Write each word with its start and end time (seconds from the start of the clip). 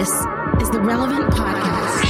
This 0.00 0.08
is 0.62 0.70
the 0.70 0.80
Relevant 0.80 1.26
Podcast. 1.26 2.04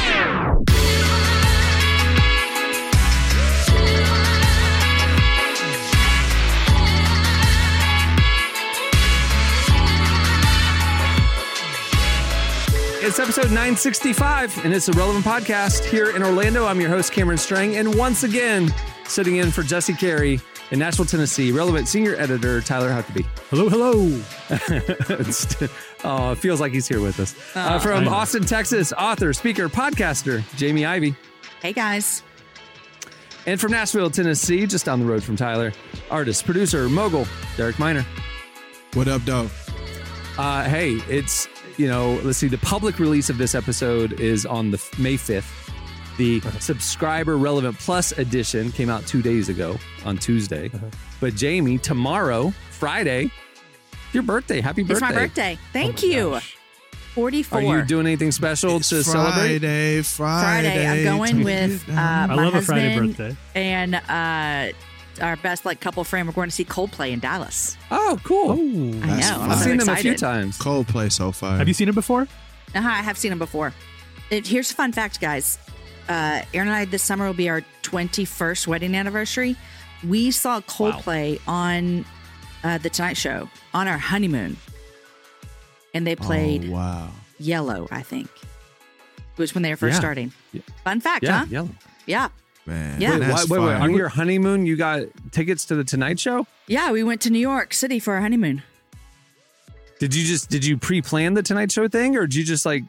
It's 13.02 13.18
episode 13.18 13.46
965, 13.46 14.64
and 14.64 14.72
it's 14.72 14.88
a 14.88 14.92
relevant 14.92 15.24
podcast 15.24 15.84
here 15.84 16.14
in 16.14 16.22
Orlando. 16.22 16.66
I'm 16.66 16.80
your 16.80 16.90
host, 16.90 17.10
Cameron 17.10 17.38
Strang, 17.38 17.74
and 17.74 17.92
once 17.96 18.22
again, 18.22 18.72
sitting 19.10 19.36
in 19.36 19.50
for 19.50 19.62
Jesse 19.62 19.94
Carey 19.94 20.40
in 20.70 20.78
Nashville, 20.78 21.04
Tennessee, 21.04 21.50
relevant 21.52 21.88
senior 21.88 22.14
editor 22.16 22.60
Tyler 22.60 22.90
Huckabee. 22.90 23.26
Hello, 23.50 23.68
hello. 23.68 24.22
oh, 26.04 26.32
it 26.32 26.36
feels 26.36 26.60
like 26.60 26.72
he's 26.72 26.86
here 26.86 27.00
with 27.00 27.18
us. 27.18 27.34
Uh, 27.54 27.78
from 27.78 28.06
Austin, 28.08 28.44
Texas, 28.44 28.92
author, 28.92 29.32
speaker, 29.32 29.68
podcaster 29.68 30.42
Jamie 30.56 30.86
Ivey. 30.86 31.14
Hey 31.60 31.72
guys. 31.72 32.22
And 33.46 33.60
from 33.60 33.72
Nashville, 33.72 34.10
Tennessee, 34.10 34.66
just 34.66 34.84
down 34.84 35.00
the 35.00 35.06
road 35.06 35.24
from 35.24 35.34
Tyler, 35.34 35.72
artist, 36.10 36.44
producer, 36.44 36.88
mogul, 36.88 37.26
Derek 37.56 37.78
Minor. 37.78 38.04
What 38.94 39.08
up, 39.08 39.22
though? 39.22 39.48
Uh, 40.36 40.64
hey, 40.64 40.94
it's, 41.08 41.48
you 41.76 41.88
know, 41.88 42.20
let's 42.22 42.38
see, 42.38 42.48
the 42.48 42.58
public 42.58 42.98
release 42.98 43.30
of 43.30 43.38
this 43.38 43.54
episode 43.54 44.20
is 44.20 44.44
on 44.44 44.70
the 44.70 44.82
May 44.98 45.14
5th. 45.14 45.59
The 46.20 46.40
subscriber 46.60 47.38
relevant 47.38 47.78
plus 47.78 48.12
edition 48.12 48.72
came 48.72 48.90
out 48.90 49.06
two 49.06 49.22
days 49.22 49.48
ago 49.48 49.78
on 50.04 50.18
Tuesday. 50.18 50.70
But 51.18 51.34
Jamie, 51.34 51.78
tomorrow, 51.78 52.52
Friday, 52.72 53.30
your 54.12 54.22
birthday. 54.22 54.60
Happy 54.60 54.82
birthday. 54.82 54.92
It's 54.92 55.00
my 55.00 55.12
birthday. 55.14 55.58
Thank 55.72 56.00
Oh 56.04 56.06
my 56.06 56.12
you. 56.14 56.30
gosh. 56.32 56.56
44. 57.14 57.58
Are 57.58 57.62
you 57.62 57.84
doing 57.86 58.06
anything 58.06 58.32
special 58.32 58.76
It's 58.76 58.90
to 58.90 59.02
celebrate? 59.02 59.60
Friday, 59.60 60.02
Friday. 60.02 60.84
Friday. 60.84 61.08
I'm 61.08 61.16
going 61.16 61.42
with 61.42 61.88
uh, 61.88 61.92
I 61.92 62.26
my 62.26 62.34
love 62.34 62.48
a 62.52 62.56
husband 62.58 62.64
Friday 62.66 62.98
birthday. 62.98 63.36
and 63.54 63.94
uh, 63.94 65.24
our 65.24 65.36
best 65.36 65.64
like 65.64 65.80
couple 65.80 66.04
friend. 66.04 66.28
We're 66.28 66.34
going 66.34 66.50
to 66.50 66.54
see 66.54 66.66
Coldplay 66.66 67.12
in 67.12 67.20
Dallas. 67.20 67.78
Oh, 67.90 68.20
cool. 68.24 68.52
I 68.52 68.54
know. 68.56 68.60
fun. 68.60 69.40
I'm 69.40 69.50
I've 69.52 69.58
so 69.58 69.64
seen 69.64 69.78
them 69.78 69.88
a 69.88 69.92
excited. 69.92 70.02
few 70.02 70.14
times. 70.18 70.58
Coldplay 70.58 71.10
so 71.10 71.32
far. 71.32 71.56
Have 71.56 71.66
you 71.66 71.72
seen 71.74 71.88
it 71.88 71.94
before? 71.94 72.28
Uh-huh, 72.74 72.86
I 72.88 73.00
have 73.00 73.16
seen 73.16 73.30
them 73.30 73.38
before. 73.38 73.72
It, 74.30 74.46
here's 74.46 74.70
a 74.70 74.74
fun 74.74 74.92
fact, 74.92 75.18
guys. 75.18 75.58
Uh, 76.10 76.42
Aaron 76.52 76.66
and 76.68 76.76
I 76.76 76.84
this 76.86 77.04
summer 77.04 77.24
will 77.26 77.34
be 77.34 77.48
our 77.48 77.62
21st 77.82 78.66
wedding 78.66 78.96
anniversary. 78.96 79.54
We 80.06 80.32
saw 80.32 80.60
Coldplay 80.60 81.40
on 81.46 82.04
uh, 82.64 82.78
the 82.78 82.90
Tonight 82.90 83.16
Show 83.16 83.48
on 83.72 83.86
our 83.86 83.96
honeymoon, 83.98 84.56
and 85.94 86.04
they 86.04 86.16
played 86.16 86.64
Oh, 86.68 86.72
wow. 86.72 87.10
Yellow. 87.38 87.86
I 87.92 88.02
think 88.02 88.26
it 88.26 89.38
was 89.38 89.54
when 89.54 89.62
they 89.62 89.70
were 89.70 89.76
first 89.76 89.94
Yeah. 89.94 90.00
starting. 90.00 90.32
Yeah. 90.52 90.62
Fun 90.82 91.00
fact, 91.00 91.22
Yeah, 91.22 91.38
huh? 91.40 91.46
yellow. 91.48 91.70
Yeah. 92.06 92.28
Man. 92.66 93.00
Yeah. 93.00 93.10
Wait, 93.18 93.48
wait, 93.48 93.48
wait, 93.48 93.66
wait. 93.68 93.74
On 93.76 93.94
your 93.94 94.08
honeymoon, 94.08 94.66
you 94.66 94.76
got 94.76 95.02
tickets 95.30 95.64
to 95.66 95.76
the 95.76 95.84
Tonight 95.84 96.18
Show? 96.18 96.44
Yeah, 96.66 96.90
we 96.90 97.04
went 97.04 97.20
to 97.22 97.30
New 97.30 97.38
York 97.38 97.72
City 97.72 97.98
for 98.00 98.14
our 98.14 98.20
honeymoon. 98.20 98.62
Did 100.00 100.14
you 100.14 100.24
just 100.24 100.50
did 100.50 100.64
you 100.64 100.76
pre-plan 100.76 101.34
the 101.34 101.42
Tonight 101.42 101.70
Show 101.70 101.86
thing, 101.86 102.16
or 102.16 102.22
did 102.26 102.34
you 102.34 102.42
just 102.44 102.66
like 102.66 102.82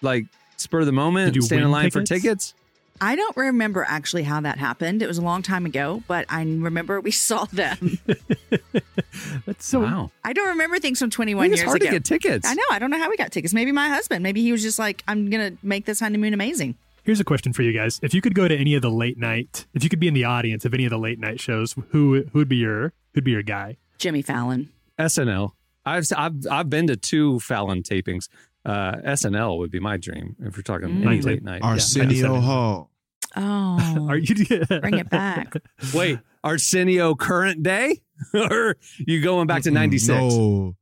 like 0.00 0.26
spur 0.62 0.80
of 0.80 0.86
the 0.86 0.92
moment 0.92 1.28
Did 1.28 1.36
you 1.36 1.42
stand 1.42 1.60
in 1.60 1.66
win 1.66 1.72
line 1.72 1.90
for 1.90 2.02
tickets? 2.02 2.22
tickets? 2.22 2.54
I 3.00 3.16
don't 3.16 3.36
remember 3.36 3.84
actually 3.88 4.22
how 4.22 4.40
that 4.42 4.58
happened. 4.58 5.02
It 5.02 5.08
was 5.08 5.18
a 5.18 5.22
long 5.22 5.42
time 5.42 5.66
ago, 5.66 6.02
but 6.06 6.24
I 6.28 6.42
remember 6.42 7.00
we 7.00 7.10
saw 7.28 7.46
them. 7.46 7.98
That's 9.46 9.66
so. 9.66 9.80
wow, 9.80 10.10
I 10.24 10.32
don't 10.32 10.48
remember 10.48 10.78
things 10.78 10.98
from 10.98 11.08
I 11.08 11.10
21 11.10 11.42
think 11.44 11.52
it's 11.52 11.60
years 11.62 11.68
hard 11.68 11.82
ago. 11.82 11.90
to 11.90 11.96
get 11.96 12.04
tickets. 12.04 12.46
I 12.48 12.54
know. 12.54 12.62
I 12.70 12.78
don't 12.78 12.90
know 12.90 12.98
how 12.98 13.10
we 13.10 13.16
got 13.16 13.32
tickets. 13.32 13.52
Maybe 13.54 13.72
my 13.72 13.88
husband. 13.88 14.22
Maybe 14.22 14.42
he 14.42 14.52
was 14.52 14.62
just 14.62 14.78
like, 14.78 15.02
I'm 15.08 15.30
going 15.30 15.52
to 15.56 15.66
make 15.66 15.84
this 15.84 16.00
honeymoon 16.00 16.32
amazing. 16.34 16.76
Here's 17.04 17.18
a 17.18 17.24
question 17.24 17.52
for 17.52 17.62
you 17.62 17.72
guys: 17.72 17.98
If 18.02 18.14
you 18.14 18.20
could 18.20 18.34
go 18.34 18.46
to 18.46 18.56
any 18.56 18.74
of 18.74 18.82
the 18.82 18.90
late 18.90 19.18
night, 19.18 19.66
if 19.74 19.82
you 19.82 19.90
could 19.90 19.98
be 19.98 20.06
in 20.06 20.14
the 20.14 20.24
audience 20.24 20.64
of 20.64 20.72
any 20.72 20.84
of 20.84 20.90
the 20.90 20.98
late 20.98 21.18
night 21.18 21.40
shows, 21.40 21.74
who 21.90 22.22
who 22.32 22.38
would 22.38 22.48
be 22.48 22.56
your 22.56 22.92
who'd 23.14 23.24
be 23.24 23.32
your 23.32 23.42
guy? 23.42 23.78
Jimmy 23.98 24.22
Fallon. 24.22 24.70
SNL. 25.00 25.52
I've 25.84 26.06
I've 26.16 26.46
I've 26.48 26.70
been 26.70 26.86
to 26.86 26.96
two 26.96 27.40
Fallon 27.40 27.82
tapings. 27.82 28.28
Uh, 28.64 28.92
SNL 29.04 29.58
would 29.58 29.70
be 29.70 29.80
my 29.80 29.96
dream 29.96 30.36
if 30.40 30.56
we're 30.56 30.62
talking 30.62 30.88
Mm. 30.88 31.06
any 31.06 31.20
late 31.20 31.42
night. 31.42 31.62
Arsenio 31.62 32.40
Hall. 32.40 32.90
Oh, 33.34 34.06
Are 34.10 34.16
you 34.16 34.34
bring 34.66 34.98
it 34.98 35.10
back. 35.10 35.54
Wait, 35.94 36.18
Arsenio 36.44 37.14
current 37.14 37.62
day, 37.62 38.02
or 38.34 38.76
you 38.98 39.20
going 39.22 39.46
back 39.46 39.62
to 39.62 39.70
'96? 39.70 40.08
No. 40.34 40.76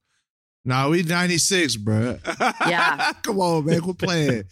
Nah, 0.62 0.90
we 0.90 1.02
96, 1.02 1.76
bro. 1.76 2.18
Yeah. 2.68 3.12
Come 3.22 3.38
on, 3.40 3.64
man, 3.64 3.80
we're 3.86 3.94
playing. 3.94 4.44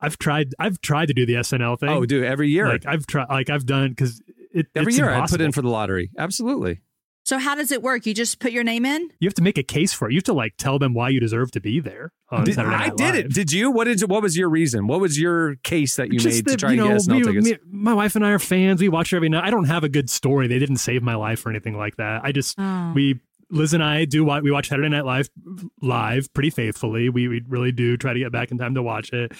I've 0.00 0.18
tried. 0.18 0.54
I've 0.58 0.80
tried 0.80 1.06
to 1.06 1.14
do 1.14 1.26
the 1.26 1.34
SNL 1.34 1.78
thing. 1.80 1.88
Oh, 1.88 2.04
dude, 2.04 2.24
every 2.24 2.48
year, 2.50 2.68
Like 2.68 2.86
I've 2.86 3.06
tried. 3.06 3.28
Like 3.30 3.50
I've 3.50 3.66
done 3.66 3.90
because 3.90 4.20
it, 4.52 4.66
every 4.74 4.90
it's 4.92 4.98
year 4.98 5.06
I 5.08 5.12
put 5.12 5.16
impossible. 5.40 5.44
in 5.46 5.52
for 5.52 5.62
the 5.62 5.68
lottery. 5.68 6.10
Absolutely. 6.18 6.80
So, 7.28 7.36
how 7.36 7.54
does 7.54 7.70
it 7.72 7.82
work? 7.82 8.06
You 8.06 8.14
just 8.14 8.38
put 8.40 8.52
your 8.52 8.64
name 8.64 8.86
in? 8.86 9.10
You 9.20 9.28
have 9.28 9.34
to 9.34 9.42
make 9.42 9.58
a 9.58 9.62
case 9.62 9.92
for 9.92 10.08
it. 10.08 10.12
You 10.14 10.16
have 10.16 10.24
to 10.24 10.32
like 10.32 10.54
tell 10.56 10.78
them 10.78 10.94
why 10.94 11.10
you 11.10 11.20
deserve 11.20 11.50
to 11.50 11.60
be 11.60 11.78
there. 11.78 12.10
On 12.30 12.42
Did- 12.42 12.54
Saturday 12.54 12.74
I 12.74 12.88
Night 12.88 12.96
did 12.96 13.14
it. 13.16 13.34
Did 13.34 13.52
you? 13.52 13.70
What 13.70 13.84
did? 13.84 14.00
What 14.08 14.22
was 14.22 14.34
your 14.34 14.48
reason? 14.48 14.86
What 14.86 14.98
was 15.00 15.20
your 15.20 15.56
case 15.56 15.96
that 15.96 16.10
you 16.10 16.20
Just 16.20 16.46
made 16.46 16.52
to 16.52 16.56
try 16.56 16.72
you 16.72 16.80
and 16.86 16.88
know, 16.90 16.94
get 16.96 17.02
SNL 17.02 17.16
we- 17.34 17.42
tickets? 17.42 17.46
me- 17.66 17.70
my 17.70 17.92
wife 17.92 18.16
and 18.16 18.24
I 18.24 18.30
are 18.30 18.38
fans. 18.38 18.80
We 18.80 18.88
watch 18.88 19.12
it 19.12 19.16
every 19.16 19.28
night. 19.28 19.44
I 19.44 19.50
don't 19.50 19.66
have 19.66 19.84
a 19.84 19.90
good 19.90 20.08
story. 20.08 20.46
They 20.46 20.58
didn't 20.58 20.78
save 20.78 21.02
my 21.02 21.16
life 21.16 21.44
or 21.44 21.50
anything 21.50 21.76
like 21.76 21.96
that. 21.96 22.22
I 22.24 22.32
just 22.32 22.58
Oh. 22.58 22.92
we 22.94 23.20
Liz 23.50 23.74
and 23.74 23.84
I 23.84 24.06
do 24.06 24.24
what 24.24 24.42
we 24.42 24.50
watch 24.50 24.68
Saturday 24.70 24.88
Night 24.88 25.04
Live 25.04 25.28
live 25.82 26.32
pretty 26.32 26.48
faithfully. 26.48 27.10
We 27.10 27.28
we 27.28 27.42
really 27.46 27.72
do 27.72 27.98
try 27.98 28.14
to 28.14 28.18
get 28.18 28.32
back 28.32 28.50
in 28.50 28.56
time 28.56 28.74
to 28.74 28.82
watch 28.82 29.12
it. 29.12 29.32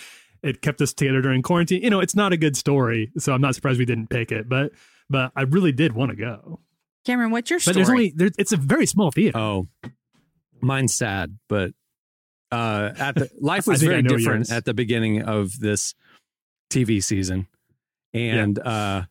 It 0.42 0.60
kept 0.60 0.82
us 0.82 0.92
together 0.92 1.22
during 1.22 1.40
quarantine. 1.40 1.82
You 1.82 1.88
know, 1.88 2.00
it's 2.00 2.14
not 2.14 2.34
a 2.34 2.36
good 2.36 2.54
story, 2.54 3.12
so 3.16 3.32
I'm 3.32 3.40
not 3.40 3.54
surprised 3.54 3.78
we 3.78 3.86
didn't 3.86 4.08
pick 4.10 4.30
it. 4.30 4.46
But 4.46 4.72
but 5.08 5.32
I 5.34 5.42
really 5.42 5.72
did 5.72 5.94
want 5.94 6.10
to 6.10 6.16
go. 6.16 6.60
Cameron, 7.08 7.30
what's 7.30 7.48
your 7.48 7.58
story? 7.58 7.72
But 7.72 7.78
there's 7.78 7.88
only 7.88 8.12
there, 8.14 8.28
it's 8.38 8.52
a 8.52 8.58
very 8.58 8.84
small 8.84 9.10
theater. 9.10 9.38
Oh, 9.38 9.66
mine's 10.60 10.92
sad, 10.94 11.38
but 11.48 11.72
uh, 12.52 12.90
at 12.98 13.14
the 13.14 13.30
life 13.40 13.66
was 13.66 13.82
very 13.82 14.02
different 14.02 14.40
yours. 14.48 14.52
at 14.52 14.66
the 14.66 14.74
beginning 14.74 15.22
of 15.22 15.58
this 15.58 15.94
TV 16.70 17.02
season, 17.02 17.46
and 18.12 18.58
uh, 18.58 19.04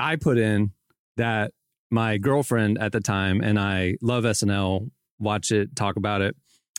I 0.00 0.16
put 0.16 0.36
in 0.36 0.72
that 1.16 1.52
my 1.92 2.18
girlfriend 2.18 2.78
at 2.78 2.90
the 2.90 3.00
time 3.00 3.40
and 3.40 3.56
I 3.56 3.96
love 4.02 4.24
SNL, 4.24 4.90
watch 5.20 5.52
it, 5.52 5.76
talk 5.76 5.94
about 5.94 6.22
it, 6.22 6.34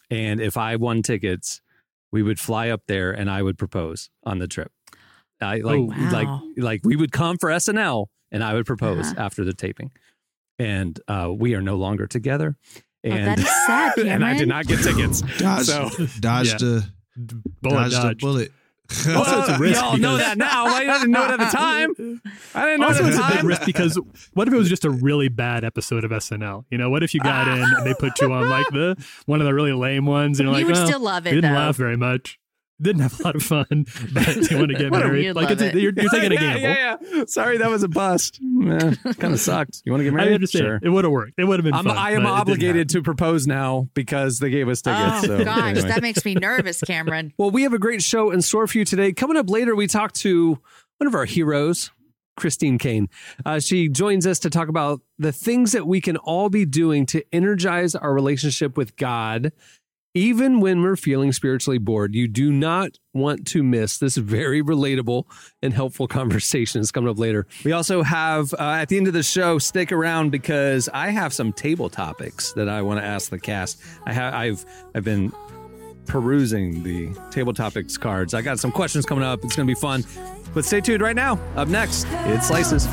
and 0.09 0.41
if 0.41 0.57
I 0.57 0.75
won 0.75 1.03
tickets, 1.03 1.61
we 2.11 2.21
would 2.21 2.37
fly 2.37 2.67
up 2.67 2.81
there 2.87 3.11
and 3.11 3.29
I 3.31 3.41
would 3.43 3.57
propose 3.57 4.09
on 4.25 4.39
the 4.39 4.47
trip. 4.47 4.73
I 5.39 5.59
like 5.59 5.77
Oh, 5.79 5.83
wow. 5.83 6.11
like 6.11 6.27
like 6.57 6.81
we 6.83 6.97
would 6.97 7.13
come 7.13 7.37
for 7.37 7.49
SNL 7.49 8.07
and 8.31 8.43
I 8.43 8.53
would 8.53 8.65
propose 8.65 9.07
Uh-huh. 9.11 9.21
after 9.25 9.43
the 9.43 9.53
taping. 9.53 9.91
And 10.59 10.99
uh, 11.07 11.29
we 11.35 11.55
are 11.55 11.61
no 11.61 11.75
longer 11.75 12.07
together. 12.07 12.55
Oh, 13.03 13.09
And 13.09 13.27
that 13.27 13.39
is 13.39 13.49
sad, 13.65 13.97
and 14.07 14.23
I 14.23 14.37
did 14.37 14.47
not 14.47 14.67
get 14.67 14.81
tickets. 14.83 15.21
Dodge, 15.37 15.65
So- 15.65 15.89
dodge 16.19 16.47
Yeah. 16.49 16.57
the 16.57 16.87
Bullet 17.61 17.75
dodge 17.75 17.91
the 17.91 17.97
dodge. 18.01 18.19
bullet. 18.19 18.51
Also, 19.15 19.39
it's 19.39 19.49
a 19.49 19.57
risk 19.57 19.81
Y'all 19.81 19.97
know 19.97 20.17
that 20.17 20.37
now. 20.37 20.65
Why 20.65 20.81
you 20.81 20.91
didn't 20.91 21.11
know 21.11 21.23
it 21.23 21.31
at 21.31 21.39
the 21.39 21.45
time? 21.57 22.21
I 22.53 22.65
didn't 22.65 22.81
know 22.81 22.87
Also, 22.87 23.05
it 23.05 23.09
it's 23.09 23.17
at 23.19 23.31
a 23.31 23.35
big 23.37 23.43
risk 23.45 23.65
because 23.65 23.97
what 24.33 24.47
if 24.49 24.53
it 24.53 24.57
was 24.57 24.67
just 24.67 24.83
a 24.83 24.89
really 24.89 25.29
bad 25.29 25.63
episode 25.63 26.03
of 26.03 26.11
SNL? 26.11 26.65
You 26.69 26.77
know, 26.77 26.89
what 26.89 27.01
if 27.01 27.13
you 27.13 27.21
got 27.21 27.47
in 27.47 27.63
and 27.63 27.85
they 27.85 27.93
put 27.93 28.19
you 28.19 28.31
on 28.33 28.49
like 28.49 28.67
the 28.71 29.01
one 29.27 29.39
of 29.39 29.45
the 29.47 29.53
really 29.53 29.71
lame 29.71 30.05
ones, 30.05 30.39
and 30.41 30.47
you're 30.49 30.57
You 30.57 30.65
like, 30.65 30.67
would 30.67 30.75
well, 30.75 30.87
still 30.87 30.99
love 30.99 31.25
it, 31.25 31.29
we 31.29 31.37
didn't 31.37 31.53
though. 31.53 31.57
laugh 31.59 31.77
very 31.77 31.95
much, 31.95 32.37
didn't 32.81 33.01
have 33.01 33.19
a 33.19 33.23
lot 33.23 33.35
of 33.35 33.43
fun, 33.43 33.65
but 34.13 34.51
you 34.51 34.57
want 34.57 34.71
to 34.71 34.77
get 34.77 34.91
married? 34.91 35.35
Like 35.35 35.51
it's 35.51 35.61
a, 35.61 35.79
you're, 35.79 35.93
you're 35.95 36.09
taking 36.09 36.31
a 36.31 36.35
gamble. 36.37 36.61
Yeah, 36.61 36.97
yeah. 37.01 37.25
Sorry, 37.25 37.57
that 37.57 37.69
was 37.69 37.83
a 37.83 37.87
bust. 37.87 38.39
kind 38.41 39.33
of 39.33 39.39
sucked. 39.39 39.81
You 39.85 39.91
want 39.91 40.01
to 40.01 40.05
get 40.05 40.13
married? 40.13 40.31
I 40.31 40.35
understand. 40.35 40.63
Sure. 40.63 40.79
It 40.81 40.89
would 40.89 41.03
have 41.03 41.11
worked. 41.11 41.33
It 41.37 41.45
would 41.45 41.59
have 41.59 41.63
been 41.63 41.73
I'm, 41.73 41.85
fun. 41.85 41.97
I 41.97 42.11
am 42.11 42.23
but 42.23 42.23
it 42.23 42.25
didn't 42.25 42.39
obligated 42.39 42.89
to 42.89 43.01
propose 43.01 43.47
now 43.47 43.87
because 43.93 44.39
they 44.39 44.49
gave 44.49 44.67
us 44.67 44.81
tickets. 44.81 45.23
Oh, 45.23 45.37
so, 45.37 45.43
gosh. 45.43 45.77
anyway. 45.77 45.87
That 45.87 46.01
makes 46.01 46.25
me 46.25 46.35
nervous, 46.35 46.81
Cameron. 46.81 47.33
Well, 47.41 47.51
we 47.51 47.63
have 47.63 47.73
a 47.73 47.79
great 47.79 48.03
show 48.03 48.29
in 48.29 48.41
store 48.41 48.67
for 48.67 48.77
you 48.77 48.85
today. 48.85 49.13
Coming 49.13 49.35
up 49.37 49.49
later, 49.49 49.75
we 49.75 49.87
talk 49.87 50.11
to 50.13 50.59
one 50.97 51.07
of 51.07 51.15
our 51.15 51.25
heroes, 51.25 51.89
Christine 52.37 52.77
Caine. 52.77 53.09
Uh, 53.45 53.59
she 53.59 53.89
joins 53.89 54.27
us 54.27 54.39
to 54.39 54.49
talk 54.49 54.67
about 54.67 55.01
the 55.17 55.31
things 55.31 55.71
that 55.71 55.87
we 55.87 56.01
can 56.01 56.17
all 56.17 56.49
be 56.49 56.65
doing 56.65 57.05
to 57.07 57.23
energize 57.33 57.95
our 57.95 58.13
relationship 58.13 58.77
with 58.77 58.95
God, 58.95 59.51
even 60.13 60.59
when 60.59 60.81
we're 60.81 60.95
feeling 60.95 61.31
spiritually 61.31 61.77
bored. 61.77 62.13
You 62.13 62.27
do 62.27 62.51
not 62.51 62.91
want 63.13 63.45
to 63.47 63.63
miss 63.63 63.97
this 63.97 64.17
very 64.17 64.61
relatable 64.61 65.25
and 65.61 65.73
helpful 65.73 66.07
conversation. 66.19 66.81
It's 66.81 66.91
coming 66.91 67.09
up 67.09 67.19
later. 67.19 67.47
We 67.63 67.71
also 67.71 68.03
have, 68.03 68.53
uh, 68.53 68.77
at 68.79 68.89
the 68.89 68.97
end 68.97 69.07
of 69.07 69.13
the 69.13 69.23
show, 69.23 69.59
stick 69.59 69.91
around 69.91 70.31
because 70.31 70.89
I 70.93 71.09
have 71.09 71.33
some 71.33 71.53
table 71.53 71.89
topics 71.89 72.53
that 72.53 72.69
I 72.69 72.81
want 72.81 72.99
to 72.99 73.05
ask 73.05 73.29
the 73.29 73.39
cast. 73.39 73.81
I 74.05 74.13
have, 74.13 74.33
I've, 74.33 74.65
I've 74.95 75.03
been 75.03 75.31
perusing 76.07 76.83
the 76.83 77.09
table 77.31 77.53
topics 77.53 77.97
cards. 77.97 78.33
I 78.33 78.41
got 78.41 78.59
some 78.59 78.71
questions 78.71 79.05
coming 79.05 79.23
up. 79.23 79.43
It's 79.43 79.55
going 79.55 79.67
to 79.67 79.73
be 79.73 79.79
fun. 79.79 80.03
But 80.53 80.65
stay 80.65 80.81
tuned 80.81 81.01
right 81.01 81.15
now. 81.15 81.39
Up 81.55 81.69
next, 81.69 82.05
it's 82.09 82.47
Slices. 82.47 82.87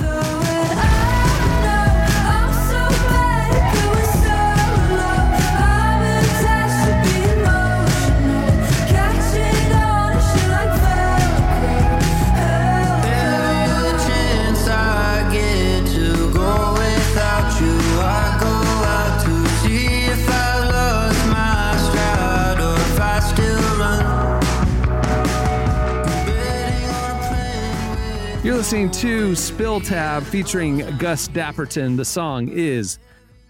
Listening 28.68 28.90
to 28.90 29.34
Spill 29.34 29.80
Tab 29.80 30.22
featuring 30.24 30.80
Gus 30.98 31.26
Dapperton. 31.28 31.96
The 31.96 32.04
song 32.04 32.50
is 32.50 32.98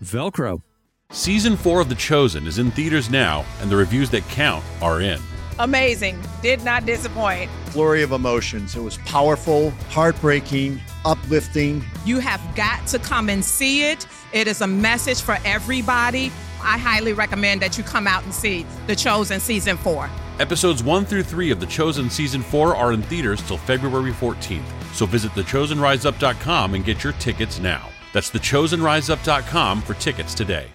Velcro. 0.00 0.62
Season 1.10 1.56
4 1.56 1.80
of 1.80 1.88
The 1.88 1.96
Chosen 1.96 2.46
is 2.46 2.60
in 2.60 2.70
theaters 2.70 3.10
now, 3.10 3.44
and 3.60 3.68
the 3.68 3.74
reviews 3.74 4.10
that 4.10 4.22
count 4.28 4.64
are 4.80 5.00
in. 5.00 5.20
Amazing. 5.58 6.22
Did 6.40 6.62
not 6.62 6.86
disappoint. 6.86 7.50
flurry 7.70 8.04
of 8.04 8.12
emotions. 8.12 8.76
It 8.76 8.80
was 8.80 8.98
powerful, 8.98 9.70
heartbreaking, 9.90 10.80
uplifting. 11.04 11.84
You 12.04 12.20
have 12.20 12.40
got 12.54 12.86
to 12.86 13.00
come 13.00 13.28
and 13.28 13.44
see 13.44 13.90
it. 13.90 14.06
It 14.32 14.46
is 14.46 14.60
a 14.60 14.68
message 14.68 15.20
for 15.20 15.36
everybody. 15.44 16.30
I 16.62 16.78
highly 16.78 17.12
recommend 17.12 17.60
that 17.62 17.76
you 17.76 17.82
come 17.82 18.06
out 18.06 18.22
and 18.22 18.32
see 18.32 18.64
The 18.86 18.94
Chosen 18.94 19.40
Season 19.40 19.78
4. 19.78 20.08
Episodes 20.38 20.84
1 20.84 21.04
through 21.04 21.24
3 21.24 21.50
of 21.50 21.58
The 21.58 21.66
Chosen 21.66 22.08
Season 22.08 22.40
4 22.40 22.76
are 22.76 22.92
in 22.92 23.02
theaters 23.02 23.42
till 23.42 23.58
February 23.58 24.12
14th, 24.12 24.62
so 24.98 25.06
visit 25.06 25.30
thechosenriseup.com 25.32 26.74
and 26.74 26.84
get 26.84 27.04
your 27.04 27.12
tickets 27.14 27.60
now. 27.60 27.88
That's 28.12 28.30
thechosenriseup.com 28.30 29.82
for 29.82 29.94
tickets 29.94 30.34
today. 30.34 30.66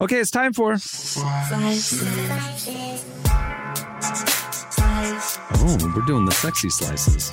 Okay, 0.00 0.18
it's 0.20 0.30
time 0.30 0.52
for. 0.52 0.78
Slices. 0.78 2.02
Oh, 5.64 5.92
we're 5.94 6.06
doing 6.06 6.24
the 6.24 6.32
sexy 6.32 6.70
slices. 6.70 7.28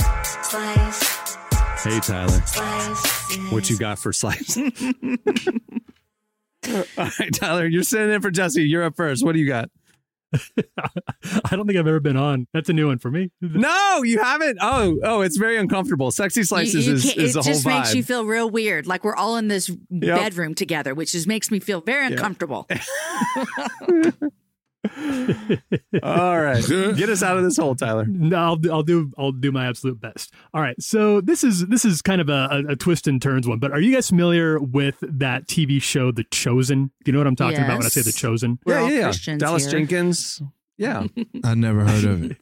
Hey, 1.84 2.00
Tyler. 2.00 2.40
What 3.52 3.69
you 3.69 3.78
got 3.78 4.00
for 4.00 4.12
slices? 4.12 4.57
All 6.68 6.84
right, 6.98 7.34
Tyler, 7.34 7.68
you're 7.68 7.84
sitting 7.84 8.12
in 8.12 8.22
for 8.22 8.31
Jesse. 8.31 8.63
You're 8.63 8.84
up 8.84 8.95
first. 8.95 9.24
What 9.24 9.34
do 9.34 9.40
you 9.40 9.48
got? 9.48 9.69
I 11.46 11.56
don't 11.56 11.66
think 11.66 11.78
I've 11.80 11.88
ever 11.88 12.00
been 12.00 12.18
on. 12.18 12.48
That's 12.54 12.70
a 12.70 12.74
new 12.74 12.88
one 12.88 13.00
for 13.00 13.10
me. 13.12 13.31
No, 13.42 14.04
you 14.04 14.22
haven't. 14.22 14.58
Oh, 14.62 14.98
oh, 15.04 15.22
it's 15.22 15.38
very 15.38 15.58
uncomfortable. 15.58 16.12
Sexy 16.12 16.44
slices 16.44 16.86
You- 16.86 16.92
you 16.92 16.98
is, 16.98 17.04
can't- 17.04 17.18
is 17.18 17.36
it 17.36 17.40
a 17.40 17.42
whole 17.42 17.54
just 17.54 17.66
makes 17.66 17.94
you 17.96 18.04
feel 18.04 18.26
real 18.26 18.50
weird. 18.50 18.86
Like 18.88 19.04
we're 19.04 19.16
all 19.16 19.38
in 19.38 19.48
this 19.48 19.70
bedroom 19.92 20.54
together, 20.56 20.94
which 20.94 21.12
just 21.14 21.28
makes 21.28 21.50
me 21.52 21.60
feel 21.60 21.81
very 21.81 22.06
uncomfortable. 22.06 22.68
All 26.04 26.42
right, 26.42 26.66
get 26.96 27.10
us 27.10 27.22
out 27.22 27.38
of 27.38 27.44
this 27.44 27.58
hole, 27.58 27.76
Tyler. 27.76 28.06
No, 28.06 28.38
I'll, 28.38 28.56
do- 28.56 28.72
I'll 28.72 28.84
do 28.84 29.12
I'll 29.18 29.31
do 29.31 29.52
my 29.52 29.68
absolute 29.68 30.00
best. 30.00 30.34
All 30.54 30.62
right, 30.62 30.81
so 30.81 31.20
this 31.22 31.44
is 31.44 31.68
this 31.68 31.84
is 31.84 32.02
kind 32.02 32.22
of 32.22 32.30
a, 32.30 32.48
a, 32.52 32.72
a 32.72 32.76
twist 32.76 33.08
and 33.08 33.22
turns 33.22 33.48
one, 33.48 33.60
but 33.60 33.72
are 33.72 33.80
you 33.80 33.94
guys 33.94 34.08
familiar 34.10 34.60
with 34.60 34.96
that 35.02 35.48
TV 35.48 35.81
show, 35.81 36.12
The 36.12 36.24
Chosen? 36.26 36.92
Do 37.04 37.10
you 37.10 37.14
know 37.14 37.20
what 37.20 37.28
I'm 37.28 37.36
talking 37.36 37.60
about 37.60 37.78
when 37.78 37.86
I 37.86 37.90
say 37.90 38.02
The 38.02 38.14
Chosen? 38.14 38.60
We're 38.66 38.74
yeah, 38.76 38.81
all 38.81 38.90
yeah, 38.90 38.98
yeah. 38.98 39.04
Christians 39.04 39.42
Dallas 39.42 39.64
here. 39.64 39.72
Jenkins. 39.72 40.42
Yeah, 40.78 41.08
I 41.44 41.56
never 41.56 41.86
heard 41.86 42.06
of 42.06 42.31
it. 42.31 42.38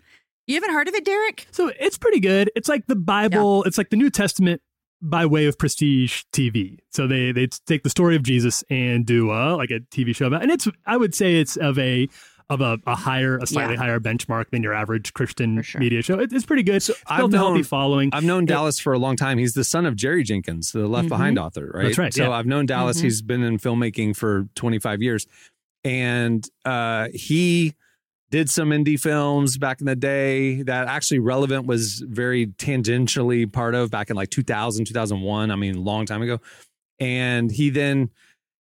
You 0.45 0.55
haven't 0.55 0.71
heard 0.71 0.87
of 0.87 0.93
it, 0.95 1.03
Derek? 1.03 1.47
So 1.51 1.71
it's 1.79 1.97
pretty 1.97 2.19
good. 2.21 2.51
It's 2.55 2.69
like 2.69 2.87
the 2.87 2.95
Bible. 2.95 3.63
It's 3.63 3.77
like 3.77 3.89
the 3.89 3.97
New 3.97 4.09
Testament 4.09 4.61
by 5.01 5.25
way 5.25 5.45
of 5.45 5.57
prestige 5.57 6.23
TV. 6.33 6.77
So 6.91 7.07
they 7.07 7.31
they 7.31 7.47
take 7.65 7.83
the 7.83 7.89
story 7.89 8.15
of 8.15 8.23
Jesus 8.23 8.63
and 8.69 9.05
do 9.05 9.31
a 9.31 9.55
like 9.55 9.69
a 9.71 9.79
TV 9.79 10.15
show 10.15 10.27
about, 10.27 10.41
and 10.41 10.51
it's 10.51 10.67
I 10.85 10.97
would 10.97 11.13
say 11.15 11.35
it's 11.39 11.55
of 11.57 11.77
a 11.79 12.07
of 12.49 12.61
a, 12.61 12.79
a 12.87 12.95
higher, 12.95 13.37
a 13.39 13.45
slightly 13.45 13.73
Yeah. 13.73 13.79
higher 13.81 13.99
benchmark 13.99 14.51
than 14.51 14.63
your 14.63 14.73
average 14.73 15.13
Christian 15.13 15.61
sure. 15.63 15.81
media 15.81 16.01
show. 16.01 16.17
It, 16.17 16.31
it's 16.31 16.45
pretty 16.45 16.63
good. 16.63 16.81
So 16.81 16.93
I've 17.05 17.17
built 17.19 17.33
a 17.33 17.37
healthy 17.37 17.53
known- 17.55 17.63
following. 17.65 18.09
I've 18.13 18.23
known 18.23 18.45
Dallas 18.45 18.79
for 18.79 18.93
a 18.93 18.97
long 18.97 19.17
time. 19.17 19.37
He's 19.37 19.53
the 19.53 19.65
son 19.65 19.85
of 19.85 19.97
Jerry 19.97 20.23
Jenkins, 20.23 20.71
the 20.71 20.87
Left 20.87 21.09
Behind 21.09 21.37
author, 21.37 21.69
right? 21.73 21.83
That's 21.83 21.97
right, 21.97 22.13
So 22.13 22.23
yeah. 22.23 22.31
I've 22.31 22.45
known 22.45 22.65
Dallas. 22.65 22.99
Mhm. 22.99 23.03
He's 23.03 23.21
been 23.21 23.43
in 23.43 23.57
filmmaking 23.57 24.15
for 24.15 24.47
25 24.55 25.01
years, 25.01 25.27
and 25.83 26.47
uh, 26.63 27.09
he 27.13 27.73
did 28.29 28.49
some 28.49 28.71
indie 28.71 28.99
films 28.99 29.57
back 29.57 29.79
in 29.79 29.85
the 29.85 29.95
day 29.95 30.61
that 30.63 30.87
actually 30.87 31.19
relevant 31.19 31.65
was 31.65 32.03
very 32.07 32.47
tangentially 32.47 33.51
part 33.51 33.73
of 33.73 33.89
back 33.89 34.09
in 34.09 34.15
like 34.15 34.29
2000 34.29 34.85
2001 34.85 35.49
i 35.51 35.55
mean 35.55 35.75
a 35.75 35.79
long 35.81 36.05
time 36.05 36.21
ago. 36.21 36.39
And 36.99 37.51
he 37.51 37.69
then 37.69 38.09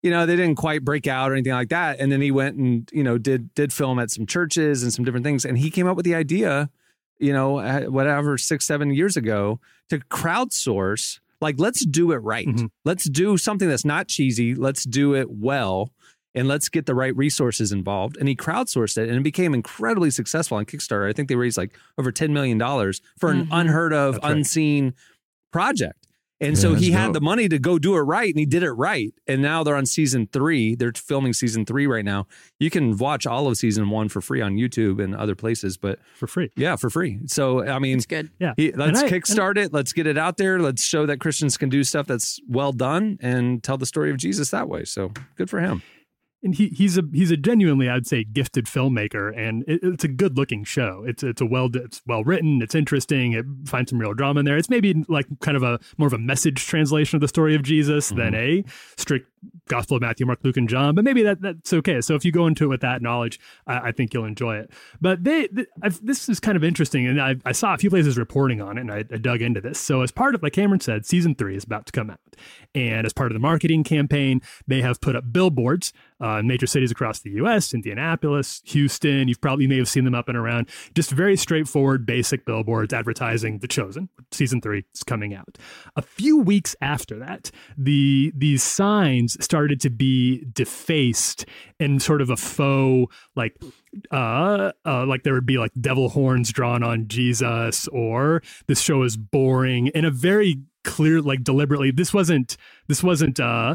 you 0.03 0.11
know 0.11 0.27
they 0.27 0.37
didn't 0.37 0.57
quite 0.57 0.85
break 0.85 1.07
out 1.07 1.31
or 1.31 1.35
anything 1.35 1.53
like 1.53 1.71
that. 1.71 1.99
And 2.01 2.13
then 2.13 2.21
he 2.21 2.31
went 2.31 2.57
and 2.57 2.89
you 2.93 3.03
know 3.03 3.19
did 3.19 3.53
did 3.55 3.73
film 3.73 3.99
at 3.99 4.11
some 4.11 4.27
churches 4.27 4.83
and 4.83 4.93
some 4.93 5.05
different 5.05 5.25
things. 5.25 5.45
And 5.45 5.59
he 5.59 5.71
came 5.71 5.87
up 5.87 5.97
with 5.97 6.05
the 6.05 6.15
idea 6.15 6.71
you 7.19 7.33
know 7.33 7.59
uh, 7.59 7.83
whatever 7.85 8.37
six 8.37 8.67
seven 8.67 8.93
years 8.93 9.17
ago 9.17 9.59
to 9.89 9.99
crowdsource 9.99 11.19
like 11.41 11.57
let's 11.59 11.85
do 11.85 12.13
it 12.13 12.19
right. 12.19 12.47
Mhm. 12.47 12.71
let's 12.85 13.09
do 13.09 13.37
something 13.37 13.69
that's 13.69 13.85
not 13.85 14.09
cheesy. 14.09 14.55
Let's 14.55 14.85
do 14.85 15.15
it 15.15 15.31
well 15.31 15.91
and 16.37 16.47
let's 16.47 16.69
get 16.69 16.87
the 16.87 16.95
right 16.95 17.17
resources 17.17 17.73
involved. 17.73 18.17
And 18.19 18.29
he 18.29 18.37
crowdsourced 18.37 18.99
it 18.99 19.09
and 19.09 19.19
it 19.19 19.23
became 19.25 19.55
incredibly 19.55 20.11
successful 20.13 20.59
on 20.59 20.67
Kickstarter. 20.67 21.09
I 21.09 21.13
think 21.13 21.29
they 21.29 21.35
raised 21.35 21.57
like 21.57 21.77
over 21.99 22.13
$10 22.13 22.31
million 22.31 22.59
for 23.19 23.31
an 23.33 23.47
Mhm. 23.47 23.49
unheard 23.51 23.93
of, 23.93 24.15
right. 24.23 24.37
unseen 24.37 24.95
project. 25.53 26.07
And 26.39 26.55
Yeah, 26.55 26.61
so 26.61 26.73
that's 26.73 26.83
he 26.85 26.91
had 26.91 27.07
dope. 27.07 27.15
the 27.15 27.21
money 27.23 27.49
to 27.49 27.59
go 27.59 27.79
do 27.79 27.97
it 27.97 28.01
right 28.01 28.29
and 28.29 28.39
he 28.39 28.45
did 28.45 28.63
it 28.63 28.73
right. 28.73 29.15
And 29.27 29.41
now 29.41 29.63
they're 29.65 29.75
on 29.75 29.87
season 29.87 30.29
three. 30.31 30.75
They're 30.75 30.93
filming 30.95 31.33
season 31.33 31.65
three 31.65 31.87
right 31.87 32.05
now. 32.05 32.27
You 32.61 32.69
can 32.69 32.99
watch 32.99 33.27
all 33.27 33.49
of 33.49 33.57
season 33.57 33.89
one 33.89 34.11
for 34.11 34.21
free 34.21 34.43
on 34.43 34.57
YouTube 34.57 35.03
and 35.03 35.17
other 35.17 35.35
places, 35.35 35.79
but 35.79 35.99
for 36.15 36.27
free. 36.27 36.51
yeah, 36.55 36.77
for 36.77 36.91
free. 36.91 37.21
So, 37.25 37.67
I 37.67 37.79
mean, 37.79 37.97
It's 37.97 38.05
good. 38.05 38.29
Yeah. 38.39 38.53
he, 38.59 38.71
let's 38.73 39.01
I- 39.03 39.09
kickstart 39.09 39.57
it. 39.57 39.73
Let's 39.73 39.95
get 39.95 40.07
it 40.07 40.19
out 40.19 40.37
there. 40.37 40.61
Let's 40.61 40.85
show 40.85 41.07
that 41.07 41.21
Christians 41.21 41.57
can 41.57 41.71
do 41.71 41.83
stuff 41.83 42.07
that's 42.07 42.39
well 42.47 42.73
done 42.73 43.17
and 43.23 43.63
tell 43.63 43.79
the 43.79 43.87
story 43.87 44.11
of 44.11 44.19
Jesus 44.19 44.51
that 44.51 44.69
way. 44.69 44.85
So 44.85 45.13
good 45.37 45.49
for 45.49 45.61
him. 45.61 45.81
And 46.47 46.55
he 46.55 46.69
he's 46.69 46.97
a 46.97 47.03
he's 47.13 47.33
a 47.33 47.37
genuinely 47.37 47.89
I'd 47.89 48.07
say 48.07 48.25
gifted 48.25 48.67
filmmaker, 48.67 49.37
and 49.37 49.65
it, 49.67 49.81
it's 49.83 50.05
a 50.05 50.09
good 50.09 50.37
looking 50.37 50.63
show. 50.65 51.05
It's 51.07 51.23
it's 51.23 51.41
a 51.41 51.47
well 51.47 51.69
it's 51.75 52.01
well 52.07 52.23
written. 52.23 52.63
It's 52.63 52.75
interesting. 52.75 53.33
It 53.33 53.45
finds 53.67 53.91
some 53.91 53.99
real 53.99 54.15
drama 54.15 54.41
in 54.41 54.47
there. 54.47 54.57
It's 54.57 54.71
maybe 54.71 55.05
like 55.09 55.27
kind 55.41 55.57
of 55.57 55.65
a 55.65 55.81
more 55.99 56.07
of 56.07 56.15
a 56.15 56.19
message 56.19 56.65
translation 56.65 57.17
of 57.17 57.21
the 57.21 57.29
story 57.29 57.57
of 57.57 57.63
Jesus 57.63 58.11
than 58.11 58.33
mm-hmm. 58.33 58.69
a 58.69 58.71
strict 58.97 59.29
Gospel 59.69 59.97
of 59.97 60.03
Matthew, 60.03 60.27
Mark, 60.27 60.41
Luke, 60.43 60.57
and 60.57 60.69
John. 60.69 60.95
But 60.95 61.05
maybe 61.05 61.23
that 61.23 61.41
that's 61.41 61.73
okay. 61.73 62.01
So 62.01 62.15
if 62.15 62.25
you 62.25 62.33
go 62.33 62.47
into 62.47 62.65
it 62.65 62.69
with 62.69 62.81
that 62.81 63.03
knowledge, 63.03 63.39
I, 63.67 63.89
I 63.89 63.93
think 63.93 64.15
you'll 64.15 64.25
enjoy 64.25 64.57
it. 64.57 64.71
But 65.01 65.25
they 65.25 65.49
th- 65.49 65.69
this 66.03 66.29
is 66.29 66.41
kind 66.41 66.57
of 66.57 66.65
interesting, 66.65 67.07
and 67.07 67.21
I, 67.21 67.37
I 67.45 67.53
saw 67.53 67.75
a 67.75 67.79
few 67.79 67.91
places 67.91 68.17
reporting 68.19 68.61
on 68.61 68.79
it, 68.79 68.83
and 68.83 68.93
I, 68.93 68.99
I 68.99 69.19
dug 69.19 69.43
into 69.43 69.61
this. 69.61 69.79
So 69.79 70.03
as 70.03 70.11
part 70.11 70.35
of 70.35 70.43
like 70.43 70.53
Cameron 70.53 70.81
said, 70.81 71.07
season 71.07 71.35
three 71.35 71.57
is 71.57 71.65
about 71.65 71.87
to 71.87 71.93
come 71.93 72.11
out, 72.11 72.21
and 72.75 73.07
as 73.07 73.13
part 73.13 73.31
of 73.31 73.35
the 73.35 73.41
marketing 73.41 73.85
campaign, 73.85 74.41
they 74.67 74.83
have 74.83 75.01
put 75.01 75.17
up 75.17 75.33
billboards 75.33 75.93
uh, 76.21 76.39
in 76.39 76.47
major 76.47 76.67
cities 76.67 76.91
across 76.91 77.21
the 77.21 77.31
U.S. 77.33 77.75
Indianapolis, 77.75 78.63
Houston. 78.67 79.29
You've 79.29 79.41
probably 79.41 79.65
you 79.65 79.69
may 79.69 79.79
have 79.79 79.89
seen 79.89 80.05
them 80.05 80.15
up 80.15 80.29
and 80.29 80.37
around. 80.37 80.69
Just 80.95 81.11
very 81.11 81.37
straightforward, 81.37 82.07
basic 82.07 82.45
billboards 82.45 82.93
advertising 82.93 83.59
The 83.59 83.69
Chosen. 83.69 84.09
Season 84.31 84.61
three 84.61 84.85
is 84.95 85.03
coming 85.03 85.35
out. 85.35 85.59
A 85.97 86.03
few 86.03 86.39
weeks 86.39 86.77
after 86.81 87.19
that, 87.19 87.51
the 87.77 88.33
these 88.35 88.63
signs 88.63 89.36
started 89.43 89.81
to 89.83 89.91
be 89.91 90.45
defaced 90.53 91.47
in 91.81 92.01
sort 92.01 92.21
of 92.23 92.31
a 92.31 92.37
faux 92.37 93.15
like 93.35 93.57
uh, 94.11 94.73
uh 94.87 95.07
like 95.07 95.23
there 95.23 95.35
would 95.35 95.47
be 95.47 95.59
like 95.59 95.73
devil 95.81 96.09
horns 96.11 96.53
drawn 96.53 96.83
on 96.83 97.09
Jesus 97.09 97.89
or 97.89 98.43
this 98.67 98.81
show 98.81 99.03
is 99.03 99.17
boring 99.17 99.89
in 99.89 100.05
a 100.05 100.11
very 100.11 100.61
clear 100.85 101.21
like 101.21 101.43
deliberately 101.43 101.91
this 101.91 102.15
wasn't 102.15 102.57
this 102.89 103.03
wasn't 103.03 103.41
uh 103.41 103.75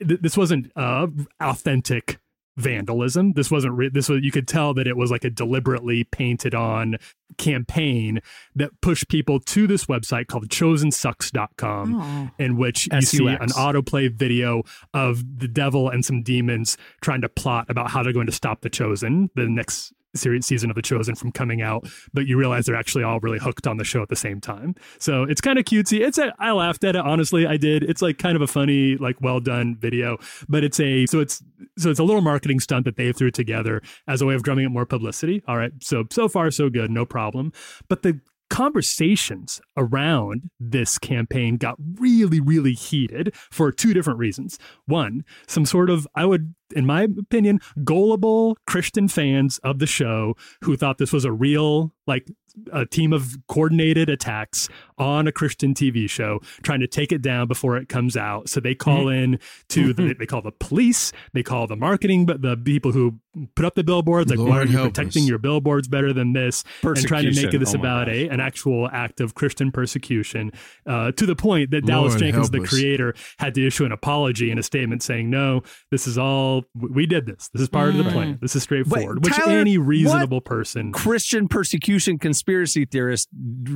this 0.00 0.36
wasn't 0.36 0.70
uh 0.76 1.06
authentic 1.40 2.18
vandalism 2.56 3.32
this 3.32 3.50
wasn't 3.50 3.72
re- 3.72 3.88
this 3.88 4.08
was 4.10 4.22
you 4.22 4.30
could 4.30 4.46
tell 4.46 4.74
that 4.74 4.86
it 4.86 4.96
was 4.96 5.10
like 5.10 5.24
a 5.24 5.30
deliberately 5.30 6.04
painted 6.04 6.54
on 6.54 6.96
campaign 7.38 8.20
that 8.54 8.70
pushed 8.82 9.08
people 9.08 9.40
to 9.40 9.66
this 9.66 9.86
website 9.86 10.26
called 10.26 10.48
chosensucks.com 10.48 11.94
Oh. 11.94 12.30
in 12.38 12.56
which 12.56 12.88
you 12.92 13.00
see 13.02 13.26
an 13.26 13.48
autoplay 13.50 14.12
video 14.12 14.62
of 14.92 15.38
the 15.38 15.48
devil 15.48 15.88
and 15.88 16.04
some 16.04 16.22
demons 16.22 16.76
trying 17.00 17.22
to 17.22 17.28
plot 17.28 17.66
about 17.68 17.90
how 17.90 18.02
they're 18.02 18.12
going 18.12 18.26
to 18.26 18.32
stop 18.32 18.60
the 18.60 18.70
chosen 18.70 19.30
the 19.34 19.48
next 19.48 19.92
series 20.14 20.46
season 20.46 20.70
of 20.70 20.76
the 20.76 20.82
chosen 20.82 21.14
from 21.14 21.32
coming 21.32 21.62
out 21.62 21.86
but 22.12 22.26
you 22.26 22.36
realize 22.36 22.66
they're 22.66 22.76
actually 22.76 23.04
all 23.04 23.20
really 23.20 23.38
hooked 23.38 23.66
on 23.66 23.76
the 23.76 23.84
show 23.84 24.02
at 24.02 24.08
the 24.08 24.16
same 24.16 24.40
time. 24.40 24.74
So 24.98 25.24
it's 25.24 25.40
kind 25.40 25.58
of 25.58 25.64
cutesy. 25.64 26.00
It's 26.00 26.18
a 26.18 26.32
i 26.38 26.52
laughed 26.52 26.84
at 26.84 26.96
it 26.96 27.02
honestly 27.04 27.46
i 27.46 27.56
did. 27.56 27.82
It's 27.82 28.02
like 28.02 28.18
kind 28.18 28.36
of 28.36 28.42
a 28.42 28.46
funny 28.46 28.96
like 28.96 29.16
well 29.20 29.40
done 29.40 29.76
video 29.76 30.18
but 30.48 30.64
it's 30.64 30.80
a 30.80 31.06
so 31.06 31.20
it's 31.20 31.42
so 31.78 31.90
it's 31.90 32.00
a 32.00 32.04
little 32.04 32.22
marketing 32.22 32.60
stunt 32.60 32.84
that 32.84 32.96
they 32.96 33.12
threw 33.12 33.30
together 33.30 33.82
as 34.08 34.20
a 34.20 34.26
way 34.26 34.34
of 34.34 34.42
drumming 34.42 34.66
up 34.66 34.72
more 34.72 34.86
publicity. 34.86 35.42
All 35.46 35.56
right 35.56 35.72
so 35.80 36.04
so 36.10 36.28
far 36.28 36.50
so 36.50 36.68
good 36.68 36.90
no 36.90 37.04
problem. 37.04 37.52
But 37.88 38.02
the 38.02 38.20
conversations 38.52 39.62
around 39.78 40.50
this 40.60 40.98
campaign 40.98 41.56
got 41.56 41.74
really, 41.94 42.38
really 42.38 42.74
heated 42.74 43.34
for 43.34 43.72
two 43.72 43.94
different 43.94 44.18
reasons. 44.18 44.58
One, 44.84 45.24
some 45.46 45.64
sort 45.64 45.88
of, 45.88 46.06
I 46.14 46.26
would, 46.26 46.54
in 46.76 46.84
my 46.84 47.04
opinion, 47.04 47.60
gullible 47.82 48.58
Christian 48.66 49.08
fans 49.08 49.56
of 49.64 49.78
the 49.78 49.86
show 49.86 50.34
who 50.64 50.76
thought 50.76 50.98
this 50.98 51.14
was 51.14 51.24
a 51.24 51.32
real, 51.32 51.94
like, 52.06 52.28
a 52.72 52.86
team 52.86 53.12
of 53.12 53.36
coordinated 53.48 54.08
attacks 54.08 54.68
on 54.98 55.26
a 55.26 55.32
Christian 55.32 55.74
TV 55.74 56.08
show, 56.08 56.40
trying 56.62 56.80
to 56.80 56.86
take 56.86 57.10
it 57.12 57.22
down 57.22 57.48
before 57.48 57.76
it 57.76 57.88
comes 57.88 58.16
out. 58.16 58.48
So 58.48 58.60
they 58.60 58.74
call 58.74 58.92
Mm-hmm. 59.06 59.32
in 59.34 59.38
to 59.70 59.92
the, 59.94 60.14
they 60.18 60.26
call 60.26 60.42
the 60.42 60.52
police, 60.52 61.12
they 61.32 61.42
call 61.42 61.66
the 61.66 61.76
marketing, 61.76 62.26
but 62.26 62.42
the 62.42 62.56
people 62.56 62.92
who 62.92 63.18
put 63.54 63.64
up 63.64 63.74
the 63.74 63.82
billboards, 63.82 64.30
like 64.30 64.38
why 64.38 64.58
are 64.60 64.66
you 64.66 64.78
protecting 64.78 65.22
us. 65.24 65.28
your 65.28 65.38
billboards 65.38 65.88
better 65.88 66.12
than 66.12 66.34
this? 66.34 66.62
And 66.82 66.96
trying 66.98 67.32
to 67.32 67.42
make 67.42 67.58
this 67.58 67.74
Oh 67.74 67.78
about 67.78 68.06
gosh. 68.06 68.14
a 68.16 68.28
an 68.28 68.40
actual 68.40 68.88
act 68.92 69.20
of 69.20 69.34
Christian 69.34 69.72
persecution, 69.72 70.52
uh, 70.86 71.12
to 71.12 71.24
the 71.26 71.34
point 71.34 71.70
that 71.70 71.86
Dallas 71.86 72.12
Lord 72.12 72.20
Jenkins, 72.20 72.50
the 72.50 72.60
creator, 72.60 73.14
had 73.38 73.54
to 73.54 73.66
issue 73.66 73.84
an 73.86 73.92
apology 73.92 74.50
and 74.50 74.60
a 74.60 74.62
statement 74.62 75.02
saying, 75.02 75.30
"No, 75.30 75.62
this 75.90 76.06
is 76.06 76.18
all 76.18 76.64
we 76.74 77.06
did. 77.06 77.24
This. 77.26 77.48
This 77.52 77.62
is 77.62 77.68
part 77.70 77.88
of 77.88 77.96
the 77.96 78.04
plan. 78.10 78.38
This 78.42 78.54
is 78.54 78.62
straightforward." 78.62 79.24
Which 79.24 79.34
Tyler, 79.34 79.58
any 79.58 79.78
reasonable 79.78 80.42
person 80.42 80.92
Christian 80.92 81.48
persecution 81.48 82.18
conspiracy 82.42 82.84
theorist 82.84 83.28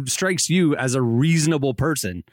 strikes 0.06 0.50
you 0.50 0.74
as 0.76 0.94
a 0.94 1.02
reasonable 1.02 1.74
person. 1.74 2.24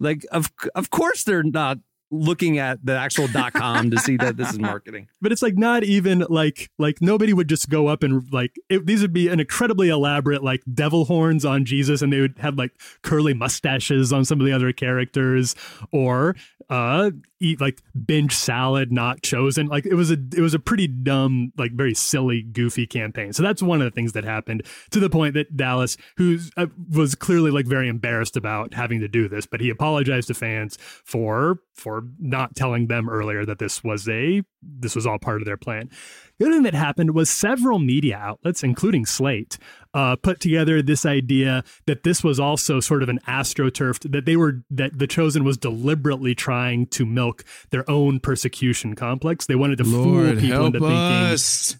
Like 0.00 0.24
of 0.32 0.50
of 0.74 0.90
course 0.90 1.24
they're 1.24 1.42
not 1.42 1.78
looking 2.14 2.58
at 2.58 2.84
the 2.84 2.96
actual 2.96 3.26
dot 3.28 3.52
com 3.52 3.90
to 3.90 3.98
see 3.98 4.16
that 4.16 4.36
this 4.36 4.50
is 4.50 4.58
marketing. 4.58 5.08
but 5.20 5.32
it's 5.32 5.42
like 5.42 5.56
not 5.56 5.84
even 5.84 6.24
like 6.28 6.70
like 6.78 7.00
nobody 7.00 7.32
would 7.32 7.48
just 7.48 7.68
go 7.68 7.88
up 7.88 8.02
and 8.02 8.32
like 8.32 8.56
it, 8.68 8.86
these 8.86 9.02
would 9.02 9.12
be 9.12 9.28
an 9.28 9.40
incredibly 9.40 9.88
elaborate 9.88 10.42
like 10.42 10.62
devil 10.72 11.06
horns 11.06 11.44
on 11.44 11.64
Jesus 11.64 12.02
and 12.02 12.12
they 12.12 12.20
would 12.20 12.38
have 12.38 12.56
like 12.56 12.72
curly 13.02 13.34
mustaches 13.34 14.12
on 14.12 14.24
some 14.24 14.40
of 14.40 14.46
the 14.46 14.52
other 14.52 14.72
characters 14.72 15.54
or 15.92 16.36
uh 16.70 17.10
eat 17.40 17.60
like 17.60 17.82
binge 18.06 18.34
salad 18.34 18.90
not 18.90 19.22
chosen 19.22 19.66
like 19.66 19.84
it 19.84 19.94
was 19.94 20.10
a 20.10 20.16
it 20.34 20.40
was 20.40 20.54
a 20.54 20.58
pretty 20.58 20.86
dumb 20.86 21.52
like 21.58 21.72
very 21.72 21.92
silly 21.92 22.42
goofy 22.42 22.86
campaign 22.86 23.32
so 23.32 23.42
that's 23.42 23.62
one 23.62 23.82
of 23.82 23.84
the 23.84 23.90
things 23.90 24.12
that 24.12 24.24
happened 24.24 24.62
to 24.90 24.98
the 24.98 25.10
point 25.10 25.34
that 25.34 25.54
Dallas 25.56 25.96
who 26.16 26.38
uh, 26.56 26.66
was 26.90 27.14
clearly 27.14 27.50
like 27.50 27.66
very 27.66 27.88
embarrassed 27.88 28.36
about 28.36 28.72
having 28.72 29.00
to 29.00 29.08
do 29.08 29.28
this 29.28 29.44
but 29.46 29.60
he 29.60 29.68
apologized 29.68 30.28
to 30.28 30.34
fans 30.34 30.78
for 31.04 31.58
for 31.74 32.04
not 32.18 32.54
telling 32.54 32.86
them 32.86 33.08
earlier 33.08 33.44
that 33.44 33.58
this 33.58 33.82
was 33.82 34.08
a 34.08 34.42
this 34.62 34.94
was 34.94 35.06
all 35.06 35.18
part 35.18 35.40
of 35.42 35.46
their 35.46 35.56
plan 35.56 35.90
the 36.38 36.46
other 36.46 36.54
thing 36.54 36.62
that 36.64 36.74
happened 36.74 37.14
was 37.14 37.30
several 37.30 37.78
media 37.78 38.16
outlets, 38.16 38.62
including 38.62 39.06
Slate, 39.06 39.58
uh, 39.94 40.16
put 40.16 40.40
together 40.40 40.82
this 40.82 41.06
idea 41.06 41.62
that 41.86 42.02
this 42.02 42.24
was 42.24 42.40
also 42.40 42.80
sort 42.80 43.02
of 43.02 43.08
an 43.08 43.20
astroturfed 43.28 44.10
that 44.10 44.24
they 44.24 44.36
were 44.36 44.62
that 44.70 44.98
the 44.98 45.06
chosen 45.06 45.44
was 45.44 45.56
deliberately 45.56 46.34
trying 46.34 46.86
to 46.86 47.06
milk 47.06 47.44
their 47.70 47.88
own 47.88 48.18
persecution 48.18 48.94
complex. 48.94 49.46
They 49.46 49.54
wanted 49.54 49.78
to 49.78 49.84
Lord 49.84 50.32
fool 50.32 50.40
people 50.40 50.66
into 50.66 50.80
thinking 50.80 51.04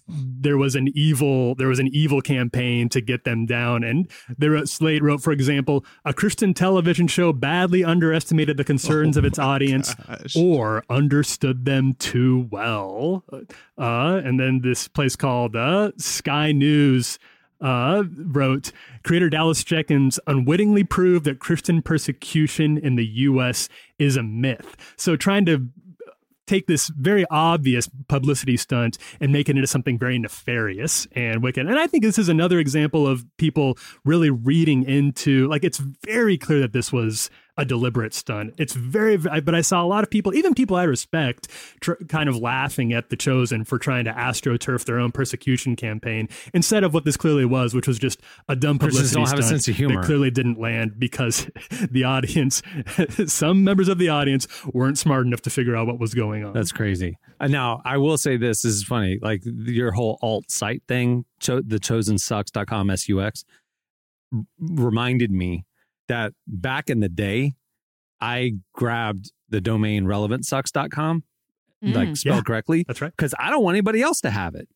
there 0.07 0.57
was 0.57 0.75
an 0.75 0.87
evil 0.95 1.55
there 1.55 1.67
was 1.67 1.79
an 1.79 1.89
evil 1.91 2.21
campaign 2.21 2.87
to 2.89 3.01
get 3.01 3.25
them 3.25 3.45
down 3.45 3.83
and 3.83 4.09
there 4.37 4.65
Slate 4.65 5.03
wrote 5.03 5.21
for 5.21 5.31
example 5.31 5.85
a 6.05 6.13
Christian 6.13 6.53
television 6.53 7.07
show 7.07 7.33
badly 7.33 7.83
underestimated 7.83 8.55
the 8.55 8.63
concerns 8.63 9.17
of 9.17 9.25
its 9.25 9.37
audience 9.37 9.93
gosh. 9.95 10.35
or 10.37 10.83
understood 10.89 11.65
them 11.65 11.95
too 11.95 12.47
well 12.51 13.25
uh, 13.77 14.21
and 14.23 14.39
then 14.45 14.61
this 14.61 14.87
place 14.87 15.15
called 15.15 15.55
uh, 15.55 15.91
Sky 15.97 16.51
News 16.51 17.17
uh, 17.61 18.03
wrote 18.17 18.71
creator 19.03 19.29
Dallas 19.29 19.63
Jenkins 19.63 20.19
unwittingly 20.27 20.83
proved 20.83 21.25
that 21.25 21.39
Christian 21.39 21.81
persecution 21.81 22.77
in 22.77 22.95
the 22.95 23.05
U.S. 23.05 23.69
is 23.97 24.17
a 24.17 24.23
myth. 24.23 24.75
So 24.97 25.15
trying 25.15 25.45
to 25.45 25.67
take 26.45 26.67
this 26.67 26.89
very 26.89 27.25
obvious 27.31 27.89
publicity 28.07 28.55
stunt 28.55 28.99
and 29.19 29.31
make 29.31 29.49
it 29.49 29.55
into 29.55 29.67
something 29.67 29.97
very 29.97 30.19
nefarious 30.19 31.07
and 31.13 31.41
wicked. 31.41 31.65
And 31.65 31.79
I 31.79 31.87
think 31.87 32.03
this 32.03 32.19
is 32.19 32.29
another 32.29 32.59
example 32.59 33.07
of 33.07 33.25
people 33.37 33.79
really 34.03 34.29
reading 34.29 34.83
into 34.83 35.47
like 35.47 35.63
it's 35.63 35.79
very 35.79 36.37
clear 36.37 36.59
that 36.59 36.73
this 36.73 36.93
was 36.93 37.31
a 37.57 37.63
deliberate 37.65 38.13
stunt. 38.13 38.53
It's 38.57 38.73
very, 38.73 39.15
but 39.17 39.55
I 39.55 39.61
saw 39.61 39.81
a 39.83 39.87
lot 39.87 40.03
of 40.03 40.09
people, 40.09 40.33
even 40.35 40.53
people 40.53 40.75
I 40.75 40.83
respect, 40.83 41.47
tr- 41.79 41.93
kind 42.09 42.27
of 42.27 42.35
laughing 42.37 42.91
at 42.91 43.09
the 43.09 43.15
chosen 43.15 43.63
for 43.63 43.79
trying 43.79 44.03
to 44.05 44.11
astroturf 44.11 44.83
their 44.85 44.99
own 44.99 45.11
persecution 45.13 45.75
campaign 45.77 46.27
instead 46.53 46.83
of 46.83 46.93
what 46.93 47.05
this 47.05 47.15
clearly 47.15 47.45
was, 47.45 47.73
which 47.73 47.87
was 47.87 47.97
just 47.97 48.19
a 48.49 48.55
dumb 48.57 48.77
publicity 48.77 49.15
don't 49.15 49.29
have 49.29 49.39
a 49.39 49.43
stunt 49.43 49.63
sense 49.63 49.67
of 49.69 49.75
humor. 49.77 50.01
that 50.01 50.05
clearly 50.05 50.29
didn't 50.29 50.59
land 50.59 50.99
because 50.99 51.49
the 51.91 52.03
audience, 52.03 52.61
some 53.27 53.63
members 53.63 53.87
of 53.87 53.99
the 53.99 54.09
audience 54.09 54.47
weren't 54.73 54.97
smart 54.97 55.25
enough 55.25 55.41
to 55.41 55.49
figure 55.49 55.75
out 55.77 55.87
what 55.87 55.99
was 55.99 56.13
going 56.13 56.43
on. 56.43 56.51
That's 56.53 56.73
crazy. 56.73 57.17
Uh, 57.39 57.47
Now, 57.47 57.81
I 57.85 57.97
will 57.97 58.17
say 58.17 58.35
this, 58.35 58.63
this 58.63 58.73
is 58.73 58.83
funny. 58.83 59.17
Like 59.21 59.41
your 59.45 59.91
whole 59.91 60.19
alt 60.21 60.51
site 60.51 60.83
thing, 60.87 61.23
cho- 61.39 61.61
the 61.61 61.79
chosensucks.com 61.79 62.95
SUX 62.97 63.45
reminded 64.59 65.31
me 65.31 65.65
that 66.07 66.33
back 66.47 66.89
in 66.89 66.99
the 66.99 67.09
day, 67.09 67.53
I 68.21 68.53
grabbed 68.73 69.31
the 69.49 69.61
domain 69.61 70.05
relevantsucks.com, 70.05 71.23
like 71.81 72.09
Mm. 72.09 72.17
spelled 72.17 72.37
Yeah. 72.37 72.41
correctly, 72.41 72.83
That's 72.87 73.01
right. 73.01 73.11
because 73.15 73.33
I 73.39 73.49
don't 73.49 73.63
want 73.63 73.75
anybody 73.75 74.01
else 74.01 74.21
to 74.21 74.29
have 74.31 74.55
it. 74.55 74.67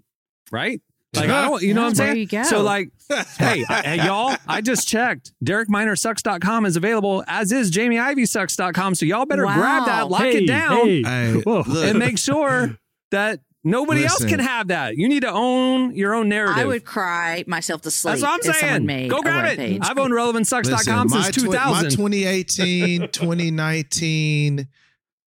Right? 0.51 0.81
Like, 1.15 1.29
I 1.29 1.41
don't, 1.47 1.63
you 1.63 1.73
know 1.73 1.81
what 1.81 1.99
I'm 1.99 2.27
saying? 2.29 2.43
So, 2.43 2.61
like, 2.61 2.91
hey, 3.39 3.65
I- 3.67 3.81
hey, 3.83 4.05
y'all, 4.05 4.35
I 4.47 4.61
just 4.61 4.87
checked. 4.87 5.33
DerekMinerSucks.com 5.43 6.39
com 6.39 6.65
is 6.67 6.75
available, 6.75 7.23
as 7.27 7.51
is 7.51 7.71
JamieIvySucks.com. 7.71 8.93
So, 8.93 9.07
y'all 9.07 9.25
better 9.25 9.41
grab 9.43 9.85
that, 9.87 10.03
Wow. 10.03 10.07
lock 10.09 10.21
hey, 10.21 10.43
it 10.43 10.47
down 10.47 10.85
Hey, 10.85 11.01
Hey, 11.03 11.41
and 11.89 11.97
make 11.97 12.19
sure 12.19 12.77
that 13.09 13.39
nobody 13.63 14.05
else 14.05 14.23
can 14.25 14.39
have 14.39 14.69
that. 14.69 14.95
You 14.97 15.07
need 15.09 15.21
to 15.21 15.31
own 15.31 15.95
your 15.95 16.13
own 16.13 16.29
narrative. 16.29 16.57
I 16.57 16.65
would 16.65 16.85
cry 16.85 17.43
myself 17.47 17.81
to 17.81 17.91
sleep. 17.91 18.19
That's 18.19 18.21
what 18.23 18.45
I'm 18.47 18.53
saying. 18.53 18.85
made 18.85 19.09
Go 19.09 19.21
grab 19.21 19.45
it. 19.45 19.57
page. 19.57 19.79
I've 19.83 19.97
owned 19.97 20.13
RelevantSucks.com 20.13 21.09
since 21.09 21.25
my 21.25 21.31
tw- 21.31 21.39
2000. 21.45 21.83
my 21.83 21.89
2018, 21.89 23.07
2019 23.11 24.67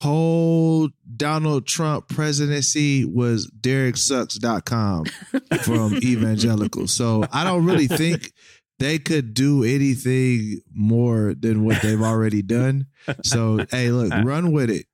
whole 0.03 0.89
Donald 1.17 1.65
Trump 1.65 2.09
presidency 2.09 3.05
was 3.05 3.49
DerekSucks.com 3.61 5.05
from 5.63 5.95
Evangelical. 6.03 6.89
So 6.89 7.25
I 7.33 7.45
don't 7.45 7.65
really 7.65 7.87
think 7.87 8.33
they 8.81 8.99
could 8.99 9.33
do 9.33 9.63
anything 9.63 10.61
more 10.75 11.35
than 11.39 11.65
what 11.65 11.81
they've 11.83 12.03
already 12.03 12.43
done. 12.43 12.87
So 13.23 13.65
hey, 13.71 13.91
look, 13.91 14.13
run 14.25 14.53
with 14.53 14.71
it. 14.71 14.87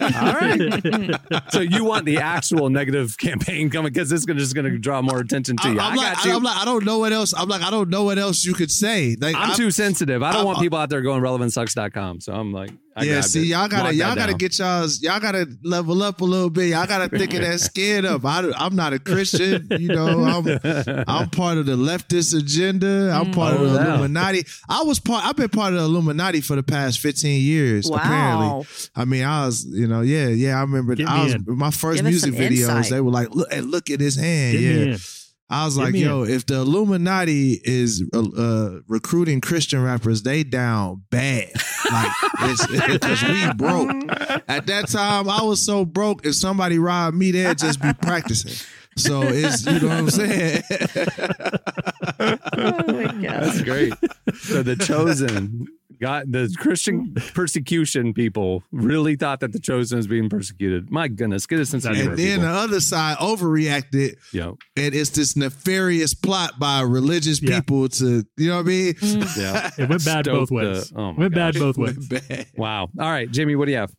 All 0.00 0.32
right. 0.34 1.42
so 1.50 1.60
you 1.60 1.84
want 1.84 2.04
the 2.04 2.18
actual 2.18 2.70
negative 2.70 3.16
campaign 3.18 3.70
coming 3.70 3.92
because 3.92 4.10
it's 4.12 4.24
gonna, 4.24 4.40
just 4.40 4.54
going 4.54 4.70
to 4.70 4.78
draw 4.78 5.02
more 5.02 5.18
attention 5.18 5.56
to 5.58 5.68
I, 5.68 5.72
you. 5.72 5.80
am 5.80 5.92
I 5.92 5.94
like, 5.94 6.24
you. 6.24 6.36
I'm 6.36 6.42
like, 6.42 6.56
I 6.56 6.64
don't 6.64 6.84
know 6.84 6.98
what 6.98 7.12
else. 7.12 7.34
I'm 7.36 7.48
like, 7.48 7.62
I 7.62 7.70
don't 7.70 7.88
know 7.88 8.04
what 8.04 8.18
else 8.18 8.44
you 8.44 8.54
could 8.54 8.70
say. 8.70 9.16
Like, 9.20 9.36
I'm, 9.36 9.54
too 9.56 9.70
sensitive. 9.70 10.22
I 10.22 10.30
don't 10.32 10.38
I'm- 10.38 10.46
want 10.46 10.58
people 10.60 10.78
out 10.78 10.90
there 10.90 11.02
going 11.02 11.22
relevantsucks.com. 11.22 12.20
So 12.20 12.32
I'm 12.32 12.52
like, 12.52 12.70
I 12.94 13.04
yeah, 13.04 13.22
see, 13.22 13.40
it. 13.40 13.46
y'all 13.46 13.68
gotta 13.68 13.94
y'all 13.94 14.14
gotta 14.14 14.32
down. 14.32 14.38
get 14.38 14.58
y'all's 14.58 15.02
y'all 15.02 15.18
gotta 15.18 15.48
level 15.64 16.02
up 16.02 16.20
a 16.20 16.24
little 16.24 16.50
bit. 16.50 16.68
Y'all 16.68 16.86
gotta 16.86 17.08
thicken 17.08 17.40
that 17.40 17.58
skin 17.60 18.04
up. 18.04 18.22
I, 18.24 18.50
I'm 18.54 18.76
not 18.76 18.92
a 18.92 18.98
Christian, 18.98 19.66
you 19.70 19.88
know. 19.88 20.22
I'm 20.24 20.46
I'm 21.08 21.30
part 21.30 21.56
of 21.56 21.64
the 21.64 21.76
leftist 21.76 22.38
agenda. 22.38 23.10
I'm 23.10 23.26
mm. 23.26 23.34
part 23.34 23.54
Oh, 23.54 23.64
of 23.64 23.72
the 23.72 23.78
yeah. 23.78 23.94
Illuminati. 23.94 24.44
I 24.68 24.82
was 24.82 25.00
part. 25.00 25.24
I've 25.24 25.36
been 25.36 25.48
part 25.48 25.72
of 25.72 25.78
the 25.78 25.86
Illuminati 25.86 26.42
for 26.42 26.54
the 26.54 26.62
past 26.62 27.00
15 27.00 27.21
years. 27.30 27.88
Wow. 27.88 27.96
Apparently, 27.96 28.66
I 28.94 29.04
mean, 29.04 29.24
I 29.24 29.46
was, 29.46 29.64
you 29.64 29.86
know, 29.86 30.00
yeah, 30.00 30.28
yeah. 30.28 30.58
I 30.58 30.60
remember. 30.62 30.94
Get 30.94 31.08
I 31.08 31.24
was 31.24 31.36
my 31.46 31.70
first 31.70 32.02
music 32.02 32.34
videos. 32.34 32.68
insight. 32.68 32.90
They 32.90 33.00
were 33.00 33.10
like, 33.10 33.30
look, 33.30 33.52
hey, 33.52 33.60
look 33.60 33.90
at 33.90 34.00
his 34.00 34.16
hand. 34.16 34.58
Get 34.58 34.88
yeah. 34.88 34.96
I 35.52 35.66
was 35.66 35.76
like, 35.76 35.92
me 35.92 36.04
yo, 36.04 36.22
if 36.24 36.46
the 36.46 36.54
Illuminati 36.54 37.60
is 37.62 38.02
uh, 38.14 38.22
uh, 38.22 38.80
recruiting 38.88 39.42
Christian 39.42 39.82
rappers, 39.82 40.22
they 40.22 40.44
down 40.44 41.02
bad. 41.10 41.50
Like, 41.90 42.10
it's 42.40 42.66
because 42.86 43.22
we 43.22 43.52
broke. 43.52 43.90
At 44.48 44.66
that 44.66 44.88
time, 44.88 45.28
I 45.28 45.42
was 45.42 45.62
so 45.62 45.84
broke. 45.84 46.24
If 46.24 46.36
somebody 46.36 46.78
robbed 46.78 47.18
me, 47.18 47.32
they'd 47.32 47.58
just 47.58 47.82
be 47.82 47.92
practicing. 47.92 48.66
So 48.96 49.22
it's 49.22 49.66
you 49.66 49.80
know 49.80 49.88
what 49.88 49.98
I'm 49.98 50.10
saying. 50.10 50.62
oh 52.58 52.92
my 52.92 53.04
God. 53.04 53.42
That's 53.42 53.62
great. 53.62 53.92
So 54.34 54.62
the 54.62 54.76
chosen 54.76 55.66
got 56.02 56.30
the 56.30 56.52
Christian 56.58 57.14
persecution 57.34 58.12
people 58.12 58.62
really 58.72 59.14
thought 59.16 59.40
that 59.40 59.52
the 59.52 59.60
chosen 59.60 59.96
was 59.96 60.06
being 60.08 60.28
persecuted. 60.28 60.90
My 60.90 61.08
goodness, 61.08 61.46
get 61.46 61.60
a 61.60 61.64
sense 61.66 61.84
of 61.84 61.92
and 61.96 62.18
then 62.18 62.40
the 62.42 62.48
other 62.48 62.80
side 62.80 63.16
overreacted, 63.18 64.16
Yo, 64.32 64.58
and 64.76 64.94
it's 64.94 65.10
this 65.10 65.36
nefarious 65.36 66.12
plot 66.14 66.58
by 66.58 66.80
religious 66.82 67.40
Yeah. 67.40 67.60
people 67.60 67.88
to 67.88 68.24
you 68.36 68.48
know 68.48 68.56
what 68.56 68.66
I 68.66 68.68
mean. 68.68 68.94
yeah. 69.36 69.70
It 69.78 69.88
went 69.88 70.04
bad 70.04 70.24
Stoke 70.26 70.40
both 70.40 70.48
the- 70.48 70.54
ways. 70.54 70.92
oh 70.96 71.12
my 71.12 71.18
went 71.20 71.34
bad 71.34 71.54
both 71.54 71.78
ways. 71.78 72.08
Bad. 72.08 72.46
Wow. 72.56 72.88
All 72.98 73.10
right, 73.10 73.30
Jamie, 73.30 73.54
what 73.56 73.66
do 73.66 73.72
you 73.72 73.78
have? 73.78 73.92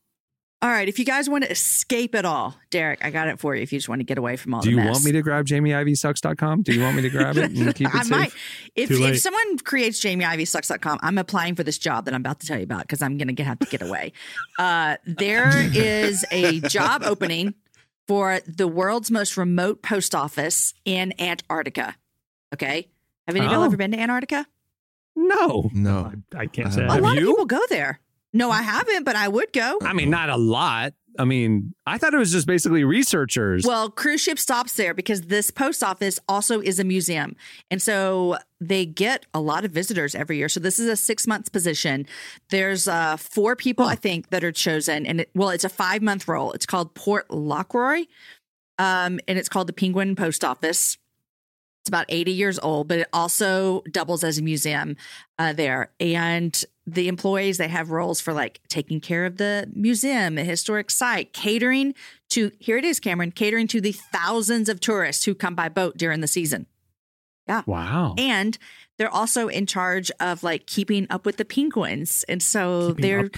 All 0.64 0.70
right, 0.70 0.88
if 0.88 0.98
you 0.98 1.04
guys 1.04 1.30
want 1.30 1.44
to 1.44 1.52
escape 1.52 2.16
it 2.16 2.24
all, 2.24 2.56
Derek, 2.70 3.04
I 3.04 3.10
got 3.12 3.28
it 3.28 3.38
for 3.38 3.54
you. 3.54 3.62
If 3.62 3.74
you 3.74 3.80
just 3.80 3.90
want 3.90 4.00
to 4.00 4.06
get 4.06 4.18
away 4.18 4.38
from 4.38 4.54
all 4.54 4.62
Do 4.62 4.70
the 4.70 4.72
you 4.72 4.78
mess. 4.78 4.94
want 4.94 5.04
me 5.04 5.12
to 5.12 5.22
grab 5.22 5.46
JamieIvySucks.com? 5.46 6.62
Do 6.62 6.72
you 6.74 6.80
want 6.82 6.96
me 6.96 7.02
to 7.02 7.10
grab 7.10 7.36
it 7.36 7.52
and 7.52 7.76
keep 7.76 7.90
it 7.90 7.94
I 7.94 8.04
safe? 8.04 8.10
might. 8.10 8.34
If, 8.74 8.88
Too 8.88 8.98
late. 9.00 9.16
if 9.16 9.20
someone 9.20 9.58
creates 9.60 10.00
JamieIvySucks.com, 10.00 11.00
I'm 11.02 11.18
applying 11.18 11.56
for 11.56 11.64
this 11.64 11.78
job 11.78 12.06
that 12.06 12.14
I'm 12.14 12.22
about 12.22 12.40
to 12.40 12.48
tell 12.48 12.58
you 12.58 12.64
about 12.64 12.84
because 12.84 13.02
I'm 13.02 13.18
going 13.18 13.36
to 13.36 13.44
have 13.44 13.60
to 13.60 13.66
get 13.68 13.82
away. 13.82 14.14
Uh, 14.58 14.96
there 15.06 15.52
is 15.76 16.24
a 16.32 16.62
job 16.62 17.04
opening 17.04 17.56
for 18.08 18.40
the 18.48 18.68
world's 18.68 19.12
most 19.12 19.36
remote 19.36 19.82
post 19.84 20.16
office 20.16 20.74
in 20.86 21.14
Antarctica. 21.20 21.96
Okay. 22.54 22.88
Have 23.28 23.36
any 23.36 23.46
of 23.46 23.52
y'all 23.52 23.64
Oh. 23.64 23.66
ever 23.66 23.76
been 23.76 23.92
to 23.92 24.00
Antarctica? 24.00 24.46
No. 25.18 25.70
No. 25.74 26.12
I, 26.34 26.40
I 26.44 26.46
can't 26.48 26.70
I 26.70 26.72
say. 26.72 26.82
A 26.84 26.88
I 26.90 26.94
Have 26.96 27.04
lot 27.04 27.16
you? 27.18 27.22
of 27.24 27.28
people 27.28 27.46
go 27.48 27.60
there. 27.70 28.00
No, 28.34 28.50
I 28.50 28.64
haven't, 28.64 29.04
but 29.04 29.16
I 29.16 29.28
would 29.28 29.54
go. 29.54 29.78
I 29.84 29.94
mean, 29.94 30.10
not 30.10 30.30
a 30.30 30.38
lot. 30.38 30.94
I 31.20 31.26
mean, 31.26 31.76
I 31.86 32.00
thought 32.00 32.14
it 32.16 32.18
was 32.18 32.32
just 32.32 32.48
basically 32.48 32.84
researchers. 32.84 33.66
Well, 33.66 33.92
cruise 33.92 34.22
ship 34.22 34.40
stops 34.40 34.74
there 34.74 34.96
because 34.96 35.24
this 35.24 35.52
post 35.52 35.84
office 35.84 36.20
also 36.28 36.60
is 36.60 36.80
a 36.80 36.84
museum. 36.84 37.36
And 37.70 37.80
so 37.82 38.38
they 38.60 38.86
get 38.86 39.28
a 39.34 39.40
lot 39.40 39.64
of 39.64 39.72
visitors 39.72 40.16
every 40.16 40.38
year. 40.38 40.50
So 40.50 40.60
this 40.60 40.80
is 40.80 40.88
a 40.88 40.96
six 40.96 41.28
months 41.28 41.50
position. 41.50 42.08
There's 42.50 42.88
uh, 42.88 43.18
four 43.18 43.56
people, 43.56 43.86
I 43.86 43.96
think, 43.96 44.32
that 44.32 44.44
are 44.44 44.52
chosen. 44.52 45.06
And 45.06 45.22
it, 45.22 45.30
well, 45.36 45.50
it's 45.50 45.64
a 45.64 45.70
five 45.70 46.02
month 46.02 46.28
role. 46.28 46.52
It's 46.54 46.66
called 46.66 46.96
Port 46.96 47.30
Lockroy. 47.30 48.06
Um, 48.80 49.20
and 49.28 49.38
it's 49.38 49.50
called 49.50 49.68
the 49.68 49.74
Penguin 49.74 50.16
Post 50.16 50.44
Office. 50.44 50.98
It's 51.84 51.90
about 51.90 52.06
80 52.08 52.32
years 52.32 52.60
old, 52.60 52.88
but 52.88 53.00
it 53.00 53.10
also 53.12 53.82
doubles 53.92 54.24
as 54.24 54.38
a 54.38 54.42
museum 54.42 54.96
uh, 55.38 55.52
there. 55.52 55.92
And 56.00 56.64
the 56.88 57.10
employees, 57.10 57.58
they 57.58 57.68
have 57.68 57.92
roles 57.92 58.22
for 58.22 58.32
like 58.32 58.62
taking 58.70 59.02
care 59.02 59.26
of 59.26 59.36
the 59.36 59.70
museum, 59.76 60.36
the 60.36 60.46
historic 60.46 60.90
site, 60.90 61.34
catering 61.34 61.94
to, 62.30 62.52
here 62.58 62.78
it 62.78 62.86
is, 62.86 63.02
Cameron, 63.02 63.32
catering 63.32 63.68
to 63.68 63.82
the 63.82 63.92
thousands 63.92 64.70
of 64.70 64.80
tourists 64.80 65.26
who 65.26 65.36
come 65.36 65.56
by 65.56 65.68
boat 65.68 65.98
during 65.98 66.22
the 66.22 66.28
season. 66.28 66.68
Yeah. 67.50 67.64
Wow. 67.66 68.16
And 68.18 68.58
they're 68.98 69.14
also 69.14 69.50
in 69.50 69.66
charge 69.66 70.10
of 70.22 70.42
like 70.42 70.66
keeping 70.66 71.06
up 71.10 71.26
with 71.26 71.36
the 71.36 71.44
penguins. 71.44 72.24
And 72.30 72.42
so 72.42 72.90
Keeping 72.92 73.02
they're 73.02 73.26
up. 73.26 73.32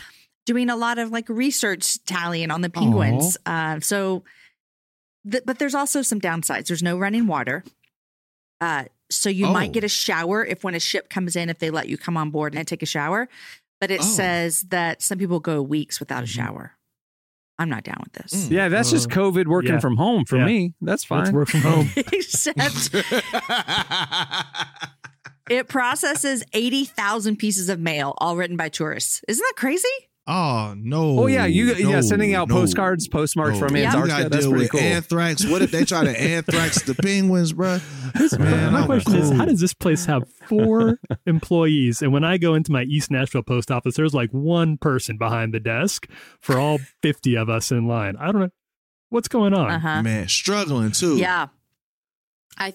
doing 0.45 0.69
a 0.69 0.75
lot 0.75 0.99
of 0.99 1.09
like 1.11 1.27
research 1.29 1.97
tallying 2.05 2.51
on 2.51 2.61
the 2.61 2.69
penguins. 2.69 3.37
Uh, 3.43 3.79
so, 3.79 4.23
th- 5.31 5.43
but 5.47 5.57
there's 5.57 5.73
also 5.73 6.03
some 6.03 6.21
downsides. 6.21 6.67
There's 6.67 6.83
no 6.83 6.99
running 6.99 7.25
water. 7.25 7.63
Uh, 8.65 8.85
so 9.11 9.29
you 9.29 9.45
Oh. 9.45 9.53
might 9.53 9.71
get 9.71 9.83
a 9.83 9.87
shower 9.89 10.43
if 10.43 10.63
when 10.63 10.73
a 10.73 10.79
ship 10.79 11.07
comes 11.09 11.35
in, 11.35 11.49
if 11.51 11.59
they 11.59 11.69
let 11.69 11.87
you 11.87 11.97
come 11.97 12.17
on 12.17 12.31
board 12.31 12.55
and 12.55 12.67
take 12.67 12.81
a 12.81 12.85
shower. 12.87 13.29
But 13.79 13.91
it 13.91 13.99
Oh. 14.01 14.03
says 14.03 14.63
that 14.69 15.03
some 15.03 15.19
people 15.19 15.39
go 15.39 15.61
weeks 15.61 15.99
without 15.99 16.23
a 16.23 16.25
Mhm. 16.25 16.29
shower. 16.29 16.71
I'm 17.59 17.69
not 17.69 17.83
down 17.83 18.01
with 18.03 18.13
this. 18.13 18.47
Mm. 18.47 18.51
yeah, 18.51 18.69
that's 18.69 18.89
just 18.89 19.11
Uh, 19.11 19.15
COVID 19.15 19.45
working 19.45 19.73
yeah. 19.73 19.79
from 19.79 19.97
home 19.97 20.25
for 20.25 20.37
Yeah. 20.37 20.45
me. 20.45 20.73
That's 20.81 21.09
Let's 21.09 21.29
fine. 21.29 21.33
work 21.33 21.49
from 21.49 21.61
home. 21.71 21.91
Except 21.95 22.57
it 25.49 25.67
processes 25.67 26.43
80,000 26.53 27.37
pieces 27.37 27.69
of 27.69 27.79
mail, 27.79 28.13
all 28.17 28.35
written 28.35 28.57
by 28.57 28.69
tourists. 28.69 29.21
Isn't 29.27 29.43
that 29.47 29.53
crazy? 29.55 29.87
Oh 30.27 30.73
no. 30.77 31.19
Oh 31.19 31.27
yeah, 31.27 31.45
you 31.45 31.73
yeah 31.73 32.01
sending 32.01 32.33
out 32.33 32.49
no, 32.49 32.55
postcards 32.55 33.07
postmarked 33.07 33.59
no. 33.59 33.67
from 33.67 33.75
Antarctica. 33.75 34.07
gotta 34.07 34.29
That's 34.29 34.43
deal 34.43 34.51
pretty 34.51 34.65
with 34.65 34.71
cool. 34.71 34.79
anthrax. 34.81 35.45
What 35.45 35.61
if 35.61 35.71
they 35.71 35.85
try 35.85 36.03
to 36.03 36.21
anthrax 36.21 36.81
the 36.83 36.95
penguins, 36.95 37.53
bro? 37.53 37.79
Man, 38.39 38.73
My 38.73 38.79
I'm 38.81 38.85
question 38.85 39.15
is, 39.15 39.31
how 39.31 39.45
does 39.45 39.59
this 39.59 39.73
place 39.73 40.05
have 40.05 40.27
four 40.47 40.99
employees? 41.25 42.01
And 42.01 42.11
when 42.11 42.23
I 42.23 42.37
go 42.37 42.53
into 42.55 42.71
my 42.71 42.83
East 42.83 43.11
Nashville 43.11 43.43
post 43.43 43.71
office, 43.71 43.95
there's 43.95 44.13
like 44.13 44.31
one 44.31 44.77
person 44.77 45.17
behind 45.17 45.53
the 45.53 45.59
desk 45.59 46.09
for 46.39 46.57
all 46.57 46.79
50 47.01 47.35
of 47.35 47.49
us 47.49 47.71
in 47.71 47.87
line. 47.87 48.15
I 48.17 48.31
don't 48.31 48.41
know 48.41 48.49
what's 49.09 49.27
going 49.27 49.53
on. 49.53 49.71
Uh 49.71 49.79
huh. 49.79 50.01
man 50.03 50.27
struggling 50.27 50.91
too? 50.91 51.17
Yeah. 51.17 51.47
I 52.57 52.73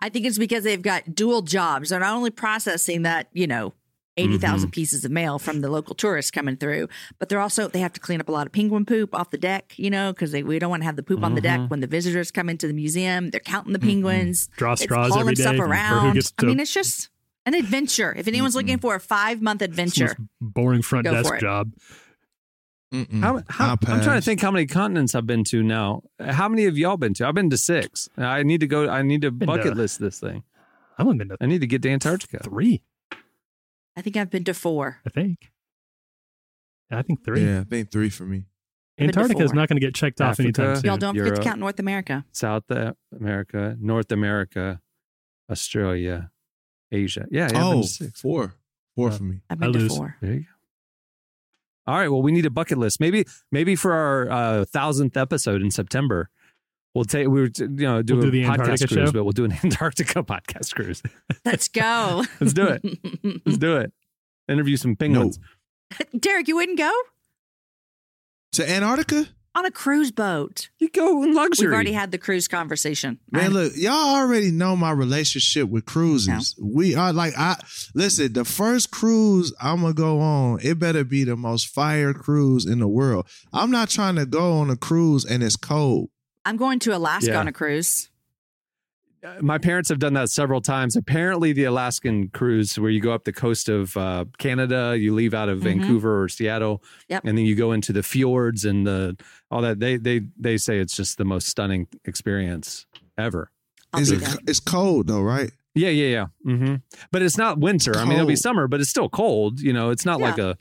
I 0.00 0.08
think 0.08 0.26
it's 0.26 0.38
because 0.38 0.64
they've 0.64 0.80
got 0.80 1.14
dual 1.14 1.42
jobs. 1.42 1.90
They're 1.90 2.00
not 2.00 2.14
only 2.14 2.30
processing 2.30 3.02
that, 3.02 3.28
you 3.32 3.46
know, 3.46 3.74
Mm-hmm. 4.18 4.34
80,000 4.34 4.70
pieces 4.70 5.04
of 5.04 5.10
mail 5.10 5.38
from 5.38 5.60
the 5.60 5.70
local 5.70 5.94
tourists 5.94 6.30
coming 6.30 6.56
through, 6.56 6.88
but 7.18 7.28
they're 7.28 7.40
also 7.40 7.68
they 7.68 7.80
have 7.80 7.92
to 7.94 8.00
clean 8.00 8.20
up 8.20 8.28
a 8.28 8.32
lot 8.32 8.46
of 8.46 8.52
penguin 8.52 8.84
poop 8.84 9.14
off 9.14 9.30
the 9.30 9.38
deck, 9.38 9.74
you 9.76 9.90
know, 9.90 10.12
because 10.12 10.32
we 10.32 10.58
don't 10.58 10.70
want 10.70 10.82
to 10.82 10.86
have 10.86 10.96
the 10.96 11.02
poop 11.02 11.22
on 11.22 11.34
the 11.34 11.40
deck 11.40 11.60
mm-hmm. 11.60 11.68
when 11.68 11.80
the 11.80 11.86
visitors 11.86 12.30
come 12.30 12.48
into 12.48 12.66
the 12.66 12.72
museum. 12.72 13.30
They're 13.30 13.40
counting 13.40 13.72
the 13.72 13.78
penguins. 13.78 14.48
Draw 14.56 14.72
It's 14.72 14.82
straws 14.82 15.16
every 15.16 15.34
day 15.34 15.42
stuff 15.42 15.56
for 15.56 15.66
who 15.66 15.72
around. 15.72 16.14
gets 16.14 16.32
I 16.38 16.44
mean, 16.44 16.60
it's 16.60 16.72
just 16.72 17.10
an 17.46 17.54
adventure. 17.54 18.14
If 18.16 18.28
anyone's 18.28 18.54
looking 18.54 18.78
for 18.78 18.94
a 18.94 19.00
five 19.00 19.40
month 19.40 19.62
adventure, 19.62 20.16
boring 20.40 20.82
front 20.82 21.04
Go 21.04 21.16
for 21.16 21.22
desk 21.22 21.34
it. 21.34 21.40
job. 21.40 21.72
How, 22.90 23.42
how, 23.48 23.70
I'll 23.70 23.78
I'm 23.86 24.00
trying 24.02 24.18
to 24.18 24.22
think 24.22 24.40
how 24.40 24.50
many 24.50 24.64
continents 24.64 25.14
I've 25.14 25.26
been 25.26 25.44
to 25.44 25.62
now. 25.62 26.02
How 26.18 26.48
many 26.48 26.64
have 26.64 26.78
y'all 26.78 26.96
been 26.96 27.12
to? 27.14 27.28
I've 27.28 27.34
been 27.34 27.50
to 27.50 27.58
six. 27.58 28.08
I 28.16 28.42
need 28.42 28.60
to 28.60 28.66
go. 28.66 28.88
I 28.88 29.02
need 29.02 29.20
to 29.22 29.30
Been 29.30 29.46
bucket 29.46 29.72
to- 29.72 29.74
list 29.74 30.00
this 30.00 30.18
thing. 30.18 30.42
I've 30.96 31.06
only 31.06 31.18
been 31.18 31.28
to 31.28 31.36
I 31.40 31.46
need 31.46 31.60
to 31.60 31.66
get 31.66 31.82
to 31.82 31.90
Antarctica. 31.90 32.40
three, 32.42 32.82
I 33.98 34.00
think 34.00 34.16
I've 34.16 34.30
been 34.30 34.44
to 34.44 34.54
four. 34.54 35.00
I 35.04 35.10
think. 35.10 35.50
I 36.88 37.02
think 37.02 37.24
three. 37.24 37.44
Yeah, 37.44 37.60
I 37.60 37.64
think 37.64 37.90
three 37.90 38.10
for 38.10 38.22
me. 38.22 38.44
Antarctica 38.96 39.42
is 39.42 39.52
not 39.52 39.68
going 39.68 39.80
to 39.80 39.84
get 39.84 39.92
checked 39.92 40.20
off 40.20 40.38
anytime 40.38 40.76
soon. 40.76 40.84
Y'all 40.84 40.96
don't 40.96 41.18
forget 41.18 41.34
to 41.34 41.42
count 41.42 41.58
North 41.58 41.80
America. 41.80 42.24
South 42.30 42.62
America, 43.12 43.76
North 43.80 44.12
America, 44.12 44.80
Australia, 45.50 46.30
Asia. 46.92 47.26
Yeah, 47.28 47.40
yeah 47.40 47.44
I've 47.46 47.52
been 47.52 47.62
oh, 47.62 47.82
to 47.82 47.88
six. 47.88 48.20
four. 48.20 48.54
Four 48.94 49.08
Uh, 49.08 49.16
for 49.16 49.22
me. 49.24 49.40
I've 49.50 49.58
I 49.58 49.66
been 49.66 49.72
to 49.72 49.78
lose. 49.80 49.96
four. 49.96 50.16
There 50.22 50.32
you 50.32 50.40
go. 50.40 50.46
All 51.88 51.98
right. 51.98 52.08
Well, 52.08 52.22
we 52.22 52.30
need 52.30 52.46
a 52.46 52.50
bucket 52.50 52.78
list. 52.78 53.00
Maybe, 53.00 53.24
maybe 53.50 53.74
for 53.74 53.92
our 53.94 54.30
uh, 54.30 54.64
thousandth 54.64 55.16
episode 55.16 55.60
in 55.60 55.72
September, 55.72 56.30
we'll 56.98 57.04
take 57.04 57.28
we 57.28 57.40
were 57.40 57.50
you 57.58 57.66
know 57.68 58.02
do 58.02 58.14
We'll 58.16 58.24
a 58.24 58.26
do 58.26 58.30
the 58.30 58.42
podcast 58.44 58.52
Antarctica 58.60 58.94
cruise, 58.94 59.08
show? 59.08 59.12
but 59.12 59.24
we'll 59.24 59.32
do 59.32 59.44
an 59.44 59.52
Antarctica 59.64 60.22
podcast 60.22 60.74
cruise. 60.74 61.02
Let's 61.44 61.68
go. 61.68 62.24
Let's 62.40 62.52
do 62.52 62.66
it. 62.66 62.82
Let's 63.46 63.58
do 63.58 63.76
it. 63.76 63.92
Interview 64.48 64.76
some 64.76 64.96
penguins. 64.96 65.38
Derek, 66.18 66.48
you 66.48 66.56
wouldn't 66.56 66.78
go 66.78 66.92
To 68.52 68.70
Antarctica? 68.70 69.26
on 69.54 69.64
a 69.64 69.70
cruise 69.72 70.12
boat. 70.12 70.68
You 70.78 70.88
go 70.88 71.22
in 71.24 71.34
luxury. 71.34 71.66
We've 71.66 71.74
already 71.74 71.92
had 71.92 72.12
the 72.12 72.18
cruise 72.18 72.46
conversation. 72.46 73.18
Man, 73.32 73.42
I'm- 73.44 73.52
look, 73.54 73.72
y'all 73.74 73.92
already 74.16 74.52
know 74.52 74.76
my 74.76 74.92
relationship 74.92 75.68
with 75.68 75.84
cruises. 75.84 76.54
We 76.62 76.94
are 76.94 77.12
like, 77.12 77.32
I 77.36 77.56
listen. 77.94 78.32
The 78.34 78.44
first 78.44 78.90
cruise 78.92 79.52
I'm 79.60 79.80
gonna 79.80 79.94
go 79.94 80.20
on, 80.20 80.60
it 80.62 80.78
better 80.78 81.02
be 81.02 81.24
the 81.24 81.34
most 81.36 81.66
fire 81.68 82.14
cruise 82.14 82.66
in 82.66 82.78
the 82.78 82.86
world. 82.88 83.26
I'm 83.52 83.70
not 83.72 83.88
trying 83.88 84.14
to 84.16 84.26
go 84.26 84.52
on 84.58 84.70
a 84.70 84.76
cruise 84.76 85.24
and 85.24 85.42
it's 85.42 85.56
cold. 85.56 86.10
I'm 86.48 86.56
going 86.56 86.78
to 86.80 86.96
Alaska 86.96 87.32
Yeah. 87.32 87.40
on 87.40 87.46
a 87.48 87.52
cruise. 87.52 88.10
Uh, 89.22 89.34
my 89.40 89.58
parents 89.58 89.88
have 89.88 89.98
done 89.98 90.14
that 90.14 90.30
several 90.30 90.60
times. 90.60 90.94
Apparently, 90.96 91.52
the 91.52 91.64
Alaskan 91.64 92.28
cruise, 92.28 92.78
where 92.78 92.88
you 92.90 93.00
go 93.00 93.12
up 93.12 93.24
the 93.24 93.32
coast 93.32 93.68
of 93.68 93.96
uh, 93.96 94.24
Canada, 94.38 94.96
you 94.98 95.12
leave 95.12 95.34
out 95.34 95.48
of 95.48 95.58
Mhm. 95.58 95.64
Vancouver 95.64 96.22
or 96.22 96.28
Seattle, 96.28 96.82
Yep. 97.08 97.24
and 97.24 97.36
then 97.36 97.44
you 97.44 97.54
go 97.56 97.72
into 97.72 97.92
the 97.92 98.02
fjords 98.02 98.64
and 98.64 98.86
the 98.86 99.16
all 99.50 99.60
that. 99.62 99.80
They 99.80 99.96
they 99.96 100.22
they 100.38 100.56
say 100.56 100.78
it's 100.78 100.96
just 100.96 101.18
the 101.18 101.24
most 101.24 101.48
stunning 101.48 101.88
experience 102.04 102.86
ever. 103.18 103.50
I'll 103.92 104.00
Is 104.00 104.10
it? 104.12 104.22
It's 104.46 104.60
cold 104.60 105.08
though, 105.08 105.22
right? 105.22 105.50
Yeah, 105.74 105.90
yeah, 105.90 106.08
yeah. 106.08 106.26
hmm 106.56 106.74
But 107.10 107.22
it's 107.22 107.36
not 107.36 107.58
winter. 107.58 107.96
I 107.96 108.04
mean, 108.04 108.14
it'll 108.14 108.26
be 108.26 108.36
summer, 108.36 108.68
but 108.68 108.80
it's 108.80 108.90
still 108.90 109.08
cold. 109.08 109.60
You 109.60 109.72
know, 109.72 109.90
it's 109.90 110.06
not 110.06 110.20
Yeah. 110.20 110.24
like 110.26 110.38
a. 110.38 110.56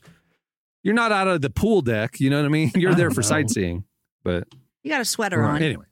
You're 0.83 0.95
not 0.95 1.11
out 1.11 1.27
of 1.27 1.41
the 1.41 1.49
pool 1.49 1.81
deck. 1.81 2.19
You 2.19 2.29
know 2.31 2.37
what 2.37 2.45
I 2.45 2.49
mean? 2.49 2.71
You're 2.75 2.95
there 2.95 3.11
for 3.11 3.21
sightseeing. 3.21 3.83
But 4.23 4.47
You 4.87 4.93
got 4.93 5.01
a 5.01 5.05
sweater 5.05 5.39
Right. 5.41 5.55
on. 5.55 5.61
anyway. 5.63 5.85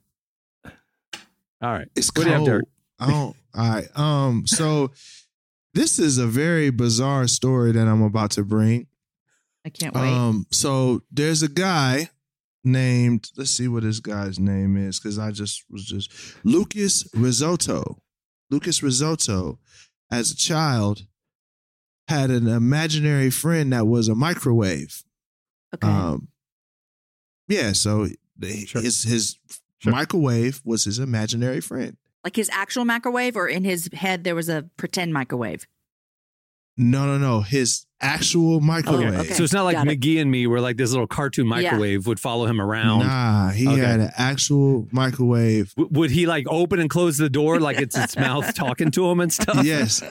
All 1.60 1.70
right. 1.70 1.86
It's 1.94 2.08
What 2.14 2.14
do 2.14 2.20
you 2.22 2.28
have, 2.30 2.38
cold. 2.38 2.46
Derek? 2.48 2.64
I. 2.98 3.12
All 3.12 3.34
right. 3.54 3.88
Um. 3.94 4.46
So 4.46 4.90
this 5.74 5.98
is 5.98 6.16
a 6.16 6.26
very 6.26 6.70
bizarre 6.70 7.28
story 7.28 7.72
that 7.72 7.86
I'm 7.86 8.00
about 8.00 8.30
to 8.32 8.42
bring. 8.42 8.86
I 9.66 9.68
can't 9.68 9.94
wait. 9.94 10.00
Um, 10.10 10.46
so 10.50 11.02
there's 11.10 11.42
a 11.42 11.48
guy 11.50 12.08
named, 12.64 13.30
let's 13.36 13.50
see 13.50 13.68
what 13.68 13.82
this 13.82 14.00
guy's 14.00 14.38
name 14.38 14.78
is, 14.78 14.98
because 14.98 15.18
I 15.18 15.30
just 15.30 15.64
was 15.68 15.84
just 15.84 16.10
Lucas 16.42 17.04
Rizzotto. 17.14 17.98
Lucas 18.50 18.80
Rizzotto, 18.80 19.58
as 20.10 20.30
a 20.30 20.36
child, 20.36 21.02
had 22.08 22.30
an 22.30 22.48
imaginary 22.48 23.28
friend 23.28 23.74
that 23.74 23.86
was 23.86 24.08
a 24.08 24.14
microwave. 24.14 25.02
okay. 25.74 25.86
Um, 25.86 26.28
yeah, 27.46 27.72
so 27.72 28.08
the- 28.38 28.66
Sure. 28.66 28.82
his 28.82 29.02
his 29.04 29.38
Sure. 29.78 29.92
microwave 29.92 30.62
was 30.64 30.84
his 30.84 30.98
imaginary 30.98 31.60
friend. 31.60 31.96
like 32.24 32.34
his 32.36 32.50
actual 32.52 32.84
microwave, 32.84 33.36
or 33.36 33.46
in 33.46 33.62
his 33.64 33.88
head 33.92 34.24
there 34.24 34.34
was 34.34 34.48
a 34.48 34.64
pretend 34.76 35.12
microwave. 35.12 35.66
No, 36.78 37.06
no, 37.06 37.16
no, 37.16 37.40
his 37.40 37.86
actual 38.02 38.60
microwave. 38.60 39.14
Oh, 39.14 39.20
okay. 39.20 39.32
So 39.32 39.44
it's 39.44 39.52
not 39.52 39.62
like 39.64 39.76
Got 39.76 39.88
it. 39.88 39.98
McGee 40.00 40.20
and 40.20 40.30
me, 40.30 40.46
where 40.46 40.60
like 40.60 40.76
this 40.76 40.90
little 40.90 41.06
cartoon 41.06 41.46
Yeah. 41.46 41.52
microwave 41.70 42.06
would 42.06 42.20
follow 42.20 42.44
him 42.46 42.60
around. 42.60 42.98
Nah, 43.00 43.50
he 43.50 43.66
Okay. 43.66 43.78
had 43.80 44.00
an 44.00 44.10
actual 44.18 44.86
microwave 44.92 45.72
W- 45.76 45.88
would 45.98 46.10
he 46.10 46.26
like 46.26 46.44
open 46.50 46.78
and 46.80 46.90
close 46.90 47.16
the 47.16 47.30
door 47.30 47.60
like 47.60 47.80
it's 47.80 47.96
its 47.96 48.14
mouth 48.16 48.54
talking 48.54 48.90
to 48.90 49.08
him 49.10 49.20
and 49.20 49.32
stuff? 49.32 49.64
yes. 49.64 50.02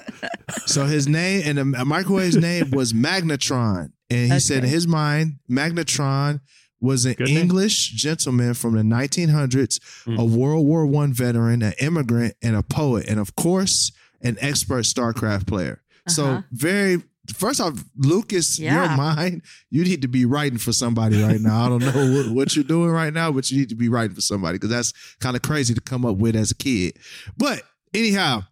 So 0.66 0.86
his 0.86 1.08
name 1.08 1.44
and 1.46 1.58
the 1.60 1.86
microwave's 1.86 2.38
name 2.38 2.72
was 2.72 2.94
Magnetron, 2.94 3.92
and 4.10 4.34
he 4.34 4.40
said 4.40 4.64
in 4.64 4.70
his 4.70 4.88
mind, 4.88 5.36
Magnetron 5.52 6.40
was 6.82 7.06
an 7.06 7.14
Good 7.14 7.28
name. 7.28 7.38
English 7.38 7.92
gentleman 7.92 8.54
from 8.54 8.76
the 8.76 8.84
1900s, 8.84 9.80
a 10.06 10.10
Mm. 10.10 10.30
World 10.30 10.66
War 10.66 10.86
One 10.86 11.14
veteran, 11.14 11.62
an 11.62 11.74
immigrant, 11.80 12.36
and 12.42 12.56
a 12.56 12.64
poet, 12.64 13.06
and 13.08 13.20
of 13.20 13.36
course, 13.36 13.92
an 14.22 14.38
expert 14.42 14.86
StarCraft 14.86 15.48
player. 15.48 15.82
So 16.08 16.26
Uh-huh. 16.26 16.42
very. 16.52 17.02
First 17.34 17.60
off, 17.60 17.84
Lucas, 17.98 18.60
Yeah. 18.60 18.76
your 18.88 18.96
mind, 18.98 19.42
you 19.72 19.84
need 19.84 20.04
to 20.04 20.08
be 20.08 20.26
writing 20.26 20.60
for 20.60 20.72
somebody 20.72 21.20
right 21.24 21.42
now. 21.42 21.66
I 21.66 21.70
don't 21.70 21.82
know 21.82 22.14
what, 22.24 22.30
what 22.30 22.56
you're 22.56 22.64
doing 22.64 22.92
right 22.92 23.12
now, 23.12 23.32
but 23.32 23.50
you 23.50 23.58
need 23.58 23.70
to 23.70 23.76
be 23.76 23.90
writing 23.90 24.14
for 24.16 24.22
somebody 24.22 24.58
because 24.60 24.70
that's 24.70 24.94
kind 25.20 25.36
of 25.36 25.42
crazy 25.42 25.74
to 25.74 25.82
come 25.82 26.06
up 26.06 26.18
with 26.18 26.36
as 26.36 26.52
a 26.52 26.56
kid. 26.56 27.00
But 27.36 27.64
anyhow, 27.96 28.44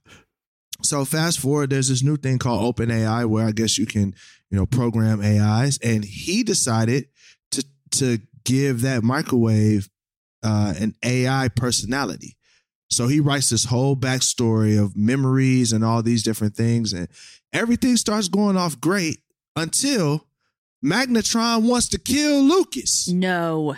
So 0.81 1.05
fast 1.05 1.39
forward, 1.39 1.69
there's 1.69 1.87
this 1.89 2.03
new 2.03 2.17
thing 2.17 2.39
called 2.39 2.75
OpenAI 2.75 3.25
where 3.29 3.45
I 3.45 3.51
guess 3.51 3.77
you 3.77 3.85
can, 3.85 4.13
you 4.49 4.57
know, 4.57 4.65
program 4.65 5.21
AIs, 5.21 5.77
and 5.83 6.03
he 6.03 6.43
decided 6.43 7.05
to 7.93 8.17
to 8.17 8.21
give 8.45 8.81
that 8.81 9.03
microwave 9.03 9.89
uh, 10.43 10.73
an 10.77 10.93
AI 11.03 11.47
personality. 11.55 12.35
So 12.89 13.07
he 13.07 13.19
writes 13.19 13.49
this 13.49 13.65
whole 13.65 13.95
backstory 13.95 14.77
of 14.81 14.95
memories 14.95 15.71
and 15.71 15.83
all 15.83 16.03
these 16.03 16.21
different 16.23 16.55
things, 16.55 16.93
and 16.93 17.07
everything 17.53 17.95
starts 17.97 18.27
going 18.27 18.57
off 18.57 18.79
great 18.79 19.19
until 19.55 20.27
Magnetron 20.83 21.63
wants 21.67 21.87
to 21.89 21.97
kill 21.99 22.41
Lucas. 22.41 23.07
No, 23.07 23.75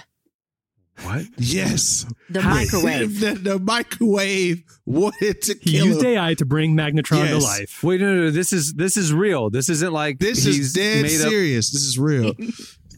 What? 1.03 1.25
Yes, 1.37 2.05
the 2.29 2.41
microwave. 2.41 3.19
the, 3.19 3.33
the 3.35 3.59
microwave 3.59 4.63
wanted 4.85 5.41
to 5.43 5.53
He 5.61 5.73
kill 5.73 5.85
used 5.87 6.01
him. 6.01 6.17
AI 6.17 6.33
to 6.35 6.45
bring 6.45 6.75
Magnetron 6.75 7.27
to 7.27 7.37
life. 7.37 7.83
Wait, 7.83 8.01
no, 8.01 8.07
no, 8.15 8.21
no. 8.23 8.31
This 8.31 8.51
is 8.53 8.73
this 8.73 8.97
is 8.97 9.13
real. 9.13 9.49
This 9.49 9.69
isn't 9.69 9.93
like 9.93 10.19
This 10.19 10.43
he's 10.43 10.59
is 10.59 10.73
dead 10.73 11.03
made 11.03 11.21
up. 11.21 11.29
serious. 11.29 11.69
This 11.71 11.83
is 11.83 11.99
real. 11.99 12.33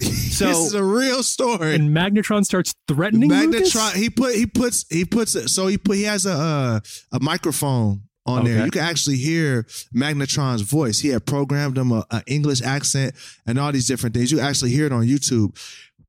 So- 0.37 0.47
this 0.49 0.57
is 0.57 0.73
a 0.75 0.83
real 0.83 1.23
story. 1.23 1.73
And 1.73 1.89
Magnetron 1.89 2.45
starts 2.45 2.75
threatening 2.87 3.29
Lucas? 3.29 3.73
Magnetron. 3.75 3.95
He 3.95 4.09
put. 4.11 4.35
He 4.35 4.45
puts. 4.45 4.85
He 4.89 5.03
puts. 5.05 5.35
it. 5.35 5.47
So 5.49 5.65
he 5.67 5.77
put. 5.79 5.95
He 5.97 6.03
has 6.03 6.25
a 6.27 6.31
uh, 6.33 6.79
a 7.11 7.19
microphone 7.19 8.03
on 8.25 8.43
there. 8.45 8.63
You 8.65 8.69
can 8.71 8.81
actually 8.83 9.15
hear 9.17 9.63
Magnetron's 9.95 10.61
voice. 10.61 10.99
He 10.99 11.07
had 11.09 11.25
programmed 11.25 11.77
him 11.77 11.91
a, 11.91 12.05
a 12.11 12.21
English 12.27 12.61
accent 12.61 13.15
and 13.47 13.57
all 13.57 13.71
these 13.71 13.87
different 13.87 14.15
things. 14.15 14.31
You 14.31 14.39
actually 14.39 14.71
hear 14.71 14.85
it 14.85 14.91
on 14.91 15.05
YouTube. 15.07 15.57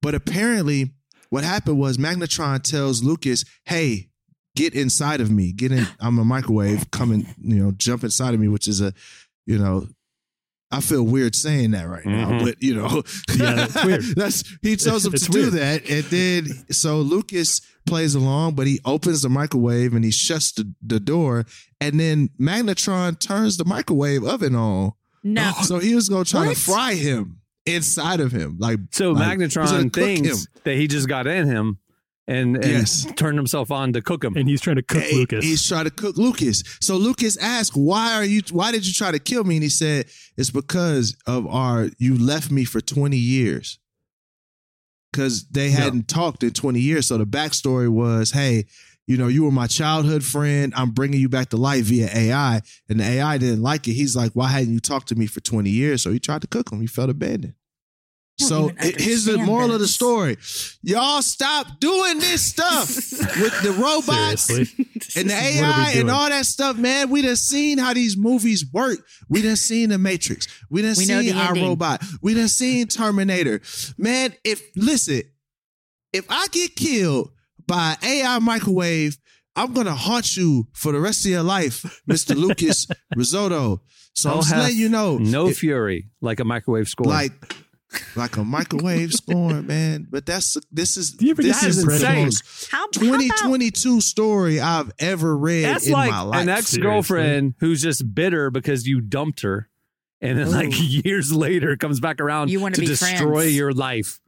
But 0.03 0.15
apparently, 0.15 0.91
what 1.31 1.43
happened 1.45 1.79
was 1.79 1.97
Magnetron 1.97 2.63
tells 2.63 3.03
Lucas, 3.03 3.45
"Hey, 3.65 4.11
get 4.57 4.75
inside 4.75 5.23
of 5.23 5.31
me. 5.31 5.53
Get 5.53 5.73
in. 5.73 5.87
I'm 6.01 6.19
a 6.19 6.25
microwave. 6.25 6.91
Come 6.91 7.13
and 7.13 7.27
you 7.43 7.57
know, 7.65 7.71
jump 7.71 8.05
inside 8.05 8.35
of 8.35 8.41
me." 8.41 8.49
Which 8.49 8.69
is 8.69 8.83
a, 8.83 8.93
you 9.47 9.57
know. 9.59 9.87
I 10.71 10.81
feel 10.81 11.03
weird 11.03 11.35
saying 11.35 11.71
that 11.71 11.89
right 11.89 12.05
now, 12.05 12.31
Mhm. 12.33 12.45
but 12.45 12.63
you 12.63 12.75
know, 12.75 13.03
Yeah, 13.37 13.55
that's 13.67 13.85
weird. 13.87 14.03
that's 14.17 14.45
he 14.63 14.77
tells 14.77 15.07
him 15.07 15.13
It's 15.15 15.25
to 15.27 15.33
do 15.33 15.51
that, 15.51 15.89
and 15.89 16.05
then 16.05 16.47
so 16.71 17.01
Lucas 17.01 17.61
plays 17.87 18.15
along, 18.15 18.55
but 18.55 18.67
he 18.67 18.79
opens 18.85 19.23
the 19.23 19.31
microwave 19.31 19.95
and 19.95 20.05
he 20.05 20.11
shuts 20.11 20.53
the, 20.53 20.71
the 20.87 21.01
door, 21.01 21.47
and 21.81 21.99
then 21.99 22.29
Magnetron 22.39 23.19
turns 23.19 23.57
the 23.57 23.65
microwave 23.65 24.25
oven 24.25 24.55
on. 24.55 24.93
No, 25.25 25.53
So 25.63 25.79
he 25.79 25.95
was 25.95 26.09
gonna 26.11 26.25
try 26.27 26.47
What? 26.49 26.57
to 26.57 26.61
fry 26.63 26.95
him 26.95 27.39
inside 27.65 28.21
of 28.21 28.33
him, 28.33 28.57
like 28.59 28.79
So 28.91 29.13
like, 29.13 29.39
Magnetron 29.39 29.85
cook 29.85 29.95
thinks 29.95 30.29
him. 30.29 30.37
that 30.65 30.77
he 30.77 30.87
just 30.87 31.09
got 31.09 31.27
in 31.27 31.47
him 31.47 31.79
and, 32.29 32.57
and 32.57 32.65
Yes. 32.65 33.07
turned 33.17 33.37
himself 33.39 33.71
on 33.73 33.93
to 33.95 34.03
cook 34.03 34.23
him. 34.23 34.37
and 34.37 34.49
he's 34.49 34.61
trying 34.61 34.77
to 34.77 34.83
cook 34.83 35.03
Hey, 35.03 35.15
Lucas. 35.17 35.45
He's 35.45 35.67
trying 35.67 35.85
to 35.87 35.91
cook 35.91 36.17
Lucas. 36.17 36.63
So 36.81 36.97
Lucas 36.97 37.37
asked, 37.39 37.77
"Why 37.77 38.15
are 38.15 38.25
you? 38.25 38.43
Why 38.53 38.71
did 38.71 38.87
you 38.87 38.93
try 38.93 39.11
to 39.11 39.19
kill 39.19 39.43
me?" 39.45 39.57
And 39.57 39.63
he 39.65 39.69
said, 39.71 40.07
"It's 40.37 40.51
because 40.51 41.17
of 41.27 41.47
our. 41.47 41.89
You 41.99 42.17
left 42.17 42.51
me 42.51 42.65
for 42.65 42.81
twenty 42.81 43.17
years." 43.19 43.79
Because 45.13 45.49
they 45.49 45.71
hadn't 45.71 46.07
talked 46.07 46.43
in 46.43 46.51
twenty 46.53 46.81
years. 46.81 47.07
So 47.07 47.17
the 47.19 47.25
backstory 47.27 47.89
was, 47.89 48.33
"Hey, 48.33 48.67
you 49.07 49.17
know, 49.17 49.27
you 49.29 49.43
were 49.43 49.51
my 49.51 49.67
childhood 49.67 50.23
friend. 50.23 50.73
I'm 50.77 50.91
bringing 50.91 51.19
you 51.21 51.31
back 51.31 51.49
to 51.51 51.57
life 51.57 51.87
via 51.87 52.11
AI." 52.15 52.61
And 52.91 53.01
the 53.01 53.05
AI 53.05 53.39
didn't 53.39 53.63
like 53.63 53.89
it. 53.89 53.95
He's 53.95 54.15
like, 54.15 54.33
"Why 54.33 54.49
hadn't 54.49 54.75
you 54.75 54.81
talked 54.81 55.09
to 55.09 55.15
me 55.15 55.27
for 55.27 55.41
twenty 55.41 55.71
years?" 55.71 56.03
So 56.03 56.13
he 56.13 56.19
tried 56.19 56.43
to 56.43 56.47
cook 56.47 56.71
him. 56.71 56.81
He 56.83 56.87
felt 56.87 57.09
abandoned. 57.09 57.55
I 58.41 58.49
don't 58.49 58.49
So 58.49 58.69
it- 58.87 59.01
here's 59.01 59.25
the 59.25 59.33
understand 59.33 59.47
moral 59.47 59.73
of 59.73 59.81
the 59.81 59.89
story: 59.89 60.37
Y'all 60.83 61.23
stop 61.23 61.81
doing 61.81 62.19
this 62.21 62.43
stuff 62.43 62.89
with 63.41 63.63
the 63.63 63.73
robots 63.73 64.45
Seriously. 64.45 64.87
and 65.17 65.29
the 65.31 65.35
What 65.35 65.43
are 65.45 65.53
we 65.53 65.59
AI 65.59 65.91
and 66.01 66.11
all 66.11 66.29
that 66.29 66.47
stuff, 66.47 66.77
man. 66.77 67.11
We 67.11 67.23
done 67.23 67.37
seen 67.37 67.79
how 67.79 67.93
these 67.95 68.17
movies 68.17 68.65
work. 68.73 68.99
We 69.29 69.43
done 69.43 69.57
seen 69.57 69.89
the 69.91 69.99
Matrix. 69.99 70.47
We 70.71 70.83
done 70.83 70.91
We 70.97 71.05
seen 71.07 71.27
the 71.27 71.33
our 71.33 71.49
ending. 71.49 71.65
robot. 71.65 72.03
We 72.23 72.35
done 72.35 72.49
seen 72.49 72.87
Terminator. 72.87 73.61
Man, 73.99 74.35
if 74.45 74.63
listen, 74.77 75.23
if 76.13 76.25
I 76.31 76.47
get 76.49 76.77
killed 76.77 77.31
by 77.67 77.97
AI 78.03 78.39
microwave, 78.39 79.19
I'm 79.57 79.73
gonna 79.75 79.95
haunt 79.95 80.37
you 80.37 80.69
for 80.75 80.93
the 80.93 81.01
rest 81.01 81.25
of 81.25 81.31
your 81.33 81.43
life, 81.43 81.83
Mr. 82.09 82.37
Lucas 82.37 82.87
Rizzotto. 83.17 83.81
So 84.15 84.31
I'm 84.31 84.37
just 84.39 84.51
hath 84.53 84.63
letting 84.63 84.79
you 84.79 84.89
know, 84.89 85.19
no 85.19 85.49
if- 85.49 85.59
fury 85.59 86.09
like 86.21 86.39
a 86.41 86.45
microwave 86.45 86.89
score. 86.89 87.07
like 87.07 87.33
like 88.17 88.37
a 88.37 88.45
microwave 88.45 89.13
scoring, 89.13 89.67
man. 89.67 90.07
But 90.11 90.27
that's 90.27 90.57
this 90.71 90.97
is 90.97 91.13
Do 91.13 91.25
you 91.27 91.31
ever 91.33 91.43
this 91.43 91.63
is 91.63 91.83
the 91.83 91.91
the 91.91 91.99
How, 92.71 92.79
how 92.79 92.85
about 92.85 92.93
2022 92.93 94.01
story 94.01 94.61
I've 94.61 94.93
ever 94.99 95.37
read 95.37 95.65
That's 95.65 95.87
in 95.87 95.93
like 95.93 96.11
my 96.11 96.21
life. 96.21 96.43
an 96.43 96.49
ex 96.49 96.77
girlfriend 96.77 97.55
who's 97.61 97.81
just 97.83 98.15
bitter 98.15 98.51
because 98.51 98.87
you 98.87 99.01
dumped 99.01 99.41
her, 99.43 99.69
and 100.21 100.39
then 100.39 100.51
like 100.51 100.69
years 100.73 101.33
later 101.33 101.77
comes 101.77 101.99
back 102.01 102.21
around 102.21 102.51
You 102.51 102.61
wanna 102.61 102.77
destroy 102.77 103.29
friends. 103.41 103.57
your 103.57 103.73
life. 103.73 104.21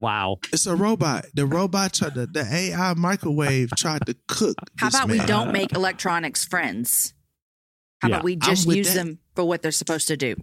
Wow. 0.00 0.38
It's 0.52 0.66
a 0.66 0.74
robot. 0.74 1.26
The 1.34 1.44
robot 1.44 1.92
tried 1.92 2.14
to, 2.14 2.24
the 2.26 2.46
AI 2.50 2.94
microwave 2.94 3.70
tried 3.76 4.06
to 4.06 4.16
cook. 4.28 4.56
how 4.78 4.86
this 4.88 4.94
about 4.98 5.10
we 5.10 5.18
don't 5.18 5.52
make 5.52 5.74
electronics 5.74 6.44
friends? 6.46 7.12
How 8.00 8.08
Yeah, 8.08 8.14
about 8.14 8.24
we 8.24 8.36
just 8.36 8.66
use 8.66 8.88
that. 8.88 8.94
them 8.94 9.18
for 9.34 9.44
what 9.44 9.60
they're 9.60 9.70
supposed 9.72 10.08
to 10.08 10.16
do? 10.16 10.36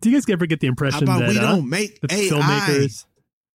Do 0.00 0.10
you 0.10 0.16
guys 0.16 0.28
ever 0.30 0.46
get 0.46 0.60
the 0.60 0.66
impression 0.66 1.04
that 1.06 1.28
we 1.28 1.38
uh, 1.38 1.42
don't 1.42 1.68
make 1.68 2.00
the 2.00 2.08
AI? 2.12 2.28
filmmakers, 2.28 3.04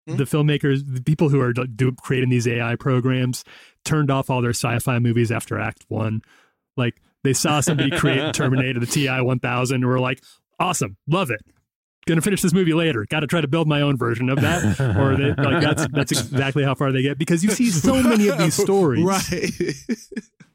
Hmm? 0.08 0.16
the 0.16 0.24
filmmakers, 0.24 0.80
the 0.86 1.02
people 1.02 1.28
who 1.28 1.40
are 1.40 1.52
do, 1.52 1.92
creating 1.92 2.30
these 2.30 2.48
AI 2.48 2.74
programs, 2.76 3.44
turned 3.84 4.10
off 4.10 4.30
all 4.30 4.40
their 4.40 4.50
sci-fi 4.54 4.98
movies 4.98 5.30
after 5.30 5.58
Act 5.58 5.84
One? 5.88 6.22
Like 6.76 7.00
they 7.22 7.34
saw 7.34 7.60
somebody 7.60 7.90
create 7.90 8.32
Terminator, 8.34 8.80
the 8.80 8.86
TI 8.86 9.20
1000, 9.20 9.74
and 9.74 9.86
were 9.86 10.00
like, 10.00 10.22
"Awesome, 10.58 10.96
love 11.06 11.30
it." 11.30 11.40
Gonna 12.06 12.22
finish 12.22 12.40
this 12.40 12.54
movie 12.54 12.72
later. 12.72 13.04
Got 13.10 13.20
to 13.20 13.26
try 13.26 13.42
to 13.42 13.46
build 13.46 13.68
my 13.68 13.82
own 13.82 13.98
version 13.98 14.30
of 14.30 14.40
that, 14.40 14.80
or 14.98 15.16
they, 15.16 15.34
like 15.34 15.62
that's 15.62 15.86
that's 15.92 16.12
exactly 16.12 16.64
how 16.64 16.74
far 16.74 16.92
they 16.92 17.02
get 17.02 17.18
because 17.18 17.44
you 17.44 17.50
see 17.50 17.68
so 17.70 18.02
many 18.02 18.28
of 18.28 18.38
these 18.38 18.54
stories. 18.62 19.04
Right. 19.04 19.50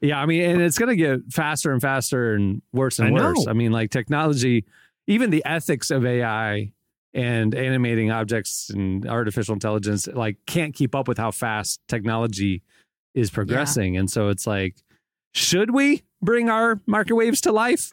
Yeah, 0.02 0.20
I 0.22 0.26
mean, 0.28 0.44
and 0.44 0.62
it's 0.62 0.78
going 0.78 0.90
to 0.90 0.96
get 0.96 1.32
faster 1.34 1.72
and 1.72 1.82
faster 1.82 2.34
and 2.36 2.62
worse 2.74 3.00
and 3.00 3.08
I 3.08 3.12
know. 3.12 3.30
worse. 3.30 3.48
I 3.48 3.54
mean, 3.54 3.72
like 3.72 3.90
technology, 3.90 4.66
even 5.08 5.30
the 5.30 5.44
ethics 5.46 5.92
of 5.92 6.06
AI 6.06 6.72
and 7.14 7.56
animating 7.56 8.12
objects 8.12 8.70
and 8.70 9.08
artificial 9.08 9.54
intelligence, 9.54 10.08
like 10.08 10.38
can't 10.46 10.74
keep 10.74 10.94
up 10.96 11.08
with 11.08 11.18
how 11.18 11.32
fast 11.32 11.80
technology 11.88 12.62
is 13.14 13.30
progressing. 13.30 13.96
And 13.98 14.10
so 14.10 14.30
it's 14.30 14.46
like, 14.46 14.76
should 15.34 15.72
we 15.72 16.04
bring 16.22 16.50
our 16.50 16.82
microwaves 16.86 17.42
to 17.42 17.52
life? 17.52 17.92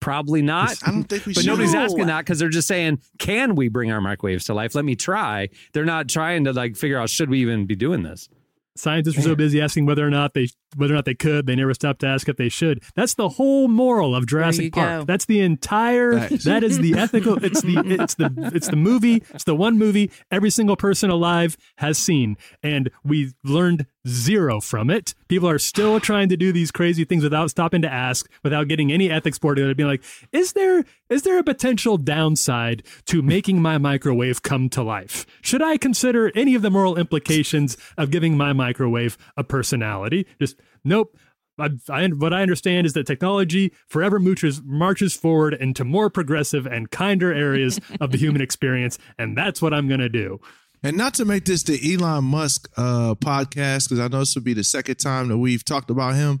Probably 0.00 0.40
not. 0.40 0.76
I 0.86 0.92
don't 0.92 1.04
think 1.04 1.26
we 1.26 1.34
But 1.34 1.42
should. 1.42 1.50
nobody's 1.50 1.74
asking 1.74 2.06
that 2.06 2.20
because 2.20 2.38
they're 2.38 2.48
just 2.48 2.66
saying, 2.66 3.00
"Can 3.18 3.54
we 3.54 3.68
bring 3.68 3.92
our 3.92 4.00
microwaves 4.00 4.46
to 4.46 4.54
life? 4.54 4.74
Let 4.74 4.86
me 4.86 4.96
try." 4.96 5.50
They're 5.74 5.84
not 5.84 6.08
trying 6.08 6.44
to 6.44 6.54
like 6.54 6.74
figure 6.76 6.96
out 6.98 7.10
should 7.10 7.28
we 7.28 7.40
even 7.42 7.66
be 7.66 7.76
doing 7.76 8.02
this. 8.02 8.30
Scientists 8.76 9.18
are 9.18 9.22
so 9.22 9.34
busy 9.34 9.60
asking 9.60 9.84
whether 9.84 10.06
or 10.06 10.08
not 10.08 10.32
they 10.32 10.48
whether 10.76 10.92
or 10.92 10.96
not 10.96 11.04
they 11.04 11.14
could, 11.14 11.46
they 11.46 11.56
never 11.56 11.74
stopped 11.74 12.00
to 12.00 12.06
ask 12.06 12.28
if 12.28 12.36
they 12.36 12.48
should. 12.48 12.82
That's 12.94 13.14
the 13.14 13.30
whole 13.30 13.68
moral 13.68 14.14
of 14.14 14.22
you 14.22 14.26
Jurassic 14.26 14.72
go. 14.72 14.80
Park. 14.80 15.06
That's 15.06 15.24
the 15.26 15.40
entire. 15.40 16.18
Facts. 16.18 16.44
That 16.44 16.64
is 16.64 16.78
the 16.78 16.94
ethical. 16.94 17.42
It's 17.44 17.62
the 17.62 17.78
it's 17.86 18.14
the 18.14 18.50
it's 18.54 18.68
the 18.68 18.76
movie. 18.76 19.22
It's 19.34 19.44
the 19.44 19.54
one 19.54 19.78
movie 19.78 20.10
every 20.30 20.50
single 20.50 20.76
person 20.76 21.10
alive 21.10 21.56
has 21.78 21.98
seen, 21.98 22.36
and 22.62 22.90
we 23.04 23.32
learned 23.44 23.86
zero 24.08 24.60
from 24.60 24.90
it. 24.90 25.14
People 25.28 25.48
are 25.48 25.58
still 25.58 26.00
trying 26.00 26.28
to 26.28 26.36
do 26.36 26.52
these 26.52 26.70
crazy 26.70 27.04
things 27.04 27.22
without 27.22 27.50
stopping 27.50 27.82
to 27.82 27.92
ask, 27.92 28.30
without 28.42 28.68
getting 28.68 28.90
any 28.92 29.10
ethics 29.10 29.38
board 29.38 29.56
together. 29.56 29.74
Being 29.74 29.88
like, 29.88 30.04
is 30.32 30.52
there 30.52 30.84
is 31.08 31.22
there 31.22 31.38
a 31.38 31.44
potential 31.44 31.96
downside 31.96 32.82
to 33.06 33.22
making 33.22 33.60
my 33.60 33.78
microwave 33.78 34.42
come 34.42 34.68
to 34.70 34.82
life? 34.82 35.26
Should 35.42 35.62
I 35.62 35.76
consider 35.76 36.32
any 36.34 36.54
of 36.54 36.62
the 36.62 36.70
moral 36.70 36.96
implications 36.96 37.76
of 37.98 38.10
giving 38.10 38.36
my 38.36 38.52
microwave 38.52 39.18
a 39.36 39.44
personality? 39.44 40.26
Just 40.40 40.59
nope. 40.84 41.16
I, 41.58 41.68
I, 41.90 42.06
what 42.06 42.32
I 42.32 42.40
understand 42.40 42.86
is 42.86 42.94
that 42.94 43.06
technology 43.06 43.72
forever 43.86 44.18
marches, 44.18 44.62
marches 44.64 45.14
forward 45.14 45.52
into 45.54 45.84
more 45.84 46.08
progressive 46.08 46.64
and 46.66 46.90
kinder 46.90 47.34
areas 47.34 47.78
of 48.00 48.12
the 48.12 48.16
human 48.18 48.40
experience, 48.48 48.98
and 49.18 49.36
that's 49.36 49.60
what 49.60 49.74
I'm 49.74 49.86
going 49.86 50.00
to 50.00 50.08
do. 50.08 50.40
And 50.82 50.96
not 50.96 51.12
to 51.14 51.26
make 51.26 51.44
this 51.44 51.62
the 51.64 51.78
Elon 51.94 52.24
Musk 52.24 52.66
uh, 52.78 53.14
podcast, 53.16 53.88
because 53.90 53.98
I 54.00 54.08
know 54.08 54.20
this 54.20 54.34
will 54.34 54.42
be 54.42 54.54
the 54.54 54.64
second 54.64 54.94
time 54.96 55.28
that 55.28 55.36
we've 55.36 55.62
talked 55.62 55.90
about 55.90 56.14
him, 56.14 56.40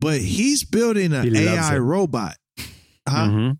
but 0.00 0.20
he's 0.22 0.64
building 0.64 1.12
an 1.12 1.34
He 1.34 1.46
AI 1.46 1.74
it. 1.76 1.78
robot. 1.80 2.36
Huh? 3.06 3.26
Mhm. 3.28 3.58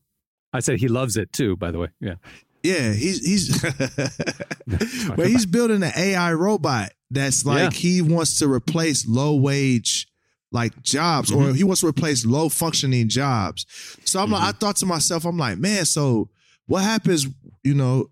I 0.55 0.61
said 0.61 0.79
he 0.81 0.89
loves 0.89 1.19
it 1.19 1.35
too. 1.35 1.57
By 1.57 1.71
the 1.71 1.81
way, 1.81 1.89
yeah. 2.01 2.15
Yeah, 2.63 2.93
he's 2.95 3.23
he's 3.27 3.61
but 5.17 5.27
he's 5.27 5.45
building 5.47 5.83
an 5.83 5.93
AI 5.95 6.33
robot 6.33 6.93
that's 7.11 7.45
like 7.45 7.75
Yeah. 7.75 7.79
he 7.79 8.01
wants 8.03 8.39
to 8.39 8.49
replace 8.51 9.07
low 9.07 9.35
wage 9.37 10.07
like 10.55 10.81
jobs 10.83 11.31
or 11.33 11.43
Mm-hmm. 11.43 11.55
he 11.57 11.65
wants 11.65 11.81
to 11.83 11.89
replace 11.89 12.25
low 12.25 12.49
functioning 12.49 13.09
jobs. 13.11 13.67
So 14.05 14.21
I'm 14.21 14.31
like, 14.31 14.43
I 14.45 14.53
thought 14.53 14.77
to 14.77 14.87
myself, 14.87 15.25
I'm 15.27 15.37
like, 15.37 15.59
man, 15.59 15.85
so 15.85 16.31
what 16.67 16.83
happens, 16.85 17.27
you 17.65 17.75
know, 17.75 18.07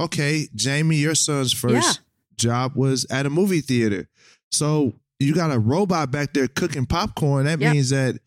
okay, 0.00 0.48
Jamie, 0.54 0.96
your 0.96 1.14
son's 1.14 1.52
first 1.52 1.74
Yeah. 1.74 1.92
job 2.36 2.72
was 2.74 3.04
at 3.10 3.26
a 3.26 3.30
movie 3.30 3.60
theater. 3.60 4.08
So 4.50 4.94
you 5.20 5.34
got 5.34 5.52
a 5.52 5.58
robot 5.58 6.10
back 6.10 6.32
there 6.32 6.48
cooking 6.48 6.86
popcorn. 6.86 7.44
That 7.44 7.60
Yep. 7.60 7.72
means 7.72 7.90
that 7.90 8.18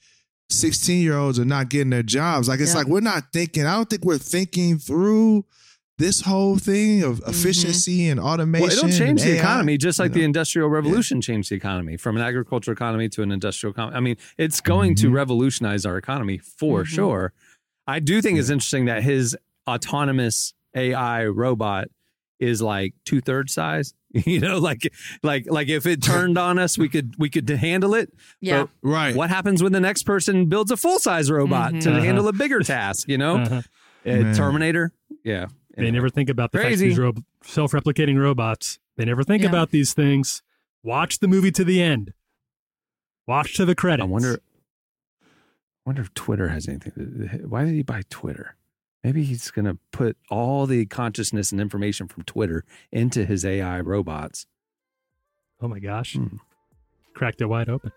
16 0.51 1.01
year 1.01 1.17
olds 1.17 1.39
are 1.39 1.45
not 1.45 1.69
getting 1.69 1.89
their 1.89 2.03
jobs. 2.03 2.47
Like 2.47 2.59
it's 2.59 2.71
Yeah. 2.71 2.77
like 2.79 2.87
we're 2.87 2.99
not 2.99 3.31
thinking. 3.33 3.65
I 3.65 3.75
don't 3.75 3.89
think 3.89 4.03
we're 4.05 4.17
thinking 4.19 4.77
through 4.77 5.45
this 6.01 6.21
whole 6.21 6.57
thing 6.57 7.03
of 7.03 7.21
efficiency 7.27 8.09
and 8.09 8.19
automation. 8.19 8.67
Well, 8.67 8.77
it'll 8.77 8.89
change 8.89 9.21
and 9.21 9.29
the 9.29 9.33
AI. 9.35 9.39
economy, 9.39 9.77
just 9.77 9.99
like 9.99 10.09
You 10.09 10.15
the 10.15 10.23
industrial 10.23 10.67
revolution 10.69 11.21
changed 11.21 11.49
the 11.51 11.55
economy 11.55 11.95
from 11.97 12.17
an 12.17 12.23
agricultural 12.23 12.73
economy 12.73 13.07
to 13.09 13.21
an 13.21 13.31
industrial 13.31 13.71
economy. 13.71 13.95
I 13.95 13.99
mean, 14.01 14.17
it's 14.37 14.59
going 14.61 14.95
to 14.95 15.09
Mhm. 15.09 15.13
revolutionize 15.13 15.85
our 15.85 15.97
economy 15.97 16.37
for 16.39 16.83
Mhm. 16.83 16.87
sure. 16.87 17.33
I 17.87 17.99
do 17.99 18.21
think 18.21 18.37
it's 18.39 18.49
interesting 18.49 18.85
that 18.85 19.03
his 19.03 19.35
autonomous 19.67 20.53
AI 20.75 21.25
robot 21.25 21.87
is 22.39 22.61
like 22.61 22.93
two 23.05 23.21
thirds 23.21 23.53
size. 23.53 23.93
You 24.25 24.41
know, 24.41 24.57
like 24.59 24.91
like 25.23 25.45
like 25.49 25.69
if 25.69 25.85
it 25.85 26.03
turned 26.03 26.37
on 26.37 26.59
us, 26.59 26.77
we 26.77 26.89
could 26.89 27.13
we 27.17 27.29
could 27.29 27.47
handle 27.49 27.93
it. 27.95 28.11
Yeah. 28.41 28.63
But 28.63 28.69
Right. 28.89 29.15
what 29.15 29.29
happens 29.29 29.63
when 29.63 29.71
the 29.71 29.79
next 29.79 30.03
person 30.03 30.47
builds 30.47 30.69
a 30.69 30.75
full 30.75 30.99
size 30.99 31.31
robot 31.31 31.71
to 31.81 31.89
Mhm. 31.89 32.03
handle 32.03 32.27
a 32.27 32.33
bigger 32.33 32.59
task? 32.59 33.07
You 33.07 33.17
know, 33.17 33.37
Uh-huh. 33.37 33.61
Uh, 34.05 34.33
Terminator. 34.33 34.91
Yeah. 35.23 35.45
They 35.77 35.91
never 35.91 36.09
think 36.09 36.29
about 36.29 36.51
the 36.51 36.59
fact 36.59 36.71
that 36.77 36.77
these 36.83 36.97
ro- 36.97 37.13
self-replicating 37.43 38.19
robots. 38.19 38.79
They 38.97 39.05
never 39.05 39.23
think 39.23 39.43
Yeah. 39.43 39.49
about 39.49 39.71
these 39.71 39.93
things. 39.93 40.43
Watch 40.83 41.19
the 41.19 41.27
movie 41.27 41.51
to 41.51 41.63
the 41.63 41.81
end. 41.81 42.13
Watch 43.27 43.55
to 43.55 43.65
the 43.65 43.75
credits. 43.75 44.03
I 44.05 44.09
wonder. 44.09 44.39
I 45.23 45.25
wonder 45.85 46.01
if 46.01 46.13
Twitter 46.13 46.49
has 46.49 46.67
anything. 46.67 47.45
Why 47.47 47.63
did 47.65 47.73
he 47.73 47.83
buy 47.83 48.03
Twitter? 48.09 48.55
Maybe 49.03 49.23
he's 49.23 49.49
going 49.49 49.65
to 49.65 49.77
put 49.91 50.15
all 50.29 50.67
the 50.67 50.85
consciousness 50.85 51.51
and 51.51 51.59
information 51.59 52.07
from 52.07 52.23
Twitter 52.23 52.63
into 52.91 53.25
his 53.25 53.43
AI 53.45 53.79
robots. 53.79 54.45
Oh 55.61 55.67
my 55.67 55.79
gosh! 55.79 56.15
Hmm. 56.15 56.37
Cracked 57.13 57.41
it 57.41 57.45
wide 57.45 57.69
open. 57.69 57.91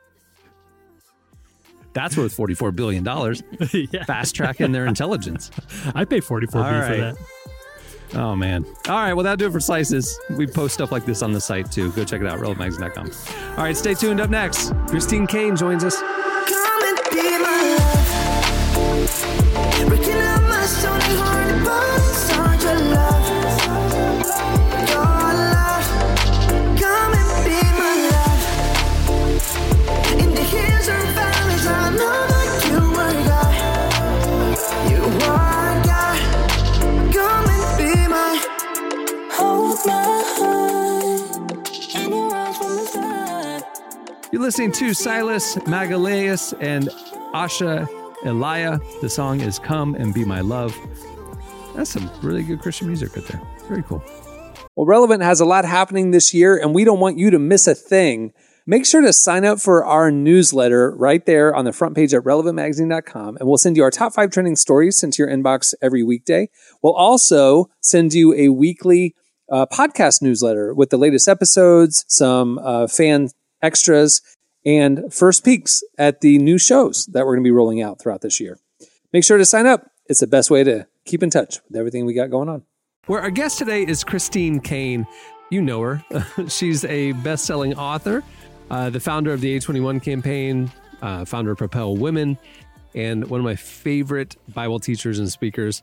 That's 1.93 2.17
worth 2.17 2.33
forty-four 2.33 2.73
billion 2.73 3.05
dollars. 3.05 3.43
yeah, 3.73 4.05
Fast 4.05 4.35
tracking 4.35 4.73
their 4.73 4.87
intelligence. 4.87 5.51
I 5.95 6.05
pay 6.05 6.21
forty-four 6.21 6.61
All 6.63 6.69
for 6.89 6.97
that. 6.97 7.17
Oh 8.14 8.37
man! 8.37 8.64
All 8.88 8.96
right, 8.96 9.12
well 9.12 9.24
that'll 9.24 9.37
do 9.37 9.46
it 9.46 9.53
for 9.53 9.61
slices. 9.61 10.18
We 10.31 10.46
post 10.46 10.74
stuff 10.74 10.92
like 10.92 11.05
this 11.05 11.22
on 11.22 11.33
the 11.33 11.40
site 11.40 11.70
too. 11.72 11.90
Go 11.92 12.05
check 12.05 12.20
it 12.20 12.27
out, 12.27 12.38
relevantmagazine.com. 12.38 13.11
All 13.57 13.64
right, 13.64 13.77
stay 13.77 13.94
tuned. 13.94 14.20
Up 14.20 14.31
next, 14.31 14.72
Christine 14.88 15.27
Caine 15.27 15.57
joins 15.57 15.85
us. 15.85 16.00
You're 44.35 44.42
listening 44.42 44.73
to 44.73 44.94
Silas 44.94 45.55
Magaleus 45.59 46.55
and 46.61 46.88
Asha 47.33 47.87
Elia. 48.25 48.81
The 49.01 49.09
song 49.09 49.40
is 49.40 49.61
Come 49.61 49.94
and 49.94 50.12
Be 50.12 50.25
My 50.25 50.40
Love. 50.40 50.77
That's 51.77 51.90
some 51.90 52.11
really 52.20 52.42
good 52.42 52.61
Christian 52.61 52.88
music 52.88 53.14
right 53.14 53.25
there. 53.29 53.40
Very 53.68 53.85
cool. 53.85 54.03
Well, 54.75 54.87
Relevant 54.87 55.23
has 55.23 55.38
a 55.38 55.44
lot 55.44 55.64
happening 55.64 56.11
this 56.11 56.35
year, 56.35 56.57
and 56.57 56.75
we 56.75 56.83
don't 56.83 56.99
want 56.99 57.16
you 57.16 57.31
to 57.31 57.38
miss 57.38 57.68
a 57.68 57.77
thing. 57.77 58.33
Make 58.66 58.87
sure 58.87 59.03
to 59.03 59.12
sign 59.12 59.44
up 59.44 59.61
for 59.61 59.85
our 59.85 60.11
newsletter 60.11 60.90
right 60.97 61.25
there 61.25 61.55
on 61.55 61.64
the 61.64 61.73
front 61.73 61.94
page 61.94 62.12
at 62.12 62.25
relevantmagazine.com, 62.25 63.37
and 63.37 63.49
we'll 63.49 63.57
send 63.57 63.77
you 63.77 63.85
our 63.85 63.92
top 63.92 64.14
five 64.14 64.33
trending 64.33 64.57
stories 64.57 64.99
sent 64.99 65.12
to 65.14 65.23
your 65.23 65.31
inbox 65.31 65.75
every 65.81 66.03
weekday. 66.03 66.49
We'll 66.83 66.94
also 66.94 67.70
send 67.81 68.12
you 68.14 68.35
a 68.35 68.49
weekly 68.49 69.14
uh, 69.49 69.66
podcast 69.66 70.23
newsletter 70.23 70.75
with 70.75 70.90
the 70.90 70.99
latest 70.99 71.29
episodes, 71.29 72.05
some 72.09 72.59
uh, 72.59 72.88
fan 72.88 73.29
extras, 73.64 74.22
and 74.64 75.12
first 75.12 75.44
peeks 75.44 75.83
at 75.98 76.20
the 76.20 76.38
new 76.38 76.59
shows 76.59 77.07
that 77.07 77.27
we're 77.27 77.35
going 77.35 77.44
to 77.44 77.48
be 77.48 77.53
rolling 77.53 77.83
out 77.83 78.00
throughout 78.00 78.20
this 78.20 78.40
year. 78.40 78.59
Make 79.12 79.24
sure 79.24 79.38
to 79.38 79.44
sign 79.44 79.66
up. 79.66 79.90
It's 80.07 80.20
the 80.20 80.27
best 80.27 80.50
way 80.50 80.64
to 80.64 80.87
keep 81.05 81.22
in 81.22 81.31
touch 81.31 81.61
with 81.68 81.77
everything 81.77 82.07
we 82.07 82.14
got 82.14 82.31
going 82.31 82.48
on. 82.48 82.62
Where 83.07 83.20
our 83.20 83.31
guest 83.31 83.59
today 83.59 83.83
is 83.83 84.05
Christine 84.05 84.61
Caine. 84.61 85.07
You 85.50 85.62
know 85.62 85.81
her. 85.81 86.05
She's 86.48 86.85
a 86.85 87.12
best 87.12 87.44
selling 87.44 87.74
author, 87.74 88.22
uh, 88.70 88.90
the 88.90 89.00
founder 89.00 89.33
of 89.33 89.40
the 89.40 89.59
A21 89.59 90.03
campaign, 90.03 90.70
uh, 91.03 91.24
founder 91.24 91.53
of 91.53 91.59
Propel 91.59 91.96
Women, 91.96 92.38
and 92.94 93.29
one 93.29 93.40
of 93.40 93.44
my 93.44 93.57
favorite 93.57 94.37
Bible 94.48 94.81
teachers 94.81 95.18
and 95.18 95.31
speakers. 95.31 95.83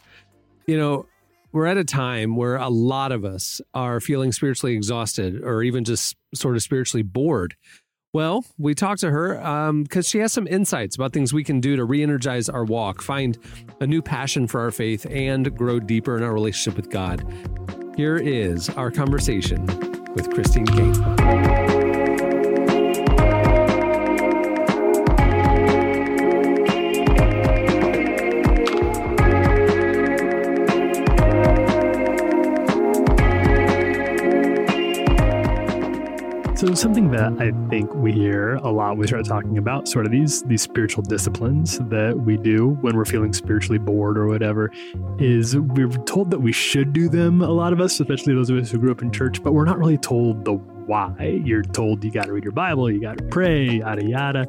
You 0.66 0.78
know, 0.78 1.06
we're 1.52 1.66
at 1.66 1.78
a 1.78 1.84
time 1.84 2.36
where 2.36 2.56
a 2.56 2.70
lot 2.70 3.12
of 3.12 3.26
us 3.26 3.62
are 3.74 4.00
feeling 4.00 4.32
spiritually 4.32 4.76
exhausted 4.76 5.42
or 5.44 5.64
even 5.64 5.84
just 5.84 6.16
sort 6.34 6.56
of 6.56 6.62
spiritually 6.62 7.04
bored. 7.04 7.56
Well, 8.14 8.44
we 8.58 8.76
talked 8.76 9.02
to 9.02 9.10
her 9.10 9.42
um, 9.46 9.84
because 9.84 10.08
she 10.10 10.20
has 10.20 10.34
some 10.34 10.46
insights 10.48 10.96
about 10.96 11.14
things 11.14 11.34
we 11.34 11.46
can 11.46 11.62
do 11.62 11.78
to 11.78 11.86
re 11.86 12.04
energize 12.04 12.50
our 12.50 12.66
walk, 12.66 13.02
find 13.02 13.38
a 13.80 13.88
new 13.88 14.02
passion 14.02 14.48
for 14.48 14.60
our 14.60 14.72
faith, 14.72 15.06
and 15.10 15.56
grow 15.58 15.80
deeper 15.80 16.18
in 16.18 16.24
our 16.24 16.34
relationship 16.34 16.76
with 16.76 16.90
God. 16.90 17.26
Here 17.96 18.18
is 18.18 18.70
our 18.72 18.92
conversation 18.92 19.66
with 20.14 20.30
Christine 20.34 20.66
Caine. 20.66 21.61
So 36.62 36.76
something 36.76 37.10
that 37.10 37.34
I 37.40 37.52
think 37.72 37.92
we 37.96 38.12
hear 38.12 38.54
a 38.58 38.70
lot 38.70 38.92
when 38.92 39.00
we 39.00 39.08
start 39.08 39.26
talking 39.26 39.58
about 39.58 39.88
sort 39.88 40.06
of 40.06 40.12
these 40.12 40.44
these 40.44 40.62
spiritual 40.62 41.02
disciplines 41.02 41.80
that 41.90 42.16
we 42.16 42.38
do 42.38 42.78
when 42.82 42.96
we're 42.96 43.04
feeling 43.04 43.34
spiritually 43.34 43.80
bored 43.80 44.16
or 44.16 44.28
whatever 44.28 44.72
is 45.18 45.58
we're 45.58 45.90
told 46.06 46.30
that 46.30 46.38
we 46.38 46.52
should 46.52 46.94
do 46.94 47.10
them 47.10 47.42
a 47.42 47.50
lot 47.50 47.74
of 47.74 47.82
us 47.82 48.00
especially 48.00 48.36
those 48.36 48.52
of 48.52 48.58
us 48.60 48.70
who 48.70 48.78
grew 48.78 48.92
up 48.92 49.02
in 49.02 49.12
church 49.12 49.42
but 49.42 49.54
we're 49.54 49.66
not 49.66 49.80
really 49.80 49.98
told 49.98 50.46
the 50.46 50.54
why. 50.54 51.42
You're 51.44 51.64
told 51.64 52.04
you 52.04 52.12
got 52.12 52.26
to 52.26 52.34
read 52.34 52.44
your 52.44 52.54
bible 52.54 52.92
you 52.92 53.02
got 53.02 53.18
to 53.18 53.24
pray 53.24 53.78
yada 53.78 54.06
yada. 54.06 54.48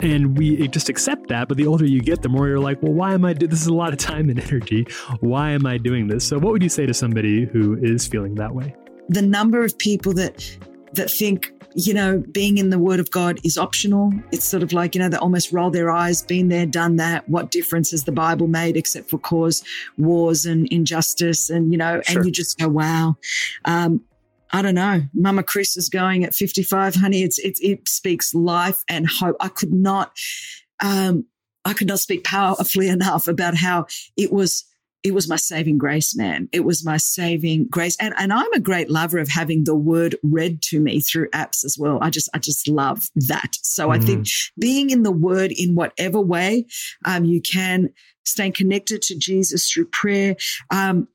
And 0.00 0.36
we 0.36 0.66
just 0.66 0.88
accept 0.88 1.28
that 1.28 1.46
but 1.46 1.56
the 1.56 1.68
older 1.68 1.86
you 1.86 2.00
get 2.00 2.22
the 2.22 2.28
more 2.28 2.48
you're 2.48 2.58
like 2.58 2.82
well 2.82 2.94
why 2.94 3.14
am 3.14 3.24
i 3.24 3.32
do 3.32 3.46
this 3.46 3.60
is 3.60 3.68
a 3.68 3.74
lot 3.74 3.92
of 3.92 4.00
time 4.00 4.28
and 4.28 4.40
energy. 4.40 4.88
Why 5.20 5.52
am 5.52 5.66
i 5.66 5.78
doing 5.78 6.08
this? 6.08 6.26
So 6.26 6.36
what 6.36 6.50
would 6.50 6.64
you 6.64 6.68
say 6.68 6.84
to 6.84 6.94
somebody 6.94 7.44
who 7.44 7.78
is 7.80 8.08
feeling 8.08 8.34
that 8.34 8.52
way? 8.52 8.74
The 9.08 9.22
number 9.22 9.64
of 9.64 9.78
people 9.78 10.14
that 10.14 10.58
that 10.96 11.10
think 11.10 11.52
you 11.76 11.92
know 11.92 12.22
being 12.30 12.58
in 12.58 12.70
the 12.70 12.78
word 12.78 13.00
of 13.00 13.10
god 13.10 13.38
is 13.44 13.58
optional 13.58 14.12
it's 14.30 14.44
sort 14.44 14.62
of 14.62 14.72
like 14.72 14.94
you 14.94 15.00
know 15.00 15.08
they 15.08 15.16
almost 15.16 15.52
roll 15.52 15.70
their 15.70 15.90
eyes 15.90 16.22
been 16.22 16.48
there 16.48 16.66
done 16.66 16.96
that 16.96 17.28
what 17.28 17.50
difference 17.50 17.90
has 17.90 18.04
the 18.04 18.12
bible 18.12 18.46
made 18.46 18.76
except 18.76 19.10
for 19.10 19.18
cause 19.18 19.64
wars 19.98 20.46
and 20.46 20.68
injustice 20.68 21.50
and 21.50 21.72
you 21.72 21.78
know 21.78 22.00
Sure. 22.02 22.18
and 22.18 22.26
you 22.26 22.32
just 22.32 22.58
go 22.58 22.68
wow 22.68 23.16
um 23.64 24.00
I 24.52 24.62
don't 24.62 24.76
know. 24.76 25.02
Mama 25.14 25.42
Chris 25.42 25.76
is 25.76 25.88
going 25.88 26.22
at 26.22 26.32
55, 26.32 26.94
honey. 26.94 27.24
It's, 27.24 27.40
it's 27.40 27.58
it 27.60 27.88
speaks 27.88 28.32
life 28.34 28.84
and 28.88 29.04
hope. 29.04 29.34
I 29.40 29.48
could 29.48 29.72
not 29.72 30.12
um 30.80 31.24
I 31.64 31.72
could 31.72 31.88
not 31.88 31.98
speak 31.98 32.22
powerfully 32.22 32.88
enough 32.98 33.26
about 33.26 33.56
how 33.56 33.86
it 34.16 34.32
was 34.32 34.64
it 35.04 35.12
was 35.12 35.28
my 35.28 35.36
saving 35.36 35.76
grace, 35.76 36.16
man. 36.16 36.48
It 36.50 36.64
was 36.64 36.84
my 36.84 36.96
saving 36.96 37.66
grace. 37.70 37.94
And 38.00 38.14
and 38.16 38.32
I'm 38.32 38.52
a 38.54 38.58
great 38.58 38.90
lover 38.90 39.18
of 39.18 39.28
having 39.28 39.64
the 39.64 39.74
word 39.74 40.16
read 40.22 40.62
to 40.62 40.80
me 40.80 41.00
through 41.00 41.28
apps 41.30 41.62
as 41.62 41.76
well. 41.78 41.98
I 42.00 42.08
just 42.08 42.30
I 42.32 42.38
just 42.38 42.66
love 42.66 43.06
that. 43.14 43.50
So 43.62 43.90
I 43.90 43.98
think 43.98 44.26
being 44.58 44.88
in 44.88 45.02
the 45.02 45.12
word 45.12 45.52
in 45.52 45.74
whatever 45.74 46.20
way 46.20 46.66
um, 47.04 47.26
you 47.26 47.42
can, 47.42 47.90
staying 48.24 48.52
connected 48.52 49.02
to 49.02 49.18
Jesus 49.18 49.70
through 49.70 49.86
prayer, 49.86 50.36
um, 50.70 51.06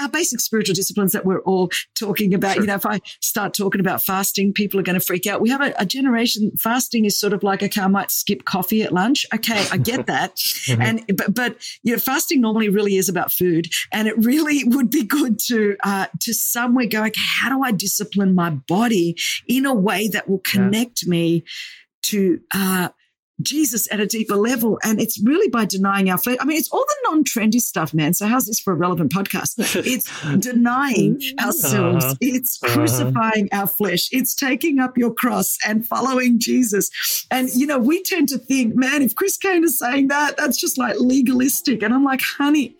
our 0.00 0.08
basic 0.08 0.40
spiritual 0.40 0.74
disciplines 0.74 1.12
that 1.12 1.24
we're 1.24 1.40
all 1.40 1.70
talking 1.98 2.34
about. 2.34 2.54
Sure. 2.54 2.62
You 2.62 2.66
know, 2.68 2.74
if 2.74 2.86
I 2.86 3.00
start 3.20 3.54
talking 3.54 3.80
about 3.80 4.02
fasting, 4.02 4.52
people 4.52 4.78
are 4.78 4.82
going 4.82 4.98
to 4.98 5.04
freak 5.04 5.26
out. 5.26 5.40
We 5.40 5.50
have 5.50 5.60
a, 5.60 5.74
a 5.78 5.86
generation 5.86 6.52
fasting 6.58 7.04
is 7.04 7.18
sort 7.18 7.32
of 7.32 7.42
like, 7.42 7.62
okay, 7.62 7.80
I 7.80 7.88
might 7.88 8.10
skip 8.10 8.44
coffee 8.44 8.82
at 8.82 8.92
lunch. 8.92 9.26
Okay, 9.34 9.66
I 9.72 9.76
get 9.76 10.06
that. 10.12 10.38
And 10.68 11.04
but 11.16 11.34
but 11.34 11.56
you 11.82 11.92
know, 11.92 11.98
fasting 11.98 12.40
normally 12.40 12.68
really 12.68 12.96
is 12.96 13.08
about 13.08 13.32
food, 13.32 13.68
and 13.92 14.06
it 14.08 14.16
really 14.24 14.62
would 14.66 14.90
be 14.90 15.02
good 15.04 15.38
to 15.46 15.76
uh, 15.82 16.06
to 16.20 16.32
somewhere 16.32 16.86
go, 16.86 17.00
okay, 17.04 17.20
how 17.40 17.48
do 17.48 17.62
I 17.62 17.72
discipline 17.72 18.34
my 18.34 18.50
body 18.50 19.16
in 19.48 19.66
a 19.66 19.74
way 19.74 20.08
that 20.08 20.28
will 20.28 20.40
Yeah. 20.46 20.52
connect 20.52 21.06
me 21.06 21.44
to 22.04 22.38
uh, 22.54 22.88
Jesus 23.42 23.86
at 23.92 24.00
a 24.00 24.06
deeper 24.06 24.36
level. 24.36 24.78
And 24.82 25.00
it's 25.00 25.20
really 25.22 25.48
by 25.48 25.64
denying 25.66 26.10
our 26.10 26.18
flesh. 26.18 26.38
I 26.40 26.44
mean, 26.44 26.56
it's 26.58 26.70
all 26.70 26.84
the 26.86 27.10
non 27.10 27.24
trendy 27.24 27.60
stuff, 27.60 27.92
man. 27.94 28.14
So, 28.14 28.26
how's 28.26 28.46
this 28.46 28.60
for 28.60 28.72
a 28.72 28.76
relevant 28.76 29.12
podcast? 29.12 29.54
It's 29.86 30.08
denying 30.38 31.20
ourselves, 31.40 32.04
Uh-huh. 32.04 32.14
it's 32.20 32.58
Uh-huh. 32.62 32.74
crucifying 32.74 33.48
our 33.52 33.66
flesh, 33.66 34.08
it's 34.12 34.34
taking 34.34 34.78
up 34.78 34.96
your 34.96 35.12
cross 35.12 35.58
and 35.66 35.86
following 35.86 36.38
Jesus. 36.38 36.90
And, 37.30 37.48
you 37.54 37.66
know, 37.66 37.78
we 37.78 38.02
tend 38.02 38.28
to 38.30 38.38
think, 38.38 38.74
man, 38.74 39.02
if 39.02 39.14
Chris 39.14 39.36
Caine 39.36 39.64
is 39.64 39.78
saying 39.78 40.08
that, 40.08 40.36
that's 40.36 40.58
just 40.60 40.78
like 40.78 40.96
legalistic. 40.98 41.82
And 41.82 41.92
I'm 41.94 42.04
like, 42.04 42.20
honey, 42.22 42.74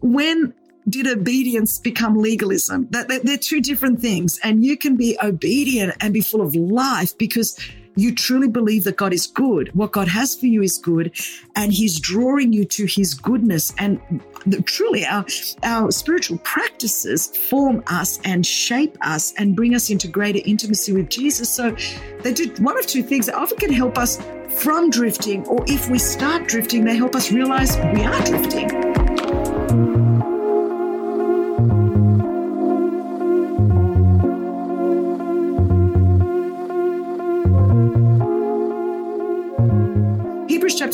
when 0.00 0.52
did 0.88 1.06
obedience 1.06 1.78
become 1.78 2.16
legalism? 2.18 2.88
That, 2.90 3.08
that 3.08 3.22
they're 3.24 3.38
two 3.38 3.60
different 3.60 4.00
things. 4.00 4.40
And 4.42 4.64
you 4.64 4.76
can 4.76 4.96
be 4.96 5.16
obedient 5.22 5.94
and 6.00 6.12
be 6.12 6.20
full 6.20 6.40
of 6.42 6.54
life 6.56 7.16
because 7.16 7.56
you 7.96 8.14
truly 8.14 8.48
believe 8.48 8.84
that 8.84 8.96
God 8.96 9.12
is 9.12 9.26
good. 9.26 9.70
What 9.74 9.92
God 9.92 10.08
has 10.08 10.34
for 10.34 10.46
you 10.46 10.62
is 10.62 10.78
good, 10.78 11.12
and 11.56 11.72
He's 11.72 11.98
drawing 12.00 12.52
you 12.52 12.64
to 12.66 12.86
His 12.86 13.14
goodness. 13.14 13.72
And 13.78 14.00
the- 14.46 14.62
truly, 14.62 15.04
our 15.06 15.24
our 15.62 15.90
spiritual 15.90 16.38
practices 16.38 17.28
form 17.28 17.82
us 17.86 18.20
and 18.24 18.46
shape 18.46 18.96
us 19.02 19.32
and 19.36 19.54
bring 19.54 19.74
us 19.74 19.90
into 19.90 20.08
greater 20.08 20.40
intimacy 20.44 20.92
with 20.92 21.08
Jesus. 21.08 21.48
So 21.48 21.76
they 22.22 22.32
do 22.32 22.52
one 22.62 22.78
of 22.78 22.86
two 22.86 23.02
things. 23.02 23.26
They 23.26 23.32
often 23.32 23.58
can 23.58 23.72
help 23.72 23.98
us 23.98 24.20
from 24.48 24.90
drifting, 24.90 25.46
or 25.46 25.64
if 25.66 25.88
we 25.88 25.98
start 25.98 26.48
drifting, 26.48 26.84
they 26.84 26.96
help 26.96 27.16
us 27.16 27.32
realize 27.32 27.76
we 27.94 28.04
are 28.04 28.24
drifting. 28.24 28.91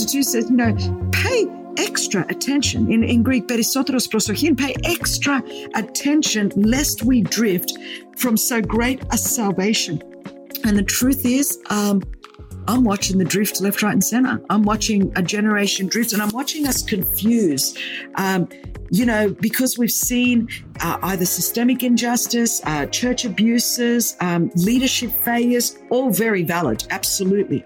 2 0.09 0.23
says, 0.23 0.51
you 0.51 0.57
know, 0.57 0.75
pay 1.13 1.47
extra 1.77 2.27
attention. 2.29 2.91
In, 2.91 3.05
in 3.05 3.23
Greek, 3.23 3.47
perissoteros 3.47 4.09
prosechein, 4.09 4.59
pay 4.59 4.75
extra 4.85 5.43
attention 5.75 6.51
lest 6.57 7.03
we 7.03 7.23
drift 7.23 7.73
from 8.17 8.37
so 8.37 8.61
great 8.61 9.03
a 9.13 9.19
salvation. 9.19 10.03
And 10.65 10.77
the 10.77 10.83
truth 10.83 11.25
is, 11.25 11.59
um, 11.71 12.03
I'm 12.67 12.85
watching 12.85 13.17
the 13.17 13.25
drift 13.25 13.61
left, 13.63 13.83
right, 13.83 13.93
and 13.93 14.05
center. 14.05 14.43
I'm 14.51 14.63
watching 14.63 15.11
a 15.17 15.23
generation 15.23 15.87
drift 15.87 16.13
and 16.13 16.21
I'm 16.21 16.31
watching 16.31 16.67
us 16.67 16.83
confuse. 16.83 17.77
Um, 18.17 18.49
you 18.91 19.07
know, 19.07 19.31
because 19.41 19.79
we've 19.79 19.91
seen 19.91 20.49
uh, 20.81 20.99
either 21.03 21.25
systemic 21.25 21.83
injustice, 21.83 22.61
uh, 22.65 22.87
church 22.87 23.25
abuses, 23.25 24.17
um, 24.21 24.51
leadership 24.55 25.11
failures, 25.11 25.79
all 25.91 26.11
very 26.11 26.43
valid, 26.43 26.87
absolutely. 26.91 27.65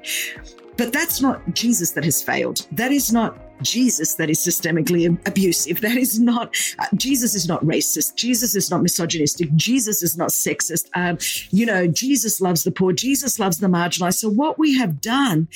But 0.83 0.92
that's 0.92 1.21
not 1.21 1.40
Jesus 1.55 1.92
that 1.92 2.03
has 2.03 2.21
failed. 2.21 2.66
That 2.73 2.90
is 2.90 3.12
not 3.12 3.38
Jesus 3.62 4.14
that 4.16 4.29
is 4.29 4.40
systemically 4.40 5.16
abusive. 5.29 5.81
That 5.81 5.97
is 5.97 6.18
not, 6.18 6.57
uh, 6.81 6.87
Jesus 6.97 7.37
is 7.37 7.47
not 7.47 7.64
racist. 7.64 8.16
Jesus 8.16 8.57
is 8.57 8.68
not 8.68 8.83
misogynistic. 8.83 9.55
Jesus 9.55 10.03
is 10.03 10.16
not 10.16 10.31
sexist. 10.31 10.88
Um, 10.95 11.18
you 11.53 11.66
know, 11.66 11.87
Jesus 11.87 12.40
loves 12.40 12.64
the 12.64 12.73
poor. 12.73 12.92
Jesus 12.92 13.38
loves 13.38 13.59
the 13.59 13.68
marginalized. 13.68 14.16
So 14.16 14.29
what 14.29 14.59
we 14.59 14.77
have 14.77 15.01
done 15.01 15.47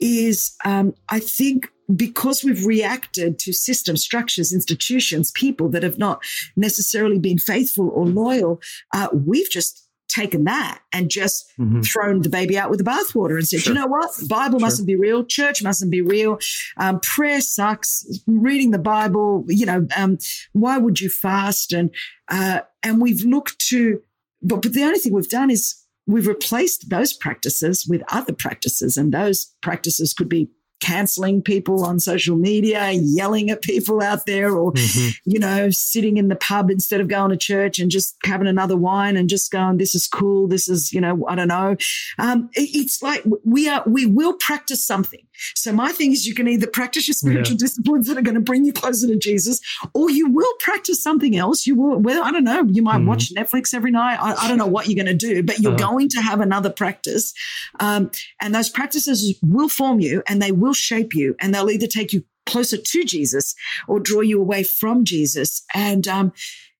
is, 0.00 0.54
um, 0.66 0.92
I 1.08 1.18
think, 1.18 1.70
because 1.96 2.44
we've 2.44 2.66
reacted 2.66 3.38
to 3.38 3.54
systems, 3.54 4.04
structures, 4.04 4.52
institutions, 4.52 5.30
people 5.30 5.70
that 5.70 5.82
have 5.82 5.96
not 5.96 6.22
necessarily 6.56 7.18
been 7.18 7.38
faithful 7.38 7.88
or 7.88 8.04
loyal, 8.04 8.60
uh, 8.92 9.08
we've 9.14 9.48
just 9.48 9.83
taken 10.14 10.44
that 10.44 10.80
and 10.92 11.10
just 11.10 11.44
Mhm. 11.58 11.84
thrown 11.84 12.22
the 12.22 12.28
baby 12.28 12.56
out 12.58 12.70
with 12.70 12.78
the 12.78 12.84
bathwater 12.84 13.36
and 13.36 13.46
said, 13.48 13.60
Sure. 13.60 13.72
you 13.72 13.78
know 13.80 13.86
what? 13.86 14.16
The 14.16 14.26
Bible 14.26 14.60
mustn't 14.60 14.86
be 14.86 14.96
real. 14.96 15.24
Church 15.24 15.62
mustn't 15.62 15.90
be 15.90 16.00
real. 16.02 16.38
Um, 16.76 17.00
prayer 17.00 17.40
sucks. 17.40 18.04
Reading 18.26 18.70
the 18.70 18.78
Bible, 18.78 19.44
you 19.48 19.66
know, 19.66 19.86
um, 19.96 20.18
why 20.52 20.78
would 20.78 21.00
you 21.00 21.08
fast? 21.10 21.72
And, 21.72 21.90
uh, 22.28 22.60
and 22.82 23.00
we've 23.00 23.24
looked 23.24 23.58
to, 23.70 24.00
but, 24.42 24.62
but 24.62 24.72
the 24.72 24.82
only 24.84 24.98
thing 24.98 25.12
we've 25.12 25.28
done 25.28 25.50
is 25.50 25.74
we've 26.06 26.26
replaced 26.28 26.90
those 26.90 27.12
practices 27.12 27.86
with 27.88 28.02
other 28.08 28.32
practices. 28.34 28.96
And 28.96 29.12
those 29.12 29.46
practices 29.62 30.12
could 30.12 30.28
be 30.28 30.50
canceling 30.80 31.40
people 31.42 31.84
on 31.84 31.98
social 31.98 32.36
media, 32.36 32.90
yelling 32.92 33.50
at 33.50 33.62
people 33.62 34.02
out 34.02 34.26
there, 34.26 34.54
or 34.54 34.72
Mhm. 34.72 35.14
you 35.24 35.38
know, 35.38 35.70
sitting 35.70 36.16
in 36.16 36.28
the 36.28 36.36
pub 36.36 36.70
instead 36.70 37.00
of 37.00 37.08
going 37.08 37.30
to 37.30 37.36
church 37.36 37.78
and 37.78 37.90
just 37.90 38.16
having 38.24 38.46
another 38.46 38.76
wine 38.76 39.16
and 39.16 39.28
just 39.28 39.50
going, 39.50 39.78
this 39.78 39.94
is 39.94 40.06
cool. 40.06 40.46
This 40.46 40.68
is, 40.68 40.92
you 40.92 41.00
know, 41.00 41.24
I 41.28 41.34
don't 41.34 41.48
know. 41.48 41.76
Um, 42.18 42.50
it- 42.54 42.70
it's 42.74 43.02
like 43.02 43.24
we 43.44 43.68
are, 43.68 43.82
we 43.86 44.04
will 44.06 44.34
practice 44.34 44.84
something. 44.84 45.20
So 45.56 45.72
my 45.72 45.90
thing 45.90 46.12
is 46.12 46.26
you 46.26 46.34
can 46.34 46.46
either 46.46 46.66
practice 46.68 47.08
your 47.08 47.14
spiritual 47.14 47.56
disciplines 47.56 48.06
that 48.06 48.16
are 48.16 48.22
going 48.22 48.36
to 48.36 48.40
bring 48.40 48.64
you 48.64 48.72
closer 48.72 49.06
to 49.08 49.16
Jesus, 49.16 49.60
or 49.92 50.10
you 50.10 50.28
will 50.30 50.52
practice 50.60 51.02
something 51.02 51.36
else. 51.36 51.66
You 51.66 51.74
will, 51.74 51.98
well, 51.98 52.22
I 52.22 52.30
don't 52.30 52.44
know. 52.44 52.64
You 52.70 52.82
might 52.82 53.00
Mhm. 53.00 53.06
watch 53.06 53.32
Netflix 53.34 53.74
every 53.74 53.90
night. 53.90 54.18
I, 54.20 54.34
I 54.34 54.48
don't 54.48 54.58
know 54.58 54.66
what 54.66 54.86
you're 54.88 55.02
going 55.02 55.18
to 55.18 55.26
do, 55.26 55.42
but 55.42 55.58
you're 55.60 55.72
Uh-huh. 55.74 55.90
going 55.92 56.08
to 56.10 56.20
have 56.20 56.40
another 56.40 56.70
practice. 56.70 57.32
Um, 57.80 58.10
and 58.40 58.54
those 58.54 58.68
practices 58.68 59.34
will 59.42 59.68
form 59.68 59.98
you 60.00 60.22
and 60.28 60.40
they 60.40 60.52
will 60.52 60.63
shape 60.72 61.14
you 61.14 61.34
and 61.40 61.54
they'll 61.54 61.70
either 61.70 61.86
take 61.86 62.12
you 62.12 62.24
closer 62.46 62.76
to 62.76 63.04
Jesus 63.04 63.54
or 63.88 64.00
draw 64.00 64.20
you 64.20 64.40
away 64.40 64.62
from 64.62 65.04
Jesus. 65.04 65.64
And, 65.74 66.06
um, 66.08 66.32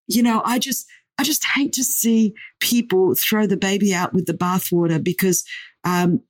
you 0.06 0.22
know, 0.22 0.42
I 0.44 0.58
just, 0.58 0.86
I 1.18 1.24
just 1.24 1.44
hate 1.44 1.72
to 1.74 1.84
see 1.84 2.34
people 2.60 3.14
throw 3.14 3.46
the 3.46 3.56
baby 3.56 3.94
out 3.94 4.12
with 4.12 4.26
the 4.26 4.34
bathwater 4.34 5.02
because, 5.02 5.44
um, 5.84 6.22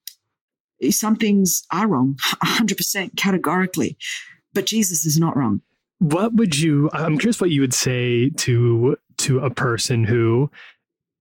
some 0.91 1.17
things 1.17 1.63
are 1.71 1.87
wrong, 1.87 2.17
100% 2.45 3.17
categorically, 3.17 3.97
but 4.53 4.67
Jesus 4.67 5.07
is 5.07 5.19
not 5.19 5.37
wrong. 5.37 5.63
What 6.01 6.35
would 6.35 6.59
you? 6.59 6.91
I'm 6.93 7.19
curious 7.19 7.41
what 7.41 7.51
you 7.51 7.61
would 7.61 7.73
say 7.73 8.29
to 8.31 8.97
to 9.19 9.39
a 9.39 9.51
person 9.51 10.05
who 10.05 10.51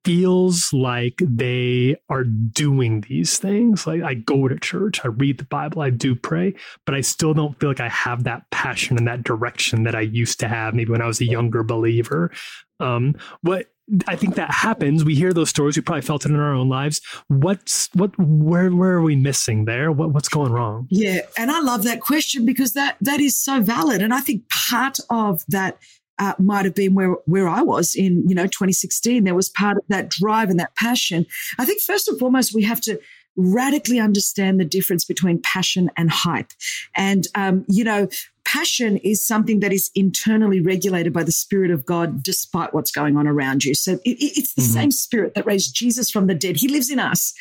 feels 0.03 0.71
like 0.73 1.21
they 1.21 1.95
are 2.09 2.23
doing 2.23 3.01
these 3.01 3.37
things. 3.37 3.87
Like 3.87 4.01
I 4.01 4.15
go 4.15 4.47
to 4.47 4.59
church, 4.59 5.03
I 5.03 5.07
read 5.07 5.37
the 5.37 5.45
Bible, 5.45 5.81
I 5.81 5.89
do 5.89 6.15
pray, 6.15 6.55
but 6.85 6.95
I 6.95 7.01
still 7.01 7.33
don't 7.33 7.59
feel 7.59 7.69
like 7.69 7.79
I 7.79 7.89
have 7.89 8.23
that 8.25 8.49
passion 8.51 8.97
and 8.97 9.07
that 9.07 9.23
direction 9.23 9.83
that 9.83 9.95
I 9.95 10.01
used 10.01 10.39
to 10.41 10.47
have. 10.47 10.73
Maybe 10.73 10.91
when 10.91 11.01
I 11.01 11.07
was 11.07 11.21
a 11.21 11.25
younger 11.25 11.63
believer. 11.63 12.31
Um, 12.79 13.15
what 13.41 13.67
I 14.07 14.15
think 14.15 14.35
that 14.35 14.51
happens. 14.51 15.03
We 15.03 15.15
hear 15.15 15.33
those 15.33 15.49
stories. 15.49 15.75
We 15.75 15.81
probably 15.83 16.03
felt 16.03 16.25
it 16.25 16.31
in 16.31 16.39
our 16.39 16.53
own 16.53 16.69
lives. 16.69 17.01
What's 17.27 17.89
what? 17.93 18.17
Where 18.17 18.71
where 18.71 18.93
are 18.93 19.01
we 19.01 19.15
missing 19.15 19.65
there? 19.65 19.91
What 19.91 20.11
what's 20.11 20.29
going 20.29 20.53
wrong? 20.53 20.87
Yeah, 20.89 21.19
and 21.37 21.51
I 21.51 21.59
love 21.59 21.83
that 21.83 21.99
question 21.99 22.45
because 22.45 22.73
that 22.73 22.95
that 23.01 23.19
is 23.19 23.37
so 23.37 23.61
valid, 23.61 24.01
and 24.01 24.13
I 24.13 24.21
think 24.21 24.47
part 24.49 24.99
of 25.09 25.43
that 25.49 25.77
uh, 26.23 26.33
might 26.39 26.65
have 26.65 26.75
been 26.75 26.93
where 26.95 27.13
where 27.33 27.47
I 27.59 27.61
was 27.73 27.95
in 28.03 28.11
you 28.29 28.35
know 28.35 28.47
2016. 28.47 29.23
There 29.23 29.35
was 29.41 29.49
part 29.49 29.77
of 29.77 29.83
that 29.93 30.09
drive 30.09 30.49
and 30.51 30.59
that 30.59 30.75
passion. 30.75 31.25
I 31.61 31.65
think 31.65 31.81
first 31.81 32.07
and 32.07 32.17
foremost 32.19 32.53
we 32.55 32.63
have 32.71 32.81
to 32.81 32.93
radically 33.35 33.99
understand 33.99 34.59
the 34.59 34.65
difference 34.77 35.05
between 35.05 35.41
passion 35.41 35.89
and 35.97 36.07
hype, 36.25 36.51
and 36.95 37.27
um, 37.35 37.65
you 37.67 37.83
know. 37.83 38.07
Passion 38.45 38.97
is 38.97 39.25
something 39.25 39.61
that 39.61 39.71
is 39.71 39.89
internally 39.95 40.59
regulated 40.59 41.13
by 41.13 41.23
the 41.23 41.31
Spirit 41.31 41.71
of 41.71 41.85
God, 41.85 42.21
despite 42.21 42.73
what's 42.73 42.91
going 42.91 43.15
on 43.15 43.25
around 43.25 43.63
you. 43.63 43.73
So 43.73 43.93
it, 43.93 44.17
it- 44.25 44.33
it's 44.37 44.53
the 44.53 44.61
Mhm. 44.61 44.73
same 44.79 44.91
Spirit 44.91 45.33
that 45.35 45.45
raised 45.45 45.73
Jesus 45.73 46.11
from 46.11 46.27
the 46.27 46.35
dead. 46.35 46.57
He 46.57 46.67
lives 46.67 46.89
in 46.89 46.99
us, 46.99 47.33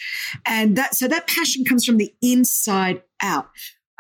and 0.47 0.77
that 0.79 0.95
so 0.95 1.09
that 1.09 1.27
passion 1.27 1.65
comes 1.65 1.85
from 1.85 1.97
the 1.97 2.15
inside 2.23 3.03
out. 3.21 3.49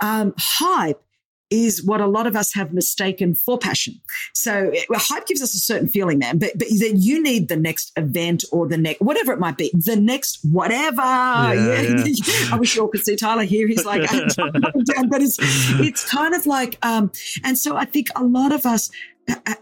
Um, 0.01 0.33
hype 0.39 1.03
is 1.53 1.85
what 1.85 2.01
a 2.01 2.07
lot 2.07 2.27
of 2.27 2.35
us 2.35 2.53
have 2.55 2.73
mistaken 2.73 3.35
for 3.35 3.59
passion. 3.59 4.01
So 4.35 4.71
it- 4.73 4.87
well, 4.89 4.99
hype 5.01 5.27
gives 5.27 5.43
us 5.43 5.55
a 5.55 5.59
certain 5.59 5.89
feeling, 5.89 6.19
man. 6.19 6.39
But 6.39 6.59
but 6.59 6.69
then 6.79 7.01
you 7.01 7.23
need 7.23 7.49
the 7.49 7.57
next 7.57 7.93
event 7.97 8.45
or 8.51 8.67
the 8.67 8.79
next 8.79 9.01
whatever 9.03 9.33
it 9.33 9.39
might 9.39 9.57
be, 9.59 9.71
the 9.75 9.97
next 9.97 10.39
whatever. 10.43 11.03
yeah. 11.03 12.05
I 12.53 12.57
wish 12.59 12.75
you 12.75 12.83
all 12.83 12.89
could 12.89 13.05
see 13.05 13.17
Tyler 13.17 13.45
here. 13.45 13.69
He's 13.69 13.85
like, 13.85 14.03
down, 14.37 15.09
but 15.09 15.21
it's 15.23 15.37
it's 15.41 16.09
kind 16.11 16.35
of 16.35 16.47
like, 16.47 16.79
um, 16.83 17.11
and 17.45 17.59
so 17.59 17.77
I 17.77 17.85
think 17.85 18.09
a 18.17 18.25
lot 18.25 18.53
of 18.53 18.65
us. 18.67 18.91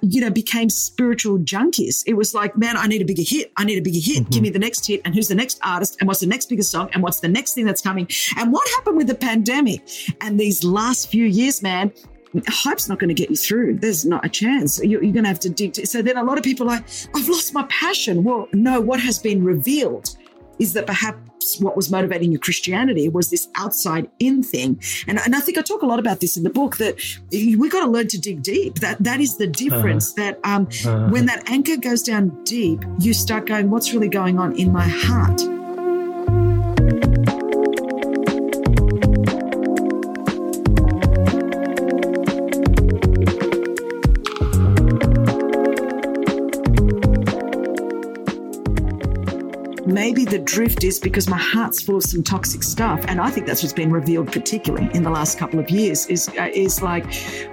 You 0.02 0.22
know, 0.22 0.30
became 0.30 0.70
spiritual 0.70 1.38
junkies. 1.38 2.02
It 2.06 2.14
was 2.14 2.34
like, 2.34 2.56
man, 2.56 2.76
I 2.76 2.86
need 2.86 3.02
a 3.02 3.04
bigger 3.04 3.22
hit. 3.24 3.52
I 3.56 3.64
need 3.64 3.78
a 3.78 3.82
bigger 3.82 3.98
hit. 3.98 4.14
Give 4.14 4.26
mm-hmm. 4.26 4.42
me 4.42 4.50
the 4.50 4.58
next 4.58 4.86
hit. 4.86 5.02
And 5.04 5.14
who's 5.14 5.28
the 5.28 5.34
next 5.34 5.60
artist? 5.62 5.98
And 6.00 6.08
what's 6.08 6.20
the 6.20 6.26
next 6.26 6.48
biggest 6.48 6.70
song? 6.70 6.88
And 6.92 7.02
what's 7.02 7.20
the 7.20 7.28
next 7.28 7.54
thing 7.54 7.66
that's 7.66 7.82
coming? 7.82 8.08
And 8.36 8.52
what 8.52 8.66
happened 8.76 8.96
with 8.96 9.06
the 9.06 9.14
pandemic? 9.14 9.82
And 10.22 10.40
these 10.40 10.64
last 10.64 11.10
few 11.10 11.26
years, 11.26 11.62
man, 11.62 11.92
hype's 12.48 12.88
not 12.88 12.98
going 12.98 13.08
to 13.08 13.14
get 13.14 13.28
you 13.28 13.36
through. 13.36 13.78
There's 13.78 14.06
not 14.06 14.24
a 14.24 14.28
chance. 14.28 14.82
You're, 14.82 15.02
you're 15.02 15.12
going 15.12 15.24
to 15.24 15.28
have 15.28 15.40
to 15.40 15.50
dig. 15.50 15.74
So 15.86 16.00
then 16.00 16.16
a 16.16 16.24
lot 16.24 16.38
of 16.38 16.44
people 16.44 16.66
are 16.66 16.76
like, 16.76 16.84
I've 17.14 17.28
lost 17.28 17.52
my 17.52 17.64
passion. 17.64 18.24
Well, 18.24 18.48
no, 18.52 18.80
what 18.80 19.00
has 19.00 19.18
been 19.18 19.44
revealed 19.44 20.16
is 20.58 20.72
that 20.72 20.86
perhaps 20.86 21.18
what 21.60 21.76
was 21.76 21.90
motivating 21.90 22.32
your 22.32 22.40
Christianity 22.40 23.08
was 23.08 23.30
this 23.30 23.48
outside 23.56 24.08
in 24.18 24.42
thing. 24.42 24.80
And, 25.06 25.18
and 25.18 25.34
I 25.34 25.40
think 25.40 25.58
I 25.58 25.62
talk 25.62 25.82
a 25.82 25.86
lot 25.86 25.98
about 25.98 26.20
this 26.20 26.36
in 26.36 26.42
the 26.42 26.50
book 26.50 26.76
that 26.78 26.96
we 27.30 27.68
got 27.68 27.84
to 27.84 27.90
learn 27.90 28.08
to 28.08 28.18
dig 28.18 28.42
deep. 28.42 28.76
That 28.80 29.02
that 29.02 29.20
is 29.20 29.36
the 29.36 29.46
difference 29.46 30.12
that 30.14 30.38
um, 30.44 30.68
Uh, 30.86 31.08
when 31.10 31.26
that 31.26 31.48
anchor 31.50 31.76
goes 31.76 32.02
down 32.02 32.30
deep, 32.44 32.84
you 32.98 33.12
start 33.12 33.46
going, 33.46 33.70
what's 33.70 33.92
really 33.92 34.08
going 34.08 34.38
on 34.38 34.56
in 34.56 34.72
my 34.72 34.88
heart? 34.88 35.40
The 50.12 50.38
drift 50.38 50.84
is 50.84 50.98
because 50.98 51.28
my 51.28 51.38
heart's 51.38 51.82
full 51.82 51.96
of 51.96 52.02
some 52.02 52.22
toxic 52.22 52.62
stuff, 52.62 53.04
and 53.08 53.20
I 53.20 53.30
think 53.30 53.46
that's 53.46 53.62
what's 53.62 53.72
been 53.72 53.90
revealed, 53.90 54.32
particularly 54.32 54.90
in 54.94 55.02
the 55.02 55.10
last 55.10 55.38
couple 55.38 55.58
of 55.60 55.70
years. 55.70 56.06
Is 56.06 56.28
uh, 56.38 56.48
is 56.52 56.82
like 56.82 57.06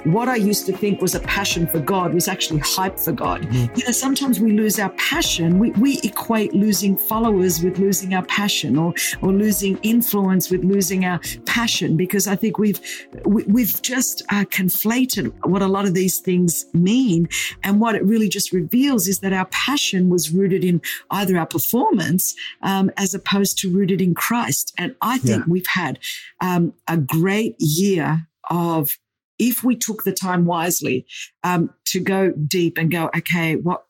what 0.03 0.28
I 0.28 0.36
used 0.36 0.66
to 0.66 0.74
think 0.76 1.01
was 1.01 1.16
a 1.16 1.20
passion 1.22 1.68
for 1.68 1.80
God 1.80 2.14
was 2.14 2.28
actually 2.28 2.60
hype 2.60 2.99
for 2.99 3.12
God. 3.12 3.53
You 3.53 3.86
know, 3.86 3.91
sometimes 3.91 4.39
we 4.39 4.51
lose 4.51 4.80
our 4.80 4.89
passion. 4.91 5.60
We 5.60 5.72
we 5.72 5.99
equate 6.03 6.53
losing 6.53 6.97
followers 6.97 7.64
with 7.64 7.80
losing 7.80 8.14
our 8.14 8.26
passion, 8.26 8.78
or 8.78 8.93
or 9.22 9.32
losing 9.32 9.78
influence 9.84 10.49
with 10.49 10.64
losing 10.64 11.05
our 11.05 11.20
passion, 11.45 11.95
because 11.95 12.28
I 12.28 12.36
think 12.36 12.58
we've 12.58 12.80
we, 13.26 13.43
we've 13.43 13.82
just 13.82 14.24
uh, 14.32 14.45
conflated 14.45 15.34
what 15.45 15.62
a 15.62 15.68
lot 15.68 15.86
of 15.86 15.93
these 15.93 16.20
things 16.20 16.66
mean, 16.74 17.30
and 17.64 17.80
what 17.80 17.95
it 17.95 18.03
really 18.03 18.30
just 18.30 18.51
reveals 18.51 19.08
is 19.08 19.20
that 19.20 19.34
our 19.34 19.45
passion 19.45 20.10
was 20.10 20.32
rooted 20.32 20.64
in 20.64 20.82
either 21.12 21.38
our 21.38 21.45
performance 21.45 22.36
um, 22.61 22.91
as 22.97 23.13
opposed 23.13 23.57
to 23.59 23.71
rooted 23.71 24.01
in 24.01 24.13
Christ. 24.13 24.73
And 24.77 24.95
I 25.01 25.17
think 25.17 25.45
Yeah. 25.45 25.51
we've 25.51 25.67
had 25.67 25.99
um, 26.41 26.73
a 26.87 26.97
great 26.97 27.55
year 27.59 28.27
of, 28.49 28.97
if 29.39 29.63
we 29.63 29.75
took 29.75 30.03
the 30.03 30.13
time 30.13 30.45
wisely 30.45 31.05
um, 31.43 31.71
to 31.85 31.99
go 31.99 32.31
deep 32.31 32.77
and 32.77 32.91
go, 32.91 33.09
okay, 33.15 33.55
what 33.55 33.83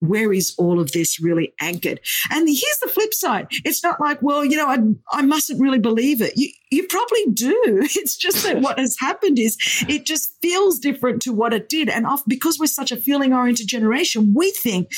where 0.00 0.34
is 0.34 0.54
all 0.58 0.80
of 0.80 0.92
this 0.92 1.18
really 1.18 1.54
anchored? 1.62 1.98
And 2.30 2.46
here's 2.46 2.78
the 2.82 2.90
flip 2.92 3.14
side. 3.14 3.46
It's 3.64 3.82
not 3.82 4.00
like, 4.00 4.20
well, 4.20 4.44
you 4.44 4.54
know, 4.54 4.66
I, 4.66 4.78
I 5.10 5.22
mustn't 5.22 5.58
really 5.58 5.78
believe 5.78 6.20
it. 6.20 6.34
You, 6.36 6.50
you 6.70 6.86
probably 6.88 7.24
do. 7.32 7.88
It's 7.96 8.14
just 8.16 8.44
that 8.44 8.60
what 8.60 8.78
has 8.78 8.96
happened 9.00 9.38
is 9.38 9.56
it 9.88 10.04
just 10.04 10.32
feels 10.42 10.78
different 10.78 11.22
to 11.22 11.32
what 11.32 11.54
it 11.54 11.70
did. 11.70 11.88
And 11.88 12.06
off, 12.06 12.22
because 12.26 12.58
we're 12.58 12.66
such 12.66 12.92
a 12.92 12.96
feeling 12.98 13.32
oriented 13.32 13.66
generation, 13.66 14.34
we 14.36 14.50
think 14.50 14.90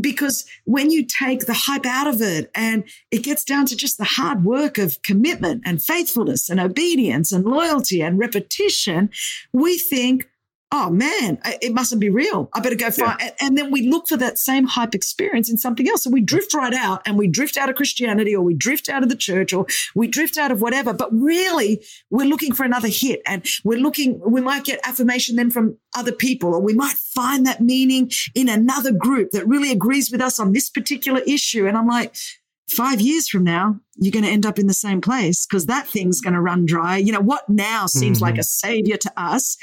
because 0.00 0.44
when 0.64 0.90
you 0.90 1.04
take 1.04 1.46
the 1.46 1.54
hype 1.54 1.86
out 1.86 2.06
of 2.06 2.20
it 2.22 2.50
and 2.54 2.84
it 3.10 3.22
gets 3.22 3.44
down 3.44 3.66
to 3.66 3.76
just 3.76 3.98
the 3.98 4.04
hard 4.04 4.44
work 4.44 4.78
of 4.78 5.00
commitment 5.02 5.62
and 5.64 5.82
faithfulness 5.82 6.48
and 6.48 6.60
obedience 6.60 7.32
and 7.32 7.44
loyalty 7.44 8.00
and 8.00 8.18
repetition, 8.18 9.10
we 9.52 9.76
think, 9.76 10.28
oh 10.74 10.88
man, 10.88 11.38
it 11.60 11.74
mustn't 11.74 12.00
be 12.00 12.08
real. 12.08 12.48
I 12.54 12.60
better 12.60 12.76
go 12.76 12.90
find. 12.90 13.20
and- 13.20 13.32
And 13.40 13.58
then 13.58 13.70
we 13.70 13.86
look 13.88 14.08
for 14.08 14.16
that 14.16 14.38
same 14.38 14.66
hype 14.66 14.94
experience 14.94 15.50
in 15.50 15.58
something 15.58 15.86
else. 15.86 16.04
So 16.04 16.10
we 16.10 16.22
drift 16.22 16.54
right 16.54 16.72
out 16.72 17.02
and 17.04 17.18
we 17.18 17.28
drift 17.28 17.58
out 17.58 17.68
of 17.68 17.76
Christianity 17.76 18.34
or 18.34 18.42
we 18.42 18.54
drift 18.54 18.88
out 18.88 19.02
of 19.02 19.10
the 19.10 19.16
church 19.16 19.52
or 19.52 19.66
we 19.94 20.08
drift 20.08 20.38
out 20.38 20.50
of 20.50 20.62
whatever. 20.62 20.94
But 20.94 21.10
really, 21.12 21.84
we're 22.10 22.26
looking 22.26 22.54
for 22.54 22.64
another 22.64 22.88
hit 22.88 23.20
and 23.26 23.46
we're 23.64 23.78
looking, 23.78 24.20
we 24.26 24.40
might 24.40 24.64
get 24.64 24.80
affirmation 24.84 25.36
then 25.36 25.50
from 25.50 25.76
other 25.94 26.12
people 26.12 26.54
or 26.54 26.62
we 26.62 26.72
might 26.72 26.96
find 26.96 27.44
that 27.44 27.60
meaning 27.60 28.10
in 28.34 28.48
another 28.48 28.92
group 28.92 29.32
that 29.32 29.46
really 29.46 29.70
agrees 29.70 30.10
with 30.10 30.22
us 30.22 30.40
on 30.40 30.52
this 30.52 30.70
particular 30.70 31.20
issue. 31.26 31.66
And 31.66 31.76
I'm 31.76 31.86
like, 31.86 32.14
five 32.68 33.00
years 33.00 33.28
from 33.28 33.44
now, 33.44 33.78
you're 33.96 34.12
going 34.12 34.24
to 34.24 34.30
end 34.30 34.46
up 34.46 34.58
in 34.58 34.66
the 34.66 34.74
same 34.74 35.00
place 35.00 35.46
because 35.46 35.66
that 35.66 35.86
thing's 35.86 36.20
going 36.20 36.34
to 36.34 36.40
run 36.40 36.64
dry. 36.64 36.96
You 36.96 37.12
know, 37.12 37.20
what 37.20 37.48
now 37.48 37.86
seems 37.86 38.22
like 38.22 38.34
mm-hmm. 38.34 38.40
a 38.40 38.44
savior 38.44 38.96
to 38.96 39.12
us, 39.16 39.56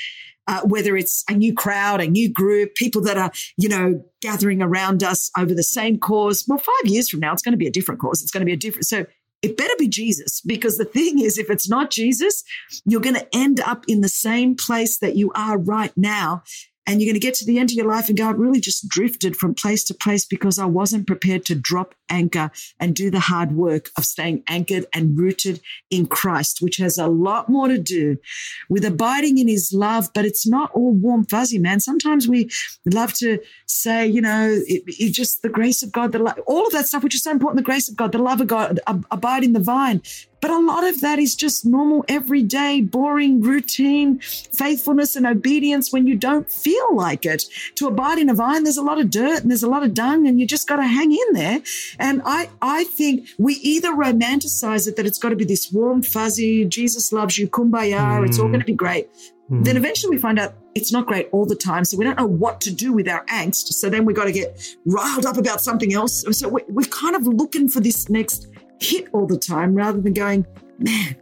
uh, 0.49 0.61
whether 0.63 0.97
it's 0.97 1.23
a 1.29 1.33
new 1.33 1.53
crowd, 1.53 2.01
a 2.01 2.07
new 2.07 2.27
group, 2.27 2.73
people 2.73 3.03
that 3.03 3.17
are, 3.17 3.31
you 3.55 3.69
know, 3.69 4.03
gathering 4.19 4.63
around 4.63 5.03
us 5.03 5.29
over 5.37 5.53
the 5.53 5.63
same 5.63 5.99
cause. 5.99 6.43
Well, 6.47 6.57
five 6.57 6.91
years 6.91 7.07
from 7.07 7.19
now, 7.19 7.31
it's 7.31 7.43
going 7.43 7.53
to 7.53 7.57
be 7.57 7.67
a 7.67 7.71
different 7.71 8.01
cause. 8.01 8.23
It's 8.23 8.31
going 8.31 8.41
to 8.41 8.45
be 8.45 8.53
a 8.53 8.57
different. 8.57 8.87
So 8.87 9.05
it 9.43 9.57
better 9.57 9.75
be 9.77 9.87
Jesus 9.87 10.41
because 10.41 10.77
the 10.77 10.85
thing 10.85 11.19
is, 11.19 11.37
if 11.37 11.51
it's 11.51 11.69
not 11.69 11.91
Jesus, 11.91 12.43
you're 12.83 12.99
going 12.99 13.15
to 13.15 13.27
end 13.31 13.59
up 13.59 13.85
in 13.87 14.01
the 14.01 14.09
same 14.09 14.55
place 14.55 14.97
that 14.97 15.15
you 15.15 15.31
are 15.35 15.59
right 15.59 15.93
now. 15.95 16.41
And 16.87 17.01
you're 17.01 17.11
going 17.11 17.19
to 17.19 17.25
get 17.25 17.35
to 17.35 17.45
the 17.45 17.59
end 17.59 17.69
of 17.69 17.75
your 17.75 17.87
life 17.87 18.09
and 18.09 18.17
go, 18.17 18.27
I 18.27 18.31
really 18.31 18.59
just 18.59 18.89
drifted 18.89 19.35
from 19.35 19.53
place 19.53 19.83
to 19.85 19.93
place 19.93 20.25
because 20.25 20.57
I 20.57 20.65
wasn't 20.65 21.05
prepared 21.05 21.45
to 21.45 21.55
drop 21.55 21.93
anchor 22.09 22.49
and 22.79 22.95
do 22.95 23.11
the 23.11 23.19
hard 23.19 23.51
work 23.51 23.89
of 23.95 24.05
staying 24.05 24.43
anchored 24.47 24.85
and 24.93 25.17
rooted 25.17 25.61
in 25.91 26.07
Christ, 26.07 26.61
which 26.61 26.77
has 26.77 26.97
a 26.97 27.07
lot 27.07 27.47
more 27.47 27.67
to 27.67 27.77
do 27.77 28.17
with 28.69 28.83
abiding 28.85 29.37
in 29.37 29.47
his 29.47 29.71
love, 29.73 30.09
but 30.13 30.25
it's 30.25 30.47
not 30.47 30.71
all 30.73 30.93
warm, 30.93 31.25
fuzzy, 31.25 31.59
man. 31.59 31.79
Sometimes 31.79 32.27
we 32.27 32.49
love 32.85 33.13
to 33.13 33.39
say, 33.67 34.07
you 34.07 34.21
know, 34.21 34.49
it, 34.49 34.83
it 34.87 35.13
just 35.13 35.41
the 35.41 35.49
grace 35.49 35.83
of 35.83 35.91
God, 35.91 36.11
the 36.11 36.19
all 36.47 36.65
of 36.65 36.73
that 36.73 36.87
stuff, 36.87 37.03
which 37.03 37.15
is 37.15 37.23
so 37.23 37.31
important, 37.31 37.57
the 37.57 37.63
grace 37.63 37.89
of 37.89 37.95
God, 37.95 38.11
the 38.11 38.17
love 38.17 38.41
of 38.41 38.47
God, 38.47 38.79
ab- 38.87 39.05
abide 39.11 39.43
in 39.43 39.53
the 39.53 39.59
vine. 39.59 40.01
But 40.41 40.51
a 40.51 40.59
lot 40.59 40.83
of 40.83 41.01
that 41.01 41.19
is 41.19 41.35
just 41.35 41.65
normal, 41.65 42.05
everyday, 42.07 42.81
boring, 42.81 43.41
routine 43.41 44.19
faithfulness 44.19 45.15
and 45.15 45.25
obedience 45.25 45.91
when 45.91 46.07
you 46.07 46.15
don't 46.15 46.51
feel 46.51 46.95
like 46.95 47.25
it. 47.25 47.45
To 47.75 47.87
abide 47.87 48.19
in 48.19 48.29
a 48.29 48.33
vine, 48.33 48.63
there's 48.63 48.77
a 48.77 48.83
lot 48.83 48.99
of 48.99 49.09
dirt 49.09 49.41
and 49.41 49.51
there's 49.51 49.63
a 49.63 49.69
lot 49.69 49.83
of 49.83 49.93
dung, 49.93 50.27
and 50.27 50.39
you 50.39 50.47
just 50.47 50.67
got 50.67 50.77
to 50.77 50.87
hang 50.87 51.11
in 51.11 51.33
there. 51.33 51.61
And 51.99 52.21
I, 52.25 52.49
I 52.61 52.85
think 52.85 53.29
we 53.37 53.55
either 53.55 53.91
romanticize 53.91 54.87
it 54.87 54.95
that 54.95 55.05
it's 55.05 55.17
got 55.17 55.29
to 55.29 55.35
be 55.35 55.45
this 55.45 55.71
warm, 55.71 56.01
fuzzy, 56.01 56.65
Jesus 56.65 57.11
loves 57.11 57.37
you, 57.37 57.47
kumbaya, 57.47 58.25
it's 58.25 58.39
all 58.39 58.45
hmm. 58.45 58.53
going 58.53 58.61
to 58.61 58.65
be 58.65 58.73
great. 58.73 59.09
Hmm. 59.49 59.63
Then 59.63 59.77
eventually 59.77 60.15
we 60.15 60.21
find 60.21 60.39
out 60.39 60.53
it's 60.75 60.91
not 60.91 61.07
great 61.07 61.27
all 61.31 61.45
the 61.45 61.55
time. 61.55 61.83
So 61.83 61.97
we 61.97 62.05
don't 62.05 62.17
know 62.17 62.27
what 62.27 62.61
to 62.61 62.73
do 62.73 62.93
with 62.93 63.07
our 63.07 63.25
angst. 63.25 63.67
So 63.73 63.89
then 63.89 64.05
we 64.05 64.13
got 64.13 64.25
to 64.25 64.31
get 64.31 64.61
riled 64.85 65.25
up 65.25 65.37
about 65.37 65.61
something 65.61 65.93
else. 65.93 66.23
So 66.31 66.47
we- 66.47 66.63
we're 66.69 66.87
kind 66.89 67.15
of 67.15 67.25
looking 67.25 67.67
for 67.67 67.79
this 67.79 68.09
next 68.09 68.47
hit 68.79 69.07
all 69.13 69.27
the 69.27 69.37
time 69.37 69.75
rather 69.75 70.01
than 70.01 70.13
going, 70.13 70.45
man, 70.77 71.15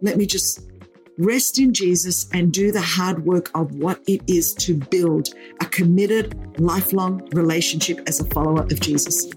let 0.00 0.16
me 0.16 0.26
just 0.26 0.68
rest 1.18 1.58
in 1.58 1.72
Jesus 1.72 2.28
and 2.32 2.52
do 2.52 2.72
the 2.72 2.80
hard 2.80 3.24
work 3.24 3.50
of 3.54 3.74
what 3.76 4.00
it 4.08 4.22
is 4.26 4.52
to 4.54 4.74
build 4.74 5.28
a 5.60 5.66
committed, 5.66 6.58
lifelong 6.58 7.28
relationship 7.32 8.00
as 8.06 8.20
a 8.20 8.24
follower 8.30 8.62
of 8.62 8.80
Jesus. 8.80 9.30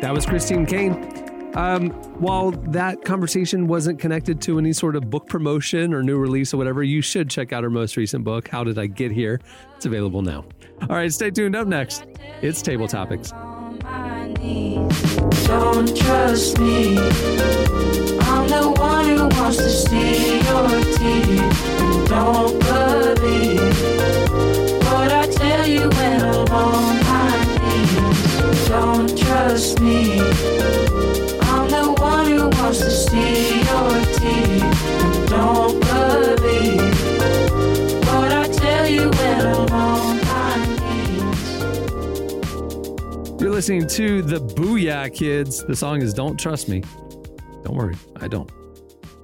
That 0.00 0.12
was 0.14 0.26
Christine 0.26 0.66
Caine. 0.66 1.19
Um, 1.54 1.90
while 2.20 2.52
that 2.52 3.04
conversation 3.04 3.66
wasn't 3.66 3.98
connected 3.98 4.40
to 4.42 4.58
any 4.58 4.72
sort 4.72 4.94
of 4.94 5.10
book 5.10 5.28
promotion 5.28 5.92
or 5.92 6.02
new 6.02 6.16
release 6.16 6.54
or 6.54 6.58
whatever, 6.58 6.82
you 6.82 7.02
should 7.02 7.28
check 7.28 7.52
out 7.52 7.64
her 7.64 7.70
most 7.70 7.96
recent 7.96 8.22
book, 8.24 8.46
How 8.48 8.62
Did 8.62 8.78
I 8.78 8.86
Get 8.86 9.10
Here? 9.10 9.40
It's 9.76 9.86
available 9.86 10.22
now. 10.22 10.44
All 10.82 10.96
right, 10.96 11.12
stay 11.12 11.30
tuned. 11.30 11.56
Up 11.56 11.66
next, 11.66 12.04
it's 12.40 12.62
Table 12.62 12.86
Topics. 12.86 13.32
Don't 15.46 15.96
trust 15.96 16.58
me. 16.60 16.96
I'm 16.98 18.48
the 18.48 18.72
one 18.78 19.08
who 19.08 19.28
wants 19.40 19.56
to 19.58 19.68
see 19.68 20.36
your 20.36 20.68
teeth. 20.96 22.08
Don't 22.08 22.58
believe 22.60 23.60
what 24.84 25.12
I 25.12 25.26
tell 25.30 25.66
you 25.66 25.88
when 25.88 26.22
I'm 26.22 26.48
on 26.48 26.96
my 27.02 27.44
knees. 27.58 28.68
Don't 28.68 29.18
trust 29.18 29.80
me. 29.80 30.89
Listening 43.60 43.86
to 43.86 44.22
the 44.22 44.40
Booyah 44.40 45.14
Kids. 45.14 45.62
The 45.64 45.76
song 45.76 46.00
is 46.00 46.14
Don't 46.14 46.40
Trust 46.40 46.66
Me. 46.66 46.82
Don't 47.62 47.76
worry, 47.76 47.94
I 48.16 48.26
don't. 48.26 48.50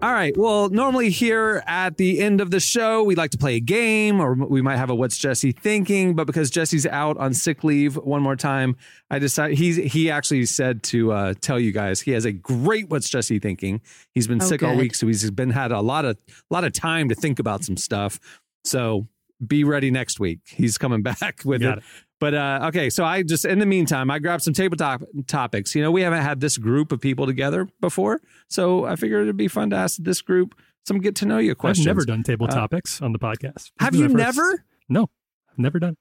All 0.02 0.12
right. 0.12 0.36
Well, 0.36 0.68
normally 0.68 1.08
here 1.08 1.64
at 1.66 1.96
the 1.96 2.20
end 2.20 2.42
of 2.42 2.50
the 2.50 2.60
show, 2.60 3.02
we 3.02 3.14
like 3.14 3.30
to 3.30 3.38
play 3.38 3.56
a 3.56 3.60
game 3.60 4.20
or 4.20 4.34
we 4.34 4.60
might 4.60 4.76
have 4.76 4.90
a 4.90 4.94
What's 4.94 5.16
Jesse 5.16 5.52
Thinking. 5.52 6.14
But 6.14 6.26
because 6.26 6.50
Jesse's 6.50 6.84
out 6.86 7.16
on 7.16 7.32
sick 7.32 7.64
leave 7.64 7.96
one 7.96 8.20
more 8.20 8.36
time, 8.36 8.76
I 9.10 9.18
decided 9.18 9.56
he's, 9.56 9.76
he 9.76 10.10
actually 10.10 10.44
said 10.44 10.82
to 10.84 11.12
uh, 11.12 11.34
tell 11.40 11.58
you 11.58 11.72
guys 11.72 12.02
he 12.02 12.10
has 12.10 12.26
a 12.26 12.32
great 12.32 12.90
What's 12.90 13.08
Jesse 13.08 13.38
Thinking. 13.38 13.80
He's 14.14 14.26
been 14.26 14.42
Oh, 14.42 14.44
sick 14.44 14.62
all 14.62 14.76
week, 14.76 14.94
so 14.94 15.06
he's 15.06 15.30
been 15.30 15.50
had 15.50 15.72
a 15.72 15.80
lot 15.80 16.04
of 16.04 16.18
a 16.28 16.54
lot 16.54 16.64
of 16.64 16.74
time 16.74 17.08
to 17.08 17.14
think 17.14 17.38
about 17.38 17.64
some 17.64 17.78
stuff. 17.78 18.20
So 18.64 19.08
be 19.44 19.64
ready 19.64 19.90
next 19.90 20.20
week. 20.20 20.40
He's 20.46 20.78
coming 20.78 21.02
back 21.20 21.40
with 21.44 21.62
Got 21.62 21.78
it. 21.78 21.84
But 22.18 22.34
uh, 22.34 22.60
okay, 22.68 22.88
so 22.88 23.04
I 23.04 23.22
just 23.22 23.44
in 23.44 23.58
the 23.58 23.66
meantime, 23.66 24.10
I 24.10 24.18
grabbed 24.18 24.42
some 24.42 24.54
tabletop 24.54 25.02
topics. 25.26 25.74
You 25.74 25.82
know, 25.82 25.90
we 25.90 26.00
haven't 26.00 26.22
had 26.22 26.40
this 26.40 26.56
group 26.56 26.90
of 26.92 27.00
people 27.00 27.26
together 27.26 27.68
before, 27.80 28.20
so 28.48 28.84
I 28.86 28.96
figured 28.96 29.22
it'd 29.24 29.36
be 29.36 29.48
fun 29.48 29.68
to 29.70 29.76
ask 29.76 29.98
this 30.02 30.22
group 30.22 30.54
some 30.86 30.98
get 31.00 31.14
to 31.16 31.26
know 31.26 31.36
you 31.38 31.54
questions. 31.54 31.86
I've 31.86 31.96
never 31.96 32.06
done 32.06 32.22
table 32.22 32.46
Uh, 32.46 32.54
topics 32.54 33.02
on 33.02 33.12
the 33.12 33.18
podcast. 33.18 33.70
Have 33.80 33.92
This 33.92 34.00
is 34.02 34.10
you 34.12 34.16
never? 34.16 34.64
No, 34.88 35.10
I've 35.50 35.58
never 35.58 35.78
done. 35.78 35.96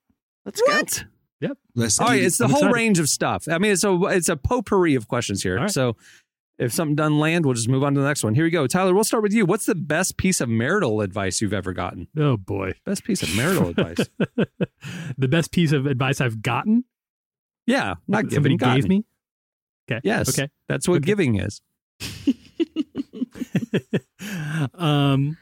Let's 0.46 0.62
What? 0.62 1.06
Yep. 1.42 1.58
Let's 1.76 2.00
Oh, 2.00 2.12
yeah, 2.14 2.26
it's 2.28 2.38
the 2.38 2.46
I'm 2.46 2.52
whole 2.52 2.60
excited. 2.60 2.76
range 2.76 3.00
of 3.00 3.10
stuff. 3.10 3.48
I 3.52 3.58
mean, 3.58 3.74
it's 3.74 3.84
a 3.84 3.94
it's 4.06 4.30
a 4.30 4.38
potpourri 4.38 4.96
of 4.96 5.10
questions 5.10 5.44
here. 5.44 5.58
All 5.58 5.64
right. 5.64 5.72
So 5.72 5.98
if 6.58 6.74
something 6.74 6.96
doesn't 6.96 7.20
land, 7.20 7.46
we'll 7.46 7.54
just 7.54 7.70
move 7.70 7.84
on 7.84 7.94
to 7.94 8.00
the 8.00 8.08
next 8.08 8.24
one. 8.24 8.34
Here 8.36 8.46
we 8.46 8.50
go, 8.50 8.68
Tyler. 8.68 8.94
We'll 8.94 9.04
start 9.04 9.24
with 9.24 9.34
you. 9.34 9.46
What's 9.46 9.66
the 9.66 9.76
best 9.76 10.18
piece 10.18 10.42
of 10.42 10.50
marital 10.50 11.02
advice 11.02 11.42
you've 11.42 11.54
ever 11.54 11.74
gotten? 11.74 12.08
Oh 12.18 12.38
boy. 12.38 12.74
Best 12.86 13.04
piece 13.04 13.24
of 13.24 13.36
marital 13.36 13.70
advice? 13.70 13.98
the 15.18 15.28
best 15.28 15.52
piece 15.52 15.72
of 15.72 15.86
advice 15.86 16.22
I've 16.22 16.42
gotten. 16.42 16.86
Yeah, 17.68 17.96
not 18.08 18.30
giving. 18.30 18.58
gave 18.58 18.88
me. 18.88 19.06
Okay. 19.90 20.02
Yes. 20.04 20.30
Okay. 20.30 20.50
That's 20.68 20.88
what 20.88 20.98
Okay. 20.98 21.06
giving 21.06 21.40
is. 21.40 21.62
um, 24.74 25.38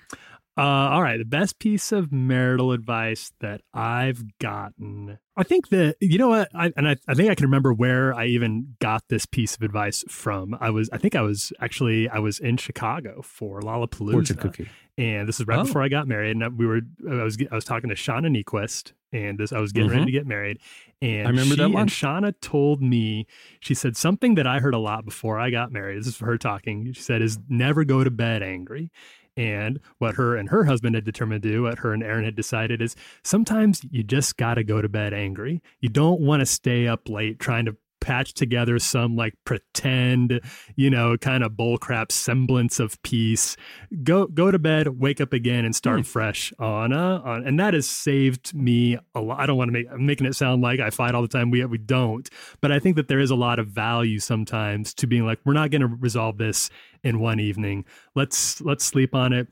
uh, 0.58 0.62
all 0.62 1.01
right. 1.01 1.18
The 1.18 1.26
best 1.26 1.58
piece 1.60 1.91
of 1.91 2.12
marital 2.12 2.72
advice 2.72 3.32
that 3.39 3.62
I've 3.74 4.38
gotten. 4.39 5.18
I 5.36 5.41
think 5.43 5.70
that, 5.70 5.95
you 5.99 6.20
know 6.20 6.30
what? 6.30 6.49
I, 6.54 6.72
and 6.78 6.88
I, 6.88 6.95
I 7.08 7.16
think 7.16 7.30
I 7.32 7.36
can 7.36 7.45
remember 7.45 7.74
where 7.74 8.14
I 8.14 8.26
even 8.28 8.76
got 8.80 9.04
this 9.10 9.26
piece 9.26 9.56
of 9.56 9.64
advice 9.64 10.04
from. 10.08 10.56
I 10.62 10.70
was, 10.70 10.89
I 10.93 10.99
think 10.99 11.16
I 11.16 11.22
was 11.22 11.51
actually, 11.60 12.08
I 12.08 12.20
was 12.20 12.38
in 12.39 12.58
Chicago 12.58 13.22
for 13.24 13.62
Lollapalooza. 13.62 14.12
Fortune 14.12 14.38
cookie. 14.38 14.70
And 14.95 15.28
this 15.28 15.39
is 15.39 15.47
right 15.47 15.58
Oh. 15.58 15.64
before 15.64 15.82
I 15.82 15.88
got 15.88 16.08
married. 16.08 16.36
And 16.38 16.56
we 16.60 16.68
were, 16.68 16.82
I 17.10 17.24
was, 17.24 17.36
I 17.51 17.56
was 17.56 17.66
talking 17.66 17.89
to 17.89 17.95
Shauna 17.95 18.28
Niequist 18.30 18.91
and 19.12 19.39
this, 19.39 19.51
I 19.51 19.60
was 19.60 19.72
getting 19.72 19.89
ready 19.89 20.04
Mhm. 20.04 20.06
to 20.06 20.12
get 20.12 20.28
married. 20.28 20.60
And 21.01 21.26
I 21.28 21.32
remember 21.32 21.56
that 21.56 21.64
And 21.66 21.74
one. 21.74 21.88
Shauna 21.88 22.34
told 22.41 22.80
me, 22.80 23.26
she 23.60 23.74
said 23.74 23.97
something 23.97 24.36
that 24.36 24.45
I 24.45 24.60
heard 24.60 24.76
a 24.76 24.80
lot 24.80 25.04
before 25.04 25.39
I 25.39 25.49
got 25.49 25.72
married. 25.72 25.97
This 25.97 26.06
is 26.08 26.20
her 26.20 26.38
talking. 26.38 26.93
She 26.93 27.01
said, 27.01 27.24
is 27.24 27.39
never 27.49 27.84
go 27.84 28.04
to 28.04 28.12
bed 28.12 28.43
angry. 28.43 28.91
And 29.36 29.79
what 29.97 30.15
her 30.15 30.36
and 30.36 30.49
her 30.49 30.65
husband 30.65 30.95
had 30.95 31.05
determined 31.05 31.41
to 31.43 31.49
do, 31.49 31.63
what 31.63 31.79
her 31.79 31.93
and 31.93 32.03
Aaron 32.03 32.25
had 32.25 32.36
decided 32.36 32.81
is 32.81 32.95
sometimes 33.23 33.81
you 33.89 34.03
just 34.03 34.38
got 34.38 34.55
to 34.55 34.63
go 34.63 34.81
to 34.81 34.89
bed 34.89 35.13
angry. 35.13 35.61
You 35.79 35.89
don't 35.89 36.21
want 36.21 36.41
to 36.41 36.45
stay 36.45 36.88
up 36.88 37.09
late 37.09 37.39
trying 37.39 37.65
to 37.65 37.75
patch 38.04 38.34
together 38.34 38.78
some 38.80 39.16
like 39.16 39.34
pretend, 39.45 40.41
you 40.76 40.89
know, 40.89 41.18
kind 41.18 41.43
of 41.43 41.54
bullcrap 41.54 42.12
semblance 42.12 42.80
of 42.80 43.01
peace. 43.01 43.56
Go 44.04 44.28
go 44.28 44.51
to 44.51 44.60
bed, 44.60 44.99
wake 44.99 45.22
up 45.22 45.34
again, 45.34 45.66
and 45.66 45.76
start 45.76 46.06
fresh 46.06 46.54
on 46.60 46.91
uh 46.93 47.22
on, 47.24 47.47
and 47.47 47.60
that 47.60 47.74
has 47.74 47.88
saved 47.88 48.54
me 48.54 48.97
a 49.16 49.22
lot. 49.22 49.39
I 49.39 49.45
don't 49.45 49.58
want 49.58 49.70
to 49.70 49.74
make 49.74 49.88
I'm 49.89 50.06
making 50.06 50.28
it 50.28 50.36
sound 50.36 50.62
like 50.62 50.80
I 50.80 50.89
fight 50.89 51.16
all 51.16 51.22
the 51.22 51.28
time. 51.28 51.49
We 51.49 51.66
we 51.66 51.78
don't, 51.78 52.30
but 52.62 52.72
I 52.72 52.80
think 52.80 52.97
that 52.97 53.08
there 53.08 53.20
is 53.20 53.32
a 53.32 53.36
lot 53.36 53.58
of 53.58 53.68
value 53.68 54.20
sometimes 54.20 54.93
to 54.95 55.08
being 55.08 55.26
like 55.26 55.39
we're 55.45 55.54
not 55.54 55.72
going 55.72 55.82
to 55.82 55.88
resolve 55.88 56.38
this 56.38 56.70
in 57.04 57.20
one 57.20 57.39
evening. 57.39 57.86
Let's 58.16 58.60
let's 58.62 58.84
sleep 58.84 59.16
on 59.16 59.32
it. 59.34 59.47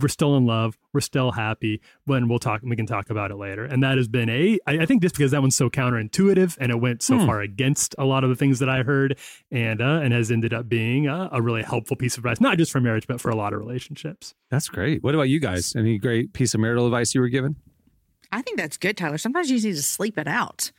We're 0.00 0.08
still 0.08 0.36
in 0.36 0.46
love. 0.46 0.78
We're 0.92 1.00
still 1.00 1.32
happy. 1.32 1.80
When 2.06 2.28
we'll 2.28 2.38
talk, 2.38 2.62
we 2.62 2.76
can 2.76 2.86
talk 2.86 3.10
about 3.10 3.30
it 3.30 3.36
later. 3.36 3.64
And 3.64 3.82
that 3.82 3.96
has 3.98 4.08
been 4.08 4.28
a. 4.28 4.58
I 4.66 4.78
I 4.78 4.86
think 4.86 5.02
just 5.02 5.14
because 5.14 5.32
that 5.32 5.40
one's 5.42 5.56
so 5.56 5.68
counterintuitive 5.68 6.56
and 6.60 6.70
it 6.72 6.80
went 6.80 7.02
so 7.02 7.18
Hmm. 7.18 7.26
far 7.26 7.40
against 7.40 7.94
a 7.98 8.04
lot 8.04 8.24
of 8.24 8.30
the 8.30 8.36
things 8.36 8.58
that 8.60 8.68
I 8.68 8.82
heard, 8.82 9.18
and 9.50 9.80
uh, 9.82 10.00
and 10.02 10.12
has 10.12 10.30
ended 10.30 10.54
up 10.54 10.68
being 10.68 11.06
a, 11.06 11.28
a 11.32 11.42
really 11.42 11.62
helpful 11.62 11.96
piece 11.96 12.16
of 12.16 12.24
advice, 12.24 12.40
not 12.40 12.58
just 12.58 12.72
for 12.72 12.80
marriage, 12.80 13.06
but 13.06 13.20
for 13.20 13.30
a 13.30 13.36
lot 13.36 13.52
of 13.52 13.58
relationships. 13.60 14.34
That's 14.50 14.68
great. 14.68 15.02
What 15.02 15.14
about 15.14 15.28
you 15.28 15.40
guys? 15.40 15.74
Any 15.76 15.98
great 15.98 16.32
piece 16.32 16.54
of 16.54 16.60
marital 16.60 16.86
advice 16.86 17.14
you 17.14 17.20
were 17.20 17.28
given? 17.28 17.56
I 18.32 18.42
think 18.42 18.58
that's 18.58 18.76
good, 18.76 18.96
Tyler. 18.96 19.18
Sometimes 19.18 19.48
you 19.50 19.56
just 19.56 19.66
need 19.66 19.76
to 19.76 19.82
sleep 19.82 20.18
it 20.18 20.26
out. 20.26 20.72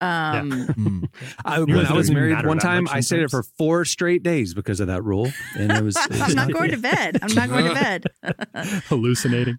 Um, 0.00 0.50
Mm. 0.80 1.08
I, 1.44 1.60
when 1.60 1.86
I 1.86 1.92
was 1.92 2.10
married 2.10 2.46
one 2.46 2.58
time, 2.58 2.86
I 2.90 3.00
stayed 3.00 3.24
up 3.24 3.30
for 3.30 3.42
four 3.42 3.84
straight 3.84 4.22
days 4.22 4.54
because 4.54 4.80
of 4.80 4.86
that 4.86 5.02
rule, 5.04 5.30
and 5.58 5.70
it 5.70 5.82
was. 5.82 5.96
it 6.10 6.10
was 6.10 6.20
I'm 6.22 6.34
not 6.34 6.48
not 6.48 6.52
going 6.52 6.70
to 6.70 6.76
bed. 6.94 7.18
I'm 7.22 7.34
not 7.34 7.48
going 7.48 7.66
to 7.66 7.74
bed. 7.74 8.04
Hallucinating. 8.88 9.58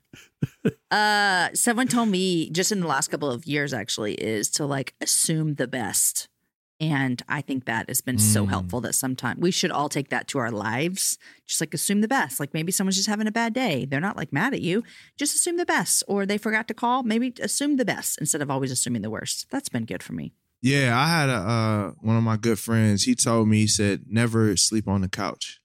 Uh, 0.89 1.49
someone 1.53 1.87
told 1.87 2.09
me 2.09 2.49
just 2.49 2.71
in 2.71 2.79
the 2.79 2.87
last 2.87 3.09
couple 3.09 3.29
of 3.29 3.45
years, 3.45 3.73
actually, 3.73 4.15
is 4.15 4.49
to 4.51 4.65
like 4.65 4.95
assume 5.01 5.55
the 5.55 5.67
best. 5.67 6.27
And 6.81 7.21
I 7.29 7.41
think 7.41 7.65
that 7.65 7.87
has 7.89 8.01
been 8.01 8.17
so 8.17 8.43
Mm. 8.45 8.49
helpful 8.49 8.81
that 8.81 8.95
sometimes 8.95 9.39
we 9.39 9.51
should 9.51 9.69
all 9.69 9.87
take 9.87 10.09
that 10.09 10.27
to 10.29 10.39
our 10.39 10.49
lives. 10.49 11.19
Just 11.47 11.61
like 11.61 11.73
assume 11.75 12.01
the 12.01 12.07
best. 12.07 12.39
Like 12.39 12.55
maybe 12.55 12.71
someone's 12.71 12.95
just 12.95 13.07
having 13.07 13.27
a 13.27 13.31
bad 13.31 13.53
day. 13.53 13.85
They're 13.85 13.99
not 14.01 14.17
like 14.17 14.33
mad 14.33 14.55
at 14.55 14.61
you. 14.61 14.83
Just 15.15 15.35
assume 15.35 15.57
the 15.57 15.65
best. 15.65 16.03
Or 16.07 16.25
they 16.25 16.39
forgot 16.39 16.67
to 16.69 16.73
call. 16.73 17.03
Maybe 17.03 17.33
assume 17.39 17.77
the 17.77 17.85
best 17.85 18.17
instead 18.19 18.41
of 18.41 18.49
always 18.49 18.71
assuming 18.71 19.03
the 19.03 19.11
worst. 19.11 19.45
That's 19.51 19.69
been 19.69 19.85
good 19.85 20.01
for 20.01 20.13
me. 20.13 20.33
Yeah, 20.63 20.97
I 20.97 21.07
had 21.07 21.29
a 21.29 21.33
uh, 21.33 21.91
one 22.01 22.17
of 22.17 22.23
my 22.23 22.37
good 22.37 22.57
friends. 22.57 23.03
He 23.03 23.13
told 23.13 23.47
me 23.47 23.59
he 23.61 23.67
said 23.67 24.05
never 24.07 24.57
sleep 24.57 24.87
on 24.87 25.01
the 25.01 25.09
couch. 25.09 25.59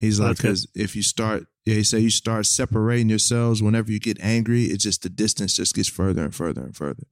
He's 0.00 0.20
like 0.20 0.36
because 0.36 0.66
if 0.74 0.94
you 0.94 1.02
start, 1.02 1.46
yeah, 1.64 1.74
he 1.76 1.82
said 1.84 2.02
you 2.02 2.10
start 2.10 2.46
separating 2.46 3.08
yourselves 3.08 3.62
whenever 3.62 3.90
you 3.90 3.98
get 3.98 4.20
angry, 4.20 4.64
it 4.66 4.78
just 4.78 5.02
the 5.02 5.08
distance 5.08 5.56
just 5.56 5.74
gets 5.74 5.88
further 5.88 6.22
and 6.24 6.34
further 6.34 6.62
and 6.62 6.76
further. 6.76 7.04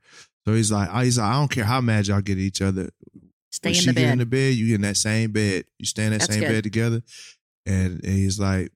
So 0.47 0.55
he's 0.55 0.73
like, 0.73 0.91
he's 1.05 1.19
like, 1.19 1.29
I 1.29 1.35
don't 1.35 1.51
care 1.51 1.65
how 1.65 1.81
mad 1.81 2.07
y'all 2.09 2.21
get 2.21 2.33
at 2.33 2.39
each 2.43 2.63
other. 2.63 2.91
Stay 3.53 3.69
when 3.69 3.75
in 3.75 3.81
she 3.81 3.87
the 3.87 3.93
get 3.93 4.03
bed. 4.03 4.13
in 4.13 4.19
the 4.19 4.27
bed, 4.27 4.55
you 4.55 4.67
get 4.69 4.75
in 4.77 4.81
that 4.83 4.97
same 4.97 5.31
bed. 5.33 5.65
You 5.79 5.87
stay 5.87 6.05
in 6.07 6.11
that 6.13 6.21
That's 6.21 6.33
same 6.33 6.41
good. 6.41 6.49
bed 6.49 6.65
together, 6.65 7.03
and, 7.67 8.01
and 8.05 8.13
he's 8.15 8.41
like, 8.41 8.73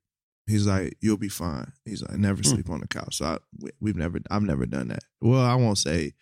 he's 0.47 0.67
like, 0.67 0.97
you'll 1.01 1.17
be 1.17 1.29
fine. 1.29 1.73
He's 1.85 2.03
like, 2.03 2.19
never 2.19 2.37
Hmm. 2.43 2.49
sleep 2.55 2.71
on 2.71 2.81
the 2.81 2.87
couch. 2.87 3.17
So 3.17 3.25
I, 3.25 3.39
we, 3.59 3.71
we've 3.81 3.97
never, 3.97 4.21
I've 4.31 4.43
never 4.43 4.67
done 4.67 4.89
that. 4.89 5.01
Well, 5.21 5.41
I 5.41 5.55
won't 5.55 5.79
say 5.79 6.13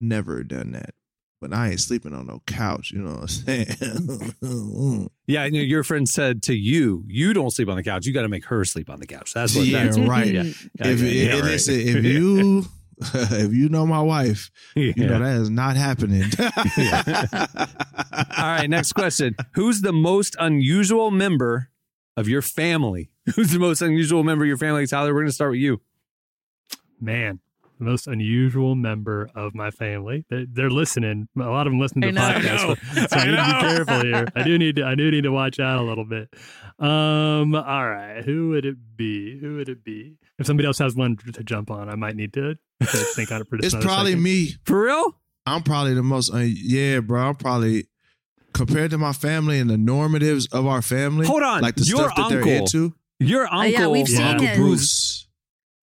never 0.00 0.42
done 0.42 0.72
that, 0.72 0.94
but 1.40 1.52
I 1.52 1.68
ain't 1.70 1.80
sleeping 1.80 2.12
on 2.14 2.26
no 2.26 2.42
couch. 2.46 2.90
You 2.92 3.02
know 3.02 3.12
what 3.12 3.20
I'm 3.22 3.28
saying? 3.28 5.08
Yeah, 5.26 5.44
you 5.44 5.52
know, 5.52 5.60
your 5.60 5.84
friend 5.84 6.08
said 6.08 6.42
to 6.44 6.54
you, 6.54 7.04
"You 7.06 7.32
don't 7.32 7.50
sleep 7.50 7.68
on 7.68 7.76
the 7.76 7.82
couch. 7.84 8.04
You 8.06 8.12
got 8.12 8.22
to 8.22 8.28
make 8.28 8.44
her 8.46 8.64
sleep 8.64 8.90
on 8.90 8.98
the 9.00 9.06
couch." 9.06 9.32
That's 9.34 9.54
what. 9.54 9.66
Yeah, 9.66 9.84
that's 9.84 9.98
right. 9.98 10.32
Yeah, 10.32 10.40
if, 10.44 10.60
yeah, 10.78 10.86
if, 10.86 11.00
yeah, 11.02 11.32
right. 11.34 11.44
listen, 11.44 11.74
if 11.78 12.04
you, 12.04 12.64
if 13.14 13.52
you 13.52 13.68
know 13.68 13.86
my 13.86 14.00
wife, 14.00 14.50
you 14.74 14.94
know 14.94 15.18
that 15.18 15.40
is 15.40 15.50
not 15.50 15.76
happening. 15.76 16.24
All 18.38 18.46
right, 18.46 18.68
next 18.68 18.92
question. 18.92 19.36
Who's 19.54 19.80
the 19.80 19.92
most 19.92 20.36
unusual 20.38 21.10
member 21.10 21.70
of 22.16 22.28
your 22.28 22.42
family? 22.42 23.10
Who's 23.34 23.50
the 23.50 23.58
most 23.58 23.82
unusual 23.82 24.24
member 24.24 24.44
of 24.44 24.48
your 24.48 24.58
family? 24.58 24.86
Tyler, 24.86 25.12
we're 25.14 25.20
going 25.20 25.28
to 25.28 25.32
start 25.32 25.52
with 25.52 25.60
you. 25.60 25.80
Man, 27.00 27.40
the 27.78 27.84
most 27.84 28.06
unusual 28.06 28.74
member 28.74 29.28
of 29.34 29.54
my 29.54 29.70
family. 29.70 30.24
They're, 30.30 30.46
they're 30.48 30.70
listening. 30.70 31.28
A 31.36 31.40
lot 31.40 31.66
of 31.66 31.72
them 31.72 31.80
listen 31.80 32.00
to 32.02 32.08
the 32.08 32.12
know. 32.12 32.22
I 32.22 32.34
podcast, 32.34 33.08
so 33.08 33.16
I 33.16 33.20
I 33.20 33.24
need 33.26 33.36
to 33.36 33.44
be 33.44 33.74
careful 33.74 34.00
here. 34.02 34.26
I 34.36 34.42
do 34.42 34.58
need 34.58 34.76
to. 34.76 34.84
I 34.84 34.94
do 34.94 35.10
need 35.10 35.22
to 35.22 35.32
watch 35.32 35.58
out 35.58 35.80
a 35.80 35.82
little 35.82 36.04
bit. 36.04 36.28
Um. 36.78 37.54
All 37.54 37.88
right. 37.88 38.24
Who 38.24 38.50
would 38.50 38.64
it 38.64 38.76
be? 38.96 39.38
Who 39.38 39.56
would 39.56 39.68
it 39.68 39.84
be? 39.84 40.16
If 40.38 40.46
somebody 40.46 40.66
else 40.66 40.78
has 40.78 40.94
one 40.96 41.16
to 41.34 41.44
jump 41.44 41.70
on, 41.70 41.88
I 41.88 41.94
might 41.94 42.16
need 42.16 42.32
to, 42.34 42.54
to 42.80 42.86
think 42.86 43.30
on 43.30 43.42
it 43.42 43.48
for 43.48 43.58
just 43.58 43.74
it's 43.76 43.84
probably 43.84 44.12
second. 44.12 44.22
me. 44.22 44.48
For 44.64 44.84
real? 44.86 45.18
I'm 45.46 45.62
probably 45.62 45.94
the 45.94 46.02
most. 46.02 46.32
Un- 46.32 46.54
yeah, 46.56 47.00
bro. 47.00 47.20
I'm 47.28 47.34
probably 47.36 47.86
compared 48.54 48.90
to 48.92 48.98
my 48.98 49.12
family 49.12 49.58
and 49.58 49.68
the 49.70 49.76
normatives 49.76 50.46
of 50.52 50.66
our 50.66 50.82
family. 50.82 51.26
Hold 51.26 51.42
on. 51.42 51.62
like 51.62 51.74
the 51.76 51.84
Your 51.84 52.10
stuff 52.10 52.16
that 52.16 52.28
they're 52.30 52.38
uncle. 52.38 52.52
into. 52.52 52.94
Your 53.20 53.42
uncle. 53.52 53.68
yeah, 53.70 53.86
we've 53.88 54.08
Yeah. 54.08 54.16
seen 54.16 54.26
Uncle 54.26 54.46
his. 54.46 54.56
Bruce. 54.58 55.28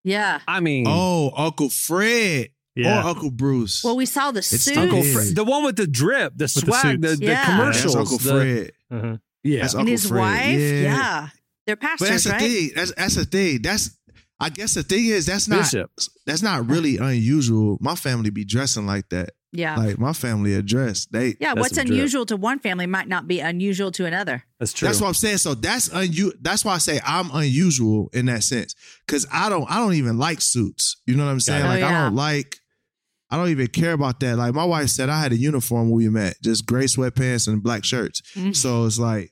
Yeah. 0.03 0.39
I 0.47 0.59
mean, 0.59 0.85
Oh, 0.87 1.31
Uncle 1.35 1.69
Fred 1.69 2.49
Yeah. 2.75 3.01
or 3.03 3.07
Uncle 3.09 3.31
Bruce. 3.31 3.83
Well, 3.83 3.95
we 3.97 4.05
saw 4.05 4.31
the 4.31 4.39
It's 4.39 4.47
suit. 4.49 4.77
Uncle 4.77 4.99
Uncle 4.99 5.13
Fred, 5.13 5.35
the 5.35 5.43
one 5.43 5.63
with 5.63 5.75
the 5.75 5.87
drip, 5.87 6.33
the 6.33 6.43
the 6.45 6.47
swag, 6.47 7.01
the, 7.01 7.09
suits. 7.09 7.19
the 7.19 7.25
Yeah. 7.25 7.31
Yeah, 7.33 7.45
commercials. 7.45 7.93
that's 7.93 8.11
Uncle 8.11 8.17
the- 8.17 8.29
Fred. 8.29 8.71
Uh-huh. 8.91 9.17
Yeah. 9.43 9.61
That's 9.61 9.73
and 9.75 9.87
his 9.87 10.07
Fred. 10.07 10.19
wife. 10.19 10.59
Yeah. 10.59 10.81
Yeah. 10.81 11.27
They're 11.65 11.75
But 11.75 11.81
pastors, 11.81 12.09
that's 12.09 12.23
the 12.23 12.29
right? 12.31 12.41
thing. 12.41 12.71
That's 12.75 12.93
that's 12.95 13.15
the 13.15 13.25
thing. 13.25 13.61
That's 13.61 13.97
I 14.39 14.49
guess 14.49 14.73
the 14.73 14.83
thing 14.83 15.05
is 15.05 15.25
that's 15.25 15.47
not 15.47 15.59
Bishop. 15.63 15.91
that's 16.25 16.41
not 16.41 16.67
really 16.69 16.97
unusual. 16.97 17.77
My 17.81 17.95
family 17.95 18.29
be 18.29 18.45
dressing 18.45 18.85
like 18.85 19.09
that. 19.09 19.31
Yeah. 19.51 19.75
Like 19.77 19.97
my 19.97 20.13
family 20.13 20.53
are 20.53 20.61
dressed. 20.61 21.11
They 21.11 21.35
yeah. 21.39 21.53
That's 21.55 21.59
What's 21.59 21.75
some 21.75 21.85
drip. 21.87 21.97
unusual 21.97 22.25
to 22.27 22.37
one 22.37 22.59
family 22.59 22.85
might 22.85 23.07
not 23.07 23.27
be 23.27 23.39
unusual 23.39 23.91
to 23.93 24.05
another. 24.05 24.43
That's 24.59 24.71
true. 24.73 24.87
That's 24.87 25.01
what 25.01 25.07
I'm 25.07 25.13
saying. 25.15 25.37
So 25.39 25.55
that's 25.55 25.89
unu- 25.89 26.33
That's 26.39 26.63
why 26.63 26.75
I 26.75 26.77
say 26.77 27.01
I'm 27.05 27.29
unusual 27.33 28.09
in 28.13 28.27
that 28.27 28.43
sense 28.43 28.75
because 29.07 29.25
I 29.33 29.49
don't. 29.49 29.69
I 29.69 29.77
don't 29.79 29.95
even 29.95 30.17
like 30.19 30.39
suits. 30.41 31.01
You 31.07 31.15
know 31.15 31.25
what 31.25 31.31
I'm 31.31 31.39
saying? 31.39 31.63
Oh, 31.65 31.67
like 31.67 31.83
I 31.83 32.03
don't 32.03 32.15
like. 32.15 32.57
I 33.31 33.37
don't 33.37 33.49
even 33.49 33.67
care 33.67 33.93
about 33.93 34.19
that. 34.21 34.37
Like 34.37 34.53
my 34.53 34.65
wife 34.65 34.89
said, 34.89 35.09
I 35.09 35.21
had 35.21 35.31
a 35.31 35.37
uniform 35.37 35.89
when 35.89 35.97
we 35.97 36.09
met, 36.09 36.37
just 36.43 36.65
gray 36.65 36.85
sweatpants 36.85 37.47
and 37.47 37.61
black 37.61 37.83
shirts. 37.85 38.21
Mhm. 38.35 38.55
So 38.55 38.85
it's 38.85 38.97
like 38.99 39.31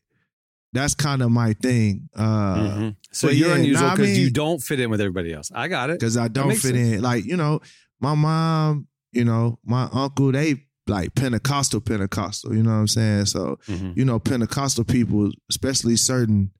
that's 0.77 0.93
kind 0.93 1.21
of 1.21 1.31
my 1.31 1.53
thing. 1.53 2.09
Uh 2.15 2.55
Mhm. 2.57 2.95
So 3.11 3.29
you're 3.29 3.49
yeah, 3.49 3.55
unusual 3.55 3.87
nah, 3.87 3.93
I 3.93 3.95
because 3.95 4.17
you 4.17 4.29
don't 4.31 4.61
fit 4.61 4.79
in 4.79 4.89
with 4.89 5.01
everybody 5.01 5.33
else. 5.33 5.51
I 5.53 5.67
got 5.67 5.89
it. 5.89 5.99
because 5.99 6.17
I 6.17 6.27
don't 6.27 6.55
fit 6.55 6.75
in. 6.75 7.01
Like 7.01 7.25
you 7.25 7.35
know, 7.37 7.59
my 7.99 8.13
mom, 8.15 8.87
you 9.11 9.25
know, 9.25 9.59
my 9.65 9.89
uncle, 9.91 10.31
they 10.31 10.63
like 10.87 11.13
Pentecostal, 11.15 11.81
Pentecostal. 11.81 12.55
You 12.55 12.63
know 12.63 12.71
what 12.71 12.77
I'm 12.77 12.87
saying? 12.87 13.25
So 13.25 13.59
Mhm. 13.67 13.97
you 13.97 14.05
know, 14.05 14.19
Pentecostal 14.19 14.83
people, 14.85 15.31
especially 15.49 15.95
certain 15.97 16.51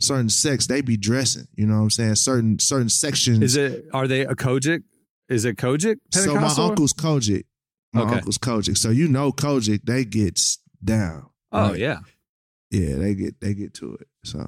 certain 0.00 0.28
sects, 0.28 0.66
they 0.66 0.80
be 0.82 0.96
dressing. 0.96 1.46
You 1.56 1.66
know 1.66 1.76
what 1.76 1.82
I'm 1.82 1.90
saying? 1.90 2.14
Certain 2.16 2.58
certain 2.58 2.88
sections. 2.88 3.42
Is 3.42 3.56
it? 3.56 3.86
Are 3.92 4.06
they 4.08 4.22
a 4.22 4.34
COGIC? 4.34 4.82
Is 5.28 5.44
it 5.44 5.56
COGIC? 5.56 5.96
so 6.12 6.34
my 6.34 6.52
uncle's 6.58 6.92
COGIC. 6.92 7.44
My 7.92 8.02
Okay. 8.02 8.16
uncle's 8.16 8.38
COGIC. 8.38 8.76
So 8.76 8.90
you 8.90 9.08
know 9.08 9.32
COGIC, 9.32 9.80
they 9.84 10.04
get 10.04 10.38
down. 10.84 11.26
Oh 11.52 11.70
Right? 11.70 11.78
yeah. 11.80 11.98
Yeah, 12.70 12.96
they 12.96 13.14
get 13.14 13.40
they 13.40 13.54
get 13.54 13.74
to 13.74 13.94
it. 13.94 14.08
So 14.24 14.38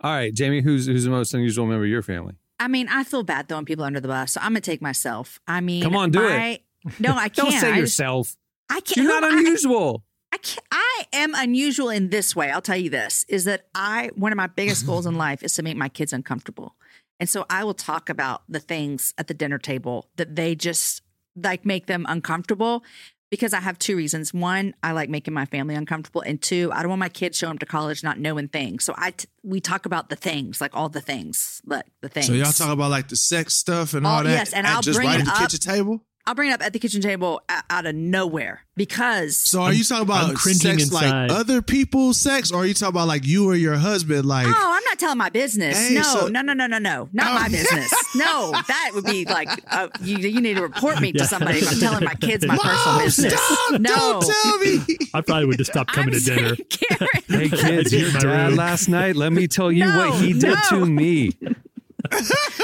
All 0.00 0.10
right, 0.12 0.32
Jamie. 0.34 0.60
Who's 0.60 0.86
who's 0.86 1.04
the 1.04 1.10
most 1.10 1.34
unusual 1.34 1.66
member 1.66 1.84
of 1.84 1.90
your 1.90 2.02
family? 2.02 2.34
I 2.60 2.68
mean, 2.68 2.88
I 2.88 3.04
feel 3.04 3.22
bad 3.22 3.48
throwing 3.48 3.64
people 3.64 3.84
under 3.84 4.00
the 4.00 4.08
bus, 4.08 4.32
so 4.32 4.40
I'm 4.40 4.50
gonna 4.52 4.60
take 4.60 4.80
myself. 4.82 5.40
I 5.46 5.60
mean, 5.60 5.82
Come 5.82 5.96
on, 5.96 6.10
do 6.10 6.24
it. 6.26 6.32
I, 6.32 6.60
No, 6.98 7.12
I 7.14 7.28
can't. 7.28 7.34
Don't 7.50 7.52
say 7.52 7.68
I 7.68 7.80
just- 7.80 7.98
yourself. 7.98 8.36
I 8.70 8.80
can't. 8.80 8.96
You're 8.96 9.06
not 9.20 9.24
am 9.24 9.34
I? 9.36 9.40
unusual. 9.40 10.02
I 10.32 10.38
can't, 10.38 10.66
I 10.72 11.04
am 11.12 11.34
unusual 11.34 11.90
in 11.90 12.10
this 12.10 12.34
way. 12.34 12.50
I'll 12.50 12.62
tell 12.62 12.76
you 12.76 12.90
this 12.90 13.24
is 13.28 13.44
that 13.44 13.66
I 13.74 14.10
one 14.16 14.32
of 14.32 14.36
my 14.36 14.46
biggest 14.48 14.84
goals 14.86 15.06
in 15.06 15.16
life 15.16 15.42
is 15.42 15.54
to 15.54 15.62
make 15.62 15.76
my 15.76 15.88
kids 15.88 16.12
uncomfortable. 16.12 16.74
And 17.20 17.28
so 17.28 17.46
I 17.48 17.62
will 17.62 17.74
talk 17.74 18.08
about 18.08 18.42
the 18.48 18.58
things 18.58 19.14
at 19.16 19.28
the 19.28 19.34
dinner 19.34 19.58
table 19.58 20.08
that 20.16 20.34
they 20.34 20.54
just 20.56 21.02
like 21.36 21.64
make 21.64 21.86
them 21.86 22.04
uncomfortable. 22.08 22.82
Because 23.30 23.52
I 23.52 23.60
have 23.60 23.78
two 23.78 23.96
reasons. 23.96 24.32
One, 24.32 24.74
I 24.82 24.92
like 24.92 25.08
making 25.08 25.34
my 25.34 25.44
family 25.46 25.74
uncomfortable, 25.74 26.20
and 26.22 26.40
two, 26.40 26.70
I 26.72 26.80
don't 26.82 26.88
want 26.90 27.00
my 27.00 27.08
kids 27.08 27.36
showing 27.38 27.54
up 27.54 27.58
to 27.60 27.66
college 27.66 28.02
not 28.04 28.18
knowing 28.18 28.48
things. 28.48 28.84
So 28.84 28.94
I 28.96 29.10
t- 29.12 29.28
we 29.42 29.60
talk 29.60 29.86
about 29.86 30.08
the 30.08 30.16
things, 30.16 30.60
like 30.60 30.70
all 30.74 30.88
the 30.88 31.00
things, 31.00 31.60
like 31.66 31.84
the 32.00 32.08
things. 32.08 32.26
So 32.26 32.32
y'all 32.32 32.52
talk 32.52 32.70
about 32.70 32.90
like 32.90 33.08
the 33.08 33.16
sex 33.16 33.56
stuff 33.56 33.94
and 33.94 34.06
Oh, 34.06 34.10
all 34.10 34.24
that. 34.24 34.30
yes, 34.30 34.52
and 34.52 34.66
I'll 34.66 34.82
just 34.82 34.96
bring 34.98 35.08
right 35.08 35.18
it 35.18 35.22
at 35.22 35.26
the 35.26 35.32
up. 35.32 35.50
kitchen 35.50 35.60
table. 35.60 36.04
I'll 36.26 36.34
bring 36.34 36.50
it 36.50 36.54
up 36.54 36.62
at 36.62 36.72
the 36.72 36.78
kitchen 36.78 37.02
table 37.02 37.42
out 37.68 37.84
of 37.84 37.94
nowhere 37.94 38.64
because 38.76 39.36
So 39.36 39.60
are 39.62 39.72
you 39.74 39.84
talking 39.84 40.04
about 40.04 40.36
sex 40.38 40.64
inside. 40.64 41.28
like 41.28 41.30
other 41.30 41.60
people's 41.60 42.18
sex, 42.18 42.50
or 42.50 42.62
are 42.62 42.66
you 42.66 42.72
talking 42.72 42.94
about 42.94 43.08
like 43.08 43.26
you 43.26 43.48
or 43.50 43.54
your 43.54 43.74
husband? 43.76 44.24
Like, 44.24 44.46
Oh, 44.48 44.50
I'm 44.76 44.82
not 44.84 44.98
telling 44.98 45.18
my 45.18 45.28
business. 45.28 45.76
Hey, 45.88 45.96
no, 45.96 46.02
so- 46.02 46.28
no, 46.28 46.40
no, 46.40 46.54
no, 46.54 46.66
no, 46.66 46.78
no, 46.78 47.08
not 47.12 47.26
Oh. 47.30 47.34
my 47.34 47.48
business. 47.48 47.92
No, 48.16 48.52
that 48.52 48.92
would 48.94 49.04
be 49.04 49.24
like 49.24 49.48
uh, 49.72 49.88
you. 50.00 50.16
You 50.18 50.40
need 50.40 50.54
to 50.54 50.62
report 50.62 51.00
me 51.00 51.10
to 51.12 51.24
somebody 51.26 51.58
if 51.58 51.72
I'm 51.72 51.78
telling 51.80 52.04
my 52.04 52.14
kids 52.14 52.46
my 52.46 52.54
Mom, 52.56 52.64
personal 52.64 52.98
business. 53.00 53.32
stop! 53.34 53.80
no, 53.80 53.90
Don't 53.90 54.24
tell 54.24 54.58
me. 54.60 54.96
I 55.12 55.20
probably 55.20 55.46
would 55.46 55.58
just 55.58 55.72
stop 55.72 55.88
coming 55.88 56.14
I'm 56.14 56.20
to 56.20 56.24
dinner. 56.24 56.56
Karen, 56.70 57.08
Hey 57.28 57.48
kids, 57.48 57.92
your 57.92 58.12
dad 58.12 58.54
last 58.54 58.86
night. 58.88 59.16
Let 59.16 59.32
me 59.32 59.48
tell 59.48 59.72
you 59.72 59.84
No, 59.84 59.98
what 60.10 60.20
he 60.22 60.32
did 60.32 60.44
no. 60.54 60.60
to 60.78 60.86
me. 60.86 61.32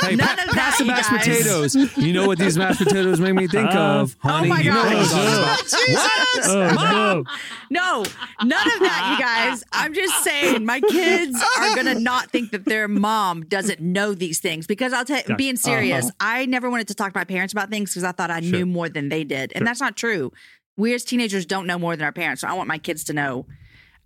Hey, 0.03 0.17
None 0.17 0.27
pa- 0.37 0.43
of 0.45 0.49
pass 0.51 0.55
that, 0.55 0.75
the 0.79 0.85
you 0.85 0.91
mashed 0.91 1.11
guys. 1.11 1.27
potatoes. 1.27 1.75
You 1.99 2.13
know 2.13 2.27
what 2.27 2.39
these 2.39 2.57
mashed 2.57 2.79
potatoes 2.83 3.21
make 3.21 3.35
me 3.35 3.47
think 3.47 3.71
Uh, 3.71 3.79
of, 4.01 4.17
honey? 4.21 4.49
my 4.49 4.61
you 4.61 4.71
know 4.71 4.77
what 4.79 4.87
I'm 4.87 4.93
gosh. 4.95 5.71
talking 5.71 5.95
about. 5.95 6.47
Oh 6.47 7.25
no! 7.71 8.03
no, 8.03 8.05
none 8.47 8.67
of 8.73 8.81
that, 8.81 9.17
you 9.19 9.25
guys. 9.25 9.65
I'm 9.73 9.93
just 9.95 10.23
saying, 10.25 10.65
my 10.65 10.81
kids 10.81 11.43
are 11.59 11.77
gonna 11.77 11.99
not 12.01 12.31
think 12.31 12.51
that 12.53 12.65
their 12.65 12.89
mom 12.89 13.43
doesn't 13.45 13.81
know 13.81 14.15
these 14.15 14.39
things 14.41 14.67
because 14.67 14.93
I'll 14.93 15.05
tell. 15.05 15.21
Being 15.37 15.57
serious, 15.57 16.11
I 16.21 16.47
never 16.47 16.71
wanted 16.71 16.89
to 16.89 16.95
talk 16.95 17.13
to 17.13 17.19
my 17.19 17.25
parents 17.25 17.53
about 17.53 17.71
things 17.71 17.91
because 17.91 18.05
I 18.05 18.13
thought 18.13 18.31
I 18.31 18.41
knew 18.41 18.67
more 18.67 18.89
than 18.89 19.09
they 19.09 19.25
did, 19.25 19.53
and 19.55 19.67
that's 19.67 19.81
not 19.81 19.97
true. 19.97 20.33
We 20.77 20.95
as 20.95 21.05
teenagers 21.05 21.45
don't 21.47 21.67
know 21.67 21.79
more 21.79 21.95
than 21.97 22.05
our 22.05 22.13
parents, 22.13 22.41
so 22.43 22.49
I 22.49 22.55
want 22.55 22.69
my 22.69 22.79
kids 22.79 23.05
to 23.05 23.13
know. 23.13 23.47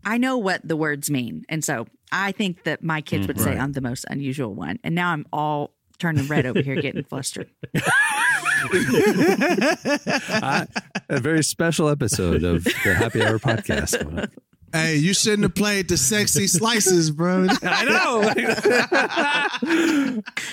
I 0.04 0.18
know 0.18 0.38
what 0.38 0.66
the 0.66 0.76
words 0.76 1.10
mean, 1.10 1.44
and 1.48 1.64
so 1.64 1.86
I 2.12 2.32
think 2.32 2.64
that 2.64 2.82
my 2.82 3.00
kids 3.00 3.24
mm, 3.24 3.28
would 3.28 3.40
say 3.40 3.56
I'm 3.58 3.72
the 3.72 3.80
most 3.80 4.04
unusual 4.08 4.54
one. 4.54 4.78
And 4.84 4.94
now 4.94 5.10
I'm 5.10 5.26
all 5.32 5.72
turning 5.98 6.26
red 6.26 6.46
over 6.46 6.60
here, 6.60 6.76
getting 6.80 7.02
flustered. 7.08 7.48
I- 9.34 10.66
a 11.08 11.20
very 11.20 11.42
special 11.44 11.88
episode 11.88 12.44
of 12.44 12.64
the 12.64 12.94
Happy 12.94 13.22
Hour 13.22 13.38
podcast. 13.38 14.28
Hey, 14.74 14.96
you 14.96 15.14
shouldn't 15.14 15.44
have 15.44 15.54
played 15.54 15.86
the 15.88 15.96
sexy 15.96 16.48
slices, 16.48 17.12
bro. 17.12 17.46
I 17.62 17.84
know. 17.84 18.22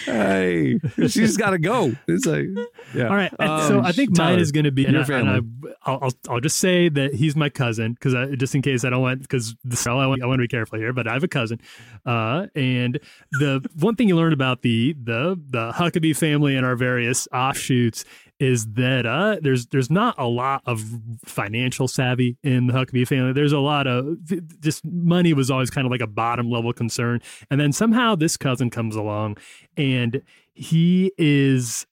hey, 0.06 0.78
she's 1.08 1.38
got 1.38 1.50
to 1.50 1.58
go. 1.58 1.94
It's 2.08 2.28
like, 2.28 2.46
yeah. 2.94 3.08
All 3.08 3.16
right, 3.16 3.34
Um, 3.40 3.68
so 3.68 3.82
I 3.82 3.92
think 3.94 4.16
mine 4.16 4.38
is 4.38 4.52
going 4.52 4.66
to 4.66 4.72
be, 4.72 4.86
and, 4.86 4.94
your 4.94 5.02
I, 5.12 5.20
and 5.20 5.28
I, 5.28 5.34
family. 5.38 5.74
I'll, 5.88 6.00
I'll, 6.04 6.12
I'll 6.30 6.40
just 6.40 6.58
say 6.58 6.88
that 6.90 7.16
he's 7.16 7.36
my 7.36 7.50
cousin 7.50 7.94
because 7.94 8.14
just 8.38 8.54
in 8.54 8.62
case 8.62 8.86
I 8.86 8.92
don't 8.92 9.02
want 9.02 9.24
because 9.24 9.56
the 9.64 9.70
this 9.72 9.88
I 9.88 10.06
want, 10.06 10.22
I 10.22 10.28
want 10.28 10.38
to 10.38 10.44
be 10.44 10.48
careful 10.48 10.78
here, 10.78 10.94
but 10.94 11.08
I 11.08 11.14
have 11.14 11.24
a 11.24 11.28
cousin, 11.28 11.60
uh, 12.06 12.46
and 12.54 13.00
the 13.32 13.68
one 13.80 13.96
thing 13.96 14.08
you 14.08 14.16
learn 14.16 14.34
about 14.34 14.62
the 14.62 14.94
the 15.02 15.42
the 15.50 15.72
Huckabee 15.72 16.16
family 16.16 16.56
and 16.56 16.64
our 16.64 16.76
various 16.76 17.28
offshoots 17.34 18.06
is 18.42 18.66
that 18.74 19.06
uh, 19.06 19.38
there's 19.42 19.68
there's 19.68 19.92
not 19.92 20.16
a 20.18 20.26
lot 20.28 20.64
of 20.66 20.84
financial 21.24 21.88
savvy 21.88 22.38
in 22.44 22.68
the 22.68 22.74
Huckabee 22.74 23.08
family. 23.08 23.34
There's 23.34 23.52
a 23.54 23.60
lot 23.60 23.86
of 23.88 24.18
just 24.60 24.84
money 24.84 25.34
was 25.34 25.52
always 25.52 25.70
kind 25.70 25.86
of 25.86 25.92
like 25.92 26.02
a 26.02 26.08
bottom 26.08 26.50
level 26.50 26.74
concern, 26.74 27.22
and 27.50 27.62
then 27.62 27.72
somehow 27.72 28.16
this 28.16 28.38
cousin 28.38 28.70
comes 28.70 28.96
along, 28.96 29.38
and 29.78 30.24
he 30.54 31.12
is 31.18 31.86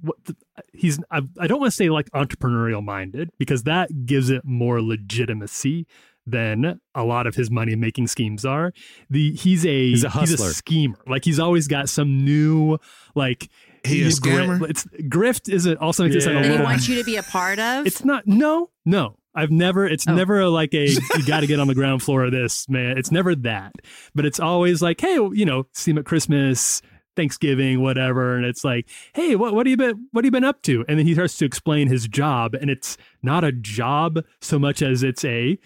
what 0.00 0.16
the, 0.24 0.34
he's 0.72 0.98
I, 1.10 1.20
I 1.38 1.46
don't 1.46 1.60
want 1.60 1.70
to 1.72 1.76
say 1.76 1.90
like 1.90 2.10
entrepreneurial 2.10 2.82
minded 2.82 3.30
because 3.38 3.62
that 3.64 4.06
gives 4.06 4.30
it 4.30 4.42
more 4.44 4.80
legitimacy 4.82 5.86
than 6.26 6.80
a 6.94 7.04
lot 7.04 7.26
of 7.26 7.34
his 7.34 7.50
money 7.50 7.76
making 7.76 8.06
schemes 8.06 8.46
are. 8.46 8.72
The 9.10 9.32
he's 9.32 9.66
a 9.66 9.90
He's 9.90 10.04
a 10.04 10.08
hustler. 10.08 10.52
schemer. 10.54 10.98
Like 11.06 11.24
he's 11.24 11.38
always 11.38 11.68
got 11.68 11.90
some 11.90 12.24
new 12.24 12.78
like 13.14 13.50
He 13.84 14.00
a 14.00 14.04
new 14.04 14.10
scammer? 14.10 14.58
gri- 14.58 14.70
It's 14.70 14.84
grift 14.84 15.52
is 15.52 15.66
it 15.66 15.78
also 15.78 16.04
makes 16.04 16.16
it 16.16 16.22
sound 16.22 16.36
a 16.36 16.40
That 16.40 16.44
he 16.46 16.50
little 16.52 16.66
wants 16.66 16.88
you 16.88 16.96
to 16.96 17.04
be 17.04 17.16
a 17.16 17.22
part 17.22 17.58
of. 17.58 17.86
it's 17.86 18.04
not 18.04 18.26
no, 18.26 18.70
no. 18.84 19.16
I've 19.34 19.50
never 19.50 19.86
it's 19.86 20.06
Oh. 20.08 20.14
never 20.14 20.46
like 20.48 20.72
a 20.74 20.86
you 21.16 21.26
got 21.26 21.40
to 21.40 21.46
get 21.46 21.58
on 21.60 21.66
the 21.66 21.74
ground 21.74 22.02
floor 22.02 22.24
of 22.24 22.32
this, 22.32 22.68
man. 22.68 22.96
It's 22.98 23.10
never 23.10 23.34
that. 23.36 23.72
But 24.14 24.24
it's 24.26 24.38
always 24.40 24.80
like, 24.80 25.00
hey, 25.00 25.14
you 25.14 25.44
know, 25.44 25.66
see 25.72 25.90
him 25.90 25.98
at 25.98 26.04
Christmas, 26.04 26.80
Thanksgiving, 27.16 27.80
whatever, 27.80 28.36
and 28.36 28.44
it's 28.46 28.64
like, 28.64 28.88
"Hey, 29.14 29.36
what 29.36 29.54
what 29.54 29.66
have 29.66 29.70
you 29.70 29.76
been 29.76 30.08
what 30.12 30.24
have 30.24 30.26
you 30.26 30.30
been 30.32 30.44
up 30.44 30.62
to?" 30.62 30.84
And 30.88 30.98
then 30.98 31.06
he 31.06 31.14
starts 31.14 31.36
to 31.38 31.44
explain 31.44 31.88
his 31.88 32.08
job, 32.08 32.54
and 32.54 32.70
it's 32.70 32.96
not 33.22 33.44
a 33.44 33.52
job 33.52 34.20
so 34.40 34.58
much 34.58 34.82
as 34.82 35.02
it's 35.02 35.24
a 35.24 35.58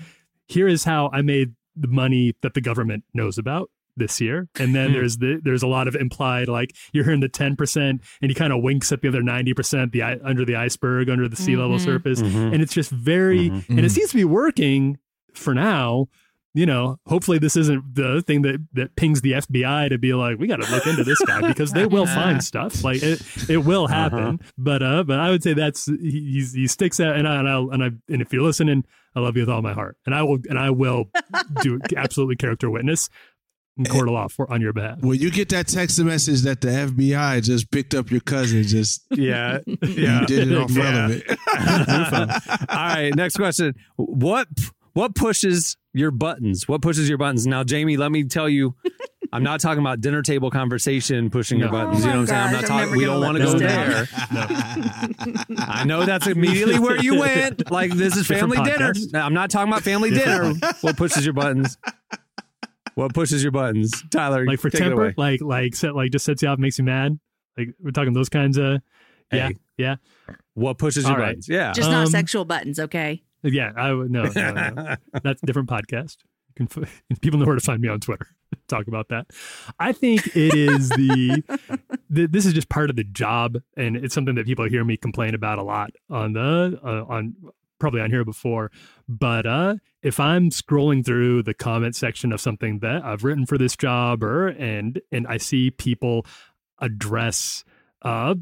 here 0.47 0.69
is 0.69 0.85
how 0.85 1.11
I 1.13 1.23
made 1.23 1.55
the 1.77 1.89
money 1.89 2.35
that 2.43 2.55
the 2.55 2.61
government 2.61 3.05
knows 3.15 3.39
about 3.39 3.71
this 3.99 4.21
year. 4.21 4.49
And 4.59 4.75
then 4.75 4.89
hmm. 4.89 4.95
there's 4.95 5.19
the 5.19 5.41
there's 5.43 5.63
a 5.63 5.67
lot 5.67 5.89
of 5.89 5.95
implied 5.95 6.49
like 6.49 6.75
you're 6.93 7.05
hearing 7.05 7.21
the 7.21 7.29
10% 7.29 7.77
and 7.77 8.01
he 8.21 8.35
kind 8.35 8.53
of 8.53 8.63
winks 8.63 8.93
at 8.93 9.03
the 9.03 9.09
other 9.09 9.23
90% 9.23 9.93
the 9.93 10.03
under 10.03 10.45
the 10.45 10.57
iceberg 10.57 11.11
under 11.11 11.29
the 11.29 11.37
sea 11.37 11.57
level 11.57 11.77
mm-hmm. 11.77 11.85
surface. 11.85 12.23
Mm-hmm. 12.23 12.55
And 12.55 12.63
it's 12.63 12.75
just 12.75 12.91
very 12.91 13.51
mm-hmm. 13.51 13.73
and 13.73 13.81
it 13.81 13.91
mm. 13.91 13.95
seems 13.95 14.11
to 14.11 14.17
be 14.17 14.25
working 14.25 14.99
for 15.35 15.55
now. 15.55 16.09
You 16.55 16.67
know, 16.67 16.99
hopefully 17.07 17.39
this 17.39 17.57
isn't 17.57 17.95
the 17.95 18.23
thing 18.23 18.43
that 18.43 18.67
that 18.73 18.97
pings 18.97 19.21
the 19.21 19.33
FBI 19.33 19.91
to 19.91 19.99
be 19.99 20.15
like, 20.15 20.39
we 20.39 20.49
got 20.49 20.61
to 20.61 20.71
look 20.73 20.87
into 20.87 21.05
this 21.05 21.21
guy 21.21 21.47
because 21.47 21.73
they 21.73 21.87
will 21.87 22.07
find 22.21 22.43
stuff. 22.43 22.83
Like 22.83 23.03
it, 23.03 23.23
it 23.49 23.59
will 23.59 23.85
uh-huh. 23.85 23.95
happen. 23.95 24.41
But 24.57 24.83
uh, 24.83 25.05
but 25.05 25.21
I 25.21 25.31
would 25.31 25.43
say 25.43 25.53
that's 25.53 25.87
he 25.87 26.45
he 26.53 26.67
sticks 26.67 26.99
out, 26.99 27.17
and 27.17 27.29
I 27.29 27.39
and 27.39 27.49
I 27.49 27.59
and 27.59 27.85
I 27.85 27.91
and 28.13 28.23
if 28.23 28.33
you're 28.33 28.43
listening, 28.43 28.85
I 29.15 29.21
love 29.21 29.37
you 29.37 29.43
with 29.43 29.51
all 29.51 29.63
my 29.63 29.73
heart, 29.73 29.99
and 30.07 30.15
I 30.15 30.23
will 30.23 30.39
and 30.49 30.59
I 30.59 30.71
will 30.71 31.11
do 31.63 31.81
absolutely 31.97 32.37
character 32.37 32.71
witness 32.71 33.09
and 33.79 33.89
eh, 33.89 33.91
court 33.91 34.09
of 34.09 34.15
law 34.15 34.29
for 34.29 34.51
on 34.53 34.61
your 34.61 34.73
behalf. 34.73 35.01
When 35.01 35.19
you 35.19 35.31
get 35.31 35.49
that 35.51 35.69
text 35.69 35.99
message 36.01 36.43
that 36.43 36.61
the 36.61 36.69
FBI 36.69 37.43
just 37.43 37.71
picked 37.71 37.95
up 37.95 38.11
your 38.11 38.21
cousin, 38.21 38.63
just 38.65 39.05
Yeah. 39.11 39.61
you 39.67 39.79
Yeah. 39.83 40.25
did 40.27 40.51
it 40.53 40.59
on 40.59 40.69
front 40.69 40.95
Yeah. 40.95 41.05
of 41.07 41.11
it. 41.13 42.51
All 42.71 42.77
right, 42.77 43.15
next 43.15 43.37
question. 43.37 43.75
What 43.97 44.49
what 44.93 45.15
pushes 45.15 45.77
your 45.95 46.11
buttons? 46.11 46.67
What 46.69 46.83
pushes 46.83 47.09
your 47.09 47.19
buttons? 47.19 47.47
Now, 47.47 47.63
Jamie, 47.63 47.97
let 47.97 48.11
me 48.11 48.25
tell 48.25 48.49
you, 48.49 48.75
I'm 49.33 49.43
not 49.45 49.61
talking 49.61 49.79
about 49.81 50.01
dinner 50.01 50.23
table 50.23 50.51
conversation 50.51 51.31
pushing 51.31 51.59
your 51.61 51.69
buttons. 51.71 52.05
Oh 52.05 52.09
you 52.09 52.13
know 52.15 52.21
what 52.21 52.21
I'm 52.21 52.27
saying? 52.27 52.43
I'm 52.47 52.53
not 52.53 52.67
talking. 52.67 52.97
We 52.97 53.05
don't 53.05 53.21
want 53.21 53.39
to 53.39 53.45
go 53.45 53.53
this 53.59 53.61
there. 53.61 54.09
I 55.59 55.85
know 55.87 56.05
that's 56.05 56.27
immediately 56.27 56.79
where 56.79 56.97
you 57.01 57.19
went. 57.21 57.71
Like 57.71 57.93
this 57.93 58.17
is 58.17 58.27
family 58.27 58.57
dinner. 58.59 58.93
podcast. 58.95 59.13
No, 59.13 59.21
I'm 59.21 59.35
not 59.35 59.51
talking 59.51 59.71
about 59.73 59.83
family 59.83 60.11
dinner. 60.11 60.55
What 60.81 60.97
pushes 60.97 61.25
your 61.25 61.35
buttons? 61.35 61.77
What 62.99 63.15
pushes 63.15 63.45
your 63.45 63.53
buttons, 63.53 64.03
Tyler? 64.11 64.45
Like 64.45 64.59
for 64.59 64.71
take 64.71 64.81
it 64.81 64.85
temper, 64.89 65.05
away. 65.05 65.15
like 65.17 65.41
like 65.41 65.77
set 65.77 65.95
like 65.95 66.11
just 66.11 66.25
sets 66.25 66.43
you 66.43 66.49
off, 66.49 66.59
makes 66.59 66.79
you 66.79 66.85
mad. 66.85 67.19
Like 67.57 67.69
we're 67.81 67.93
talking 67.93 68.13
those 68.13 68.29
kinds 68.29 68.57
of 68.59 68.81
yeah 69.33 69.49
Hey. 69.49 69.57
yeah 69.77 69.97
What 70.55 70.79
pushes 70.79 71.05
your 71.05 71.13
All 71.13 71.19
right. 71.19 71.27
buttons? 71.29 71.49
Yeah. 71.49 71.71
Just 71.73 71.91
not 71.91 72.07
Um, 72.07 72.11
sexual 72.11 72.45
buttons, 72.45 72.81
okay? 72.81 73.23
yeah. 73.45 73.71
I 73.77 73.93
would 73.93 74.11
no, 74.11 74.25
no, 74.25 74.51
no. 74.53 74.97
that's 75.23 75.41
a 75.43 75.47
different 75.47 75.69
podcast. 75.69 76.17
You 76.59 76.67
can 76.67 76.89
people 77.21 77.39
know 77.39 77.47
where 77.47 77.55
to 77.55 77.61
find 77.61 77.81
me 77.81 77.89
on 77.89 78.01
Twitter. 78.01 78.27
Talk 78.69 78.89
about 78.89 79.11
that. 79.11 79.27
I 79.79 79.93
think 79.93 80.27
it 80.35 80.55
is 80.55 80.89
the, 80.89 81.45
the 82.11 82.27
this 82.27 82.47
is 82.47 82.53
just 82.53 82.69
part 82.69 82.91
of 82.91 82.97
the 82.97 83.05
job, 83.05 83.59
and 83.77 83.97
it's 83.97 84.13
something 84.15 84.35
that 84.35 84.47
people 84.47 84.65
hear 84.69 84.85
me 84.85 84.97
complain 84.97 85.35
about 85.37 85.59
a 85.59 85.63
lot 85.63 85.91
on 86.11 86.33
the 86.33 86.81
uh, 86.83 87.05
on 87.09 87.35
probably 87.79 88.01
on 88.01 88.11
here 88.11 88.25
before. 88.25 88.71
But 89.09 89.47
uh, 89.47 89.77
if 90.03 90.21
I'm 90.21 90.51
scrolling 90.51 91.05
through 91.05 91.43
the 91.43 91.55
comment 91.55 91.97
section 91.97 92.33
of 92.33 92.41
something 92.41 92.81
that 92.81 93.05
I've 93.05 93.25
written 93.25 93.47
for 93.47 93.59
this 93.59 93.77
job, 93.77 94.23
or 94.23 94.49
and 94.49 95.01
and 95.13 95.27
I 95.27 95.37
see 95.37 95.71
people 95.71 96.27
address 96.81 97.65
uh, 98.03 98.35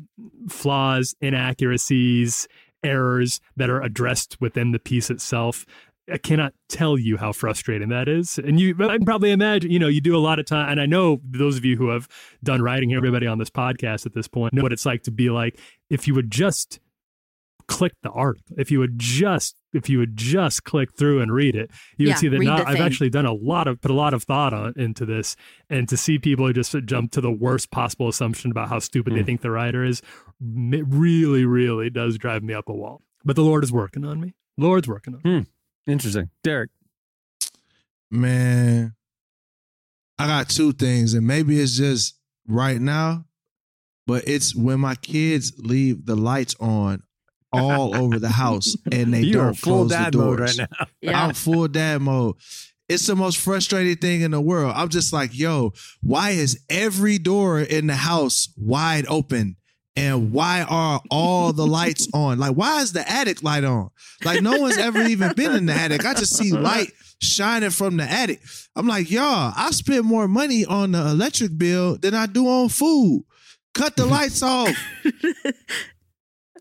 flaws, 0.48 1.14
inaccuracies, 1.20 2.48
errors 2.82 3.40
that 3.56 3.70
are 3.70 3.82
addressed 3.82 4.40
within 4.40 4.72
the 4.72 4.78
piece 4.78 5.10
itself. 5.10 5.66
I 6.12 6.18
cannot 6.18 6.54
tell 6.68 6.96
you 6.96 7.16
how 7.16 7.32
frustrating 7.32 7.88
that 7.88 8.08
is. 8.08 8.38
And 8.38 8.60
you 8.60 8.76
I 8.80 8.96
can 8.96 9.04
probably 9.04 9.32
imagine, 9.32 9.72
you 9.72 9.80
know, 9.80 9.88
you 9.88 10.00
do 10.00 10.16
a 10.16 10.18
lot 10.18 10.38
of 10.38 10.46
time. 10.46 10.70
And 10.70 10.80
I 10.80 10.86
know 10.86 11.20
those 11.24 11.56
of 11.56 11.64
you 11.64 11.76
who 11.76 11.88
have 11.88 12.06
done 12.44 12.62
writing 12.62 12.94
everybody 12.94 13.26
on 13.26 13.38
this 13.38 13.50
podcast 13.50 14.06
at 14.06 14.14
this 14.14 14.28
point 14.28 14.54
know 14.54 14.62
what 14.62 14.72
it's 14.72 14.86
like 14.86 15.02
to 15.04 15.10
be 15.10 15.30
like, 15.30 15.58
if 15.90 16.06
you 16.06 16.14
would 16.14 16.30
just 16.30 16.78
click 17.68 17.92
the 18.02 18.10
article, 18.10 18.56
if 18.58 18.70
you 18.70 18.78
would 18.78 18.98
just, 18.98 19.56
if 19.72 19.88
you 19.88 19.98
would 19.98 20.16
just 20.16 20.64
click 20.64 20.96
through 20.96 21.20
and 21.20 21.32
read 21.32 21.54
it, 21.54 21.70
you 21.96 22.06
Yeah, 22.06 22.14
would 22.14 22.18
see 22.18 22.28
that 22.28 22.40
not, 22.40 22.66
I've 22.66 22.80
actually 22.80 23.10
done 23.10 23.26
a 23.26 23.32
lot 23.32 23.66
of, 23.66 23.80
put 23.80 23.90
a 23.90 23.94
lot 23.94 24.14
of 24.14 24.22
thought 24.22 24.52
on 24.52 24.74
into 24.76 25.04
this. 25.04 25.36
And 25.68 25.88
to 25.88 25.96
see 25.96 26.18
people 26.18 26.52
just 26.52 26.74
jump 26.84 27.12
to 27.12 27.20
the 27.20 27.30
worst 27.30 27.70
possible 27.70 28.08
assumption 28.08 28.50
about 28.50 28.68
how 28.68 28.78
stupid 28.78 29.14
they 29.14 29.20
hmm. 29.20 29.26
think 29.26 29.40
the 29.42 29.50
writer 29.50 29.84
is, 29.84 30.00
it 30.40 30.84
really, 30.88 31.44
really 31.44 31.90
does 31.90 32.18
drive 32.18 32.42
me 32.42 32.54
up 32.54 32.68
a 32.68 32.74
wall. 32.74 33.02
But 33.24 33.36
the 33.36 33.42
Lord 33.42 33.64
is 33.64 33.72
working 33.72 34.04
on 34.04 34.20
me. 34.20 34.34
Lord's 34.56 34.88
working 34.88 35.14
on 35.14 35.20
me. 35.24 35.38
Hmm. 35.38 35.90
Interesting, 35.90 36.30
Derek. 36.42 36.70
Man, 38.10 38.94
I 40.18 40.26
got 40.26 40.48
two 40.48 40.72
things, 40.72 41.14
and 41.14 41.26
maybe 41.26 41.60
it's 41.60 41.76
just 41.76 42.18
right 42.48 42.80
now, 42.80 43.24
but 44.06 44.26
it's 44.26 44.54
when 44.54 44.80
my 44.80 44.94
kids 44.94 45.52
leave 45.58 46.06
the 46.06 46.16
lights 46.16 46.54
on 46.60 47.02
all 47.56 47.96
over 47.96 48.18
the 48.18 48.28
house, 48.28 48.76
and 48.90 49.12
they 49.12 49.20
you 49.22 49.34
don't 49.34 49.46
are 49.46 49.54
full 49.54 49.76
close 49.86 49.90
dad 49.90 50.12
the 50.14 50.18
mode 50.18 50.38
doors. 50.38 50.58
right 50.58 50.68
now. 50.70 50.86
Yeah. 51.00 51.24
I'm 51.24 51.34
full 51.34 51.68
dad 51.68 52.00
mode. 52.02 52.36
It's 52.88 53.06
the 53.06 53.16
most 53.16 53.38
frustrating 53.38 53.96
thing 53.96 54.20
in 54.20 54.30
the 54.30 54.40
world. 54.40 54.72
I'm 54.76 54.88
just 54.88 55.12
like, 55.12 55.36
yo, 55.36 55.72
why 56.02 56.30
is 56.30 56.60
every 56.70 57.18
door 57.18 57.60
in 57.60 57.86
the 57.88 57.96
house 57.96 58.48
wide 58.56 59.06
open? 59.08 59.56
And 59.98 60.30
why 60.30 60.62
are 60.62 61.00
all 61.10 61.52
the 61.52 61.66
lights 61.66 62.06
on? 62.14 62.38
Like, 62.38 62.54
why 62.54 62.82
is 62.82 62.92
the 62.92 63.08
attic 63.10 63.42
light 63.42 63.64
on? 63.64 63.88
Like, 64.24 64.42
no 64.42 64.58
one's 64.58 64.76
ever 64.78 65.00
even 65.02 65.32
been 65.34 65.52
in 65.52 65.66
the 65.66 65.72
attic. 65.72 66.04
I 66.04 66.12
just 66.14 66.36
see 66.36 66.52
light 66.52 66.92
shining 67.20 67.70
from 67.70 67.96
the 67.96 68.04
attic. 68.04 68.40
I'm 68.76 68.86
like, 68.86 69.10
y'all, 69.10 69.52
I 69.56 69.70
spend 69.70 70.04
more 70.04 70.28
money 70.28 70.64
on 70.66 70.92
the 70.92 70.98
electric 70.98 71.56
bill 71.56 71.96
than 71.96 72.14
I 72.14 72.26
do 72.26 72.46
on 72.46 72.68
food. 72.68 73.24
Cut 73.74 73.96
the 73.96 74.06
lights 74.06 74.42
off. 74.42 74.68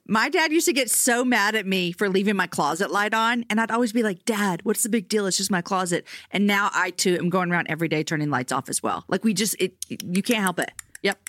My 0.07 0.29
dad 0.29 0.51
used 0.51 0.67
to 0.67 0.73
get 0.73 0.91
so 0.91 1.25
mad 1.25 1.55
at 1.55 1.65
me 1.65 1.91
for 1.91 2.09
leaving 2.09 2.35
my 2.35 2.45
closet 2.47 2.91
light 2.91 3.13
on, 3.13 3.43
and 3.49 3.59
I'd 3.59 3.71
always 3.71 3.91
be 3.91 4.03
like, 4.03 4.23
"Dad, 4.25 4.61
what's 4.63 4.83
the 4.83 4.89
big 4.89 5.09
deal? 5.09 5.25
It's 5.25 5.37
just 5.37 5.49
my 5.49 5.61
closet." 5.61 6.05
And 6.31 6.45
now 6.45 6.69
I 6.73 6.91
too 6.91 7.15
am 7.17 7.29
going 7.29 7.51
around 7.51 7.67
every 7.69 7.87
day 7.87 8.03
turning 8.03 8.29
lights 8.29 8.51
off 8.51 8.69
as 8.69 8.83
well. 8.83 9.03
Like 9.07 9.23
we 9.23 9.33
just, 9.33 9.55
it, 9.59 9.73
you 9.89 10.21
can't 10.21 10.41
help 10.41 10.59
it. 10.59 10.71
Yep. 11.01 11.19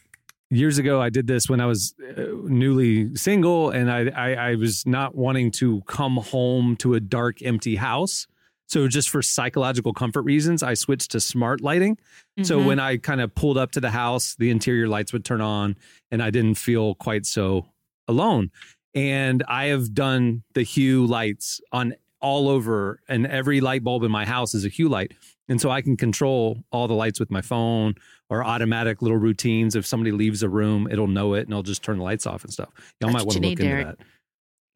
years 0.50 0.78
ago 0.78 1.00
i 1.02 1.10
did 1.10 1.26
this 1.26 1.48
when 1.48 1.60
i 1.60 1.66
was 1.66 1.92
uh, 2.16 2.22
newly 2.44 3.14
single 3.16 3.70
and 3.70 3.90
I, 3.90 4.06
I 4.10 4.34
i 4.50 4.54
was 4.54 4.86
not 4.86 5.16
wanting 5.16 5.50
to 5.62 5.80
come 5.88 6.18
home 6.18 6.76
to 6.76 6.94
a 6.94 7.00
dark 7.00 7.42
empty 7.42 7.74
house 7.76 8.28
so 8.68 8.86
just 8.88 9.10
for 9.10 9.22
psychological 9.22 9.92
comfort 9.92 10.22
reasons 10.22 10.62
i 10.62 10.74
switched 10.74 11.10
to 11.10 11.20
smart 11.20 11.60
lighting 11.62 11.98
so 12.42 12.60
Mhm. 12.60 12.66
when 12.66 12.78
i 12.78 12.96
kind 12.96 13.20
of 13.20 13.34
pulled 13.34 13.58
up 13.58 13.72
to 13.72 13.80
the 13.80 13.90
house 13.90 14.36
the 14.36 14.50
interior 14.50 14.86
lights 14.88 15.12
would 15.12 15.24
turn 15.24 15.40
on 15.40 15.76
and 16.12 16.22
i 16.22 16.30
didn't 16.30 16.54
feel 16.54 16.94
quite 16.94 17.26
so 17.26 17.66
alone 18.08 18.50
and 18.94 19.42
i 19.48 19.66
have 19.66 19.94
done 19.94 20.42
the 20.54 20.62
hue 20.62 21.06
lights 21.06 21.60
on 21.72 21.94
all 22.20 22.48
over 22.48 23.00
and 23.08 23.26
every 23.26 23.60
light 23.60 23.84
bulb 23.84 24.02
in 24.02 24.10
my 24.10 24.24
house 24.24 24.54
is 24.54 24.64
a 24.64 24.68
hue 24.68 24.88
light 24.88 25.12
and 25.48 25.60
so 25.60 25.70
i 25.70 25.80
can 25.80 25.96
control 25.96 26.64
all 26.70 26.88
the 26.88 26.94
lights 26.94 27.20
with 27.20 27.30
my 27.30 27.42
phone 27.42 27.94
or 28.28 28.44
automatic 28.44 29.02
little 29.02 29.18
routines. 29.18 29.76
If 29.76 29.86
somebody 29.86 30.12
leaves 30.12 30.42
a 30.42 30.48
room, 30.48 30.88
it'll 30.90 31.06
know 31.06 31.34
it 31.34 31.42
and 31.42 31.50
it'll 31.50 31.62
just 31.62 31.82
turn 31.82 31.98
the 31.98 32.04
lights 32.04 32.26
off 32.26 32.44
and 32.44 32.52
stuff. 32.52 32.70
Y'all 33.00 33.10
That's 33.10 33.12
might 33.12 33.26
want 33.26 33.30
to 33.32 33.38
look 33.38 33.42
need, 33.42 33.60
into 33.60 33.64
Derek. 33.64 33.86
that. 33.86 33.98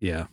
Yeah. 0.00 0.26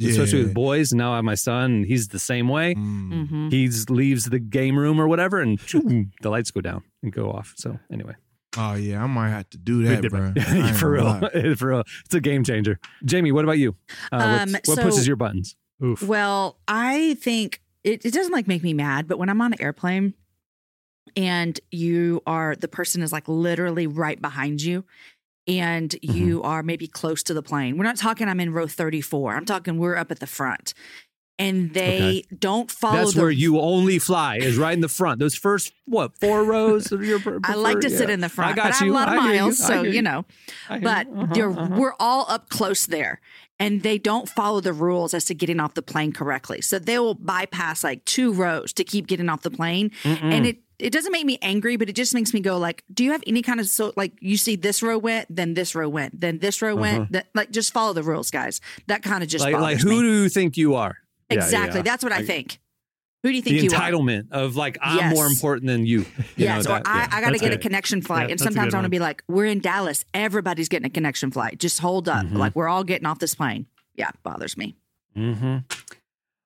Especially 0.00 0.42
with 0.42 0.54
boys. 0.54 0.92
And 0.92 0.98
now 0.98 1.12
I 1.12 1.16
have 1.16 1.24
my 1.24 1.36
son 1.36 1.70
and 1.72 1.86
he's 1.86 2.08
the 2.08 2.18
same 2.18 2.48
way. 2.48 2.74
Mm. 2.74 3.12
Mm-hmm. 3.12 3.48
He 3.50 3.68
leaves 3.88 4.24
the 4.26 4.38
game 4.38 4.78
room 4.78 5.00
or 5.00 5.06
whatever 5.08 5.40
and 5.40 5.58
the 6.22 6.30
lights 6.30 6.50
go 6.50 6.60
down 6.60 6.82
and 7.02 7.12
go 7.12 7.30
off. 7.30 7.54
So 7.56 7.78
anyway, 7.92 8.14
Oh 8.56 8.74
yeah, 8.74 9.02
I 9.02 9.06
might 9.06 9.30
have 9.30 9.48
to 9.50 9.58
do 9.58 9.82
that, 9.84 10.08
bro. 10.10 10.32
for 10.74 10.90
real, 10.90 11.54
for 11.56 11.68
real, 11.68 11.82
it's 12.04 12.14
a 12.14 12.20
game 12.20 12.44
changer. 12.44 12.78
Jamie, 13.04 13.32
what 13.32 13.44
about 13.44 13.58
you? 13.58 13.74
Uh, 14.12 14.40
Um, 14.42 14.52
what 14.52 14.66
so- 14.66 14.82
pushes 14.82 15.06
your 15.06 15.16
buttons? 15.16 15.56
Oof. 15.82 16.02
Well, 16.02 16.58
I 16.68 17.14
think 17.20 17.60
it, 17.82 18.04
it 18.04 18.12
doesn't 18.12 18.32
like 18.32 18.46
make 18.46 18.62
me 18.62 18.72
mad, 18.74 19.08
but 19.08 19.18
when 19.18 19.28
I'm 19.28 19.40
on 19.40 19.52
an 19.52 19.60
airplane 19.60 20.14
and 21.16 21.58
you 21.70 22.22
are 22.26 22.56
the 22.56 22.68
person 22.68 23.02
is 23.02 23.12
like 23.12 23.28
literally 23.28 23.86
right 23.86 24.20
behind 24.20 24.62
you 24.62 24.84
and 25.46 25.94
you 26.00 26.42
are 26.42 26.62
maybe 26.62 26.86
close 26.86 27.22
to 27.24 27.34
the 27.34 27.42
plane. 27.42 27.76
We're 27.76 27.84
not 27.84 27.96
talking 27.96 28.28
I'm 28.28 28.40
in 28.40 28.52
row 28.52 28.66
34. 28.66 29.34
I'm 29.34 29.44
talking 29.44 29.78
we're 29.78 29.96
up 29.96 30.10
at 30.10 30.20
the 30.20 30.26
front. 30.26 30.74
And 31.36 31.74
they 31.74 32.24
don't 32.38 32.70
follow 32.70 32.98
That's 32.98 33.14
the 33.14 33.22
where 33.22 33.30
you 33.30 33.58
only 33.58 33.98
fly 33.98 34.36
is 34.36 34.56
right 34.56 34.72
in 34.72 34.80
the 34.80 34.88
front. 34.88 35.18
Those 35.18 35.34
first 35.34 35.72
what 35.84 36.12
four 36.20 36.44
rows 36.44 36.92
of 36.92 37.02
your. 37.04 37.18
pre- 37.18 37.38
I 37.44 37.54
like 37.54 37.80
to 37.80 37.88
preferred- 37.88 37.98
sit 37.98 38.10
in 38.10 38.20
the 38.20 38.28
front, 38.28 38.52
I 38.52 38.54
got 38.54 38.64
but 38.66 38.74
I 38.74 38.76
have 38.84 38.88
a 38.88 38.92
lot 38.92 39.08
of 39.08 39.14
I 39.14 39.16
miles, 39.16 39.60
I 39.60 39.66
so 39.66 39.82
hear 39.82 39.92
you 39.92 40.02
know. 40.02 40.24
But 40.68 41.08
you. 41.36 41.50
Uh-huh, 41.50 41.60
uh-huh. 41.60 41.74
we're 41.76 41.94
all 41.98 42.26
up 42.28 42.50
close 42.50 42.86
there, 42.86 43.20
and 43.58 43.82
they 43.82 43.98
don't 43.98 44.28
follow 44.28 44.60
the 44.60 44.72
rules 44.72 45.12
as 45.12 45.24
to 45.24 45.34
getting 45.34 45.58
off 45.58 45.74
the 45.74 45.82
plane 45.82 46.12
correctly. 46.12 46.60
So 46.60 46.78
they 46.78 47.00
will 47.00 47.14
bypass 47.14 47.82
like 47.82 48.04
two 48.04 48.32
rows 48.32 48.72
to 48.74 48.84
keep 48.84 49.08
getting 49.08 49.28
off 49.28 49.42
the 49.42 49.50
plane, 49.50 49.90
and 50.04 50.46
it 50.46 50.58
it 50.78 50.92
doesn't 50.92 51.10
make 51.12 51.24
me 51.26 51.38
angry, 51.42 51.76
but 51.76 51.88
it 51.88 51.94
just 51.96 52.14
makes 52.14 52.32
me 52.32 52.38
go 52.40 52.58
like, 52.58 52.84
do 52.92 53.02
you 53.02 53.10
have 53.10 53.24
any 53.26 53.42
kind 53.42 53.58
of 53.58 53.66
so 53.66 53.92
like 53.96 54.12
you 54.20 54.36
see 54.36 54.54
this 54.54 54.84
row 54.84 54.98
went, 54.98 55.26
then 55.34 55.54
this 55.54 55.74
row 55.74 55.88
went, 55.88 56.20
then 56.20 56.38
this 56.38 56.62
row 56.62 56.76
went, 56.76 57.10
that 57.10 57.26
like 57.34 57.50
just 57.50 57.72
follow 57.72 57.92
the 57.92 58.04
rules, 58.04 58.30
guys. 58.30 58.60
That 58.86 59.02
kind 59.02 59.24
of 59.24 59.28
just 59.28 59.44
Uh-huh. 59.44 59.52
like 59.54 59.62
like 59.62 59.78
who 59.80 59.88
me. 59.90 60.00
do 60.00 60.22
you 60.22 60.28
think 60.28 60.56
you 60.56 60.76
are? 60.76 60.96
Exactly? 61.30 61.78
yeah. 61.78 61.82
That's 61.82 62.02
what 62.04 62.12
I, 62.12 62.18
I- 62.18 62.24
think. 62.24 62.58
Who 63.22 63.30
do 63.30 63.36
you 63.36 63.42
think 63.42 63.56
the 63.58 63.64
you 63.64 63.70
are? 63.70 63.80
entitlement 63.80 64.32
of 64.32 64.54
like 64.54 64.76
I'm 64.82 64.98
Yes. 64.98 65.14
more 65.14 65.26
important 65.26 65.66
than 65.66 65.86
you. 65.86 66.00
you 66.00 66.06
Yes, 66.36 66.66
know, 66.66 66.72
or 66.72 66.78
that- 66.80 66.86
I, 66.86 66.98
yeah. 67.04 67.08
I 67.10 67.20
got 67.22 67.30
to 67.30 67.38
get 67.38 67.54
a 67.54 67.58
connection 67.58 68.02
flight. 68.02 68.28
Yeah, 68.28 68.32
and 68.32 68.40
sometimes 68.40 68.74
I 68.74 68.76
want 68.76 68.84
to 68.84 68.90
be 68.90 68.98
like, 68.98 69.22
we're 69.28 69.46
in 69.46 69.60
Dallas. 69.60 70.04
Everybody's 70.12 70.68
getting 70.68 70.84
a 70.84 70.90
connection 70.90 71.30
flight. 71.30 71.58
Just 71.58 71.80
hold 71.80 72.06
up. 72.06 72.26
Mhm. 72.26 72.36
Like, 72.36 72.54
we're 72.54 72.68
all 72.68 72.84
getting 72.84 73.06
off 73.06 73.20
this 73.20 73.34
plane. 73.34 73.64
Yeah, 73.94 74.10
bothers 74.24 74.58
me. 74.58 74.76
Mm-hmm. 75.16 75.56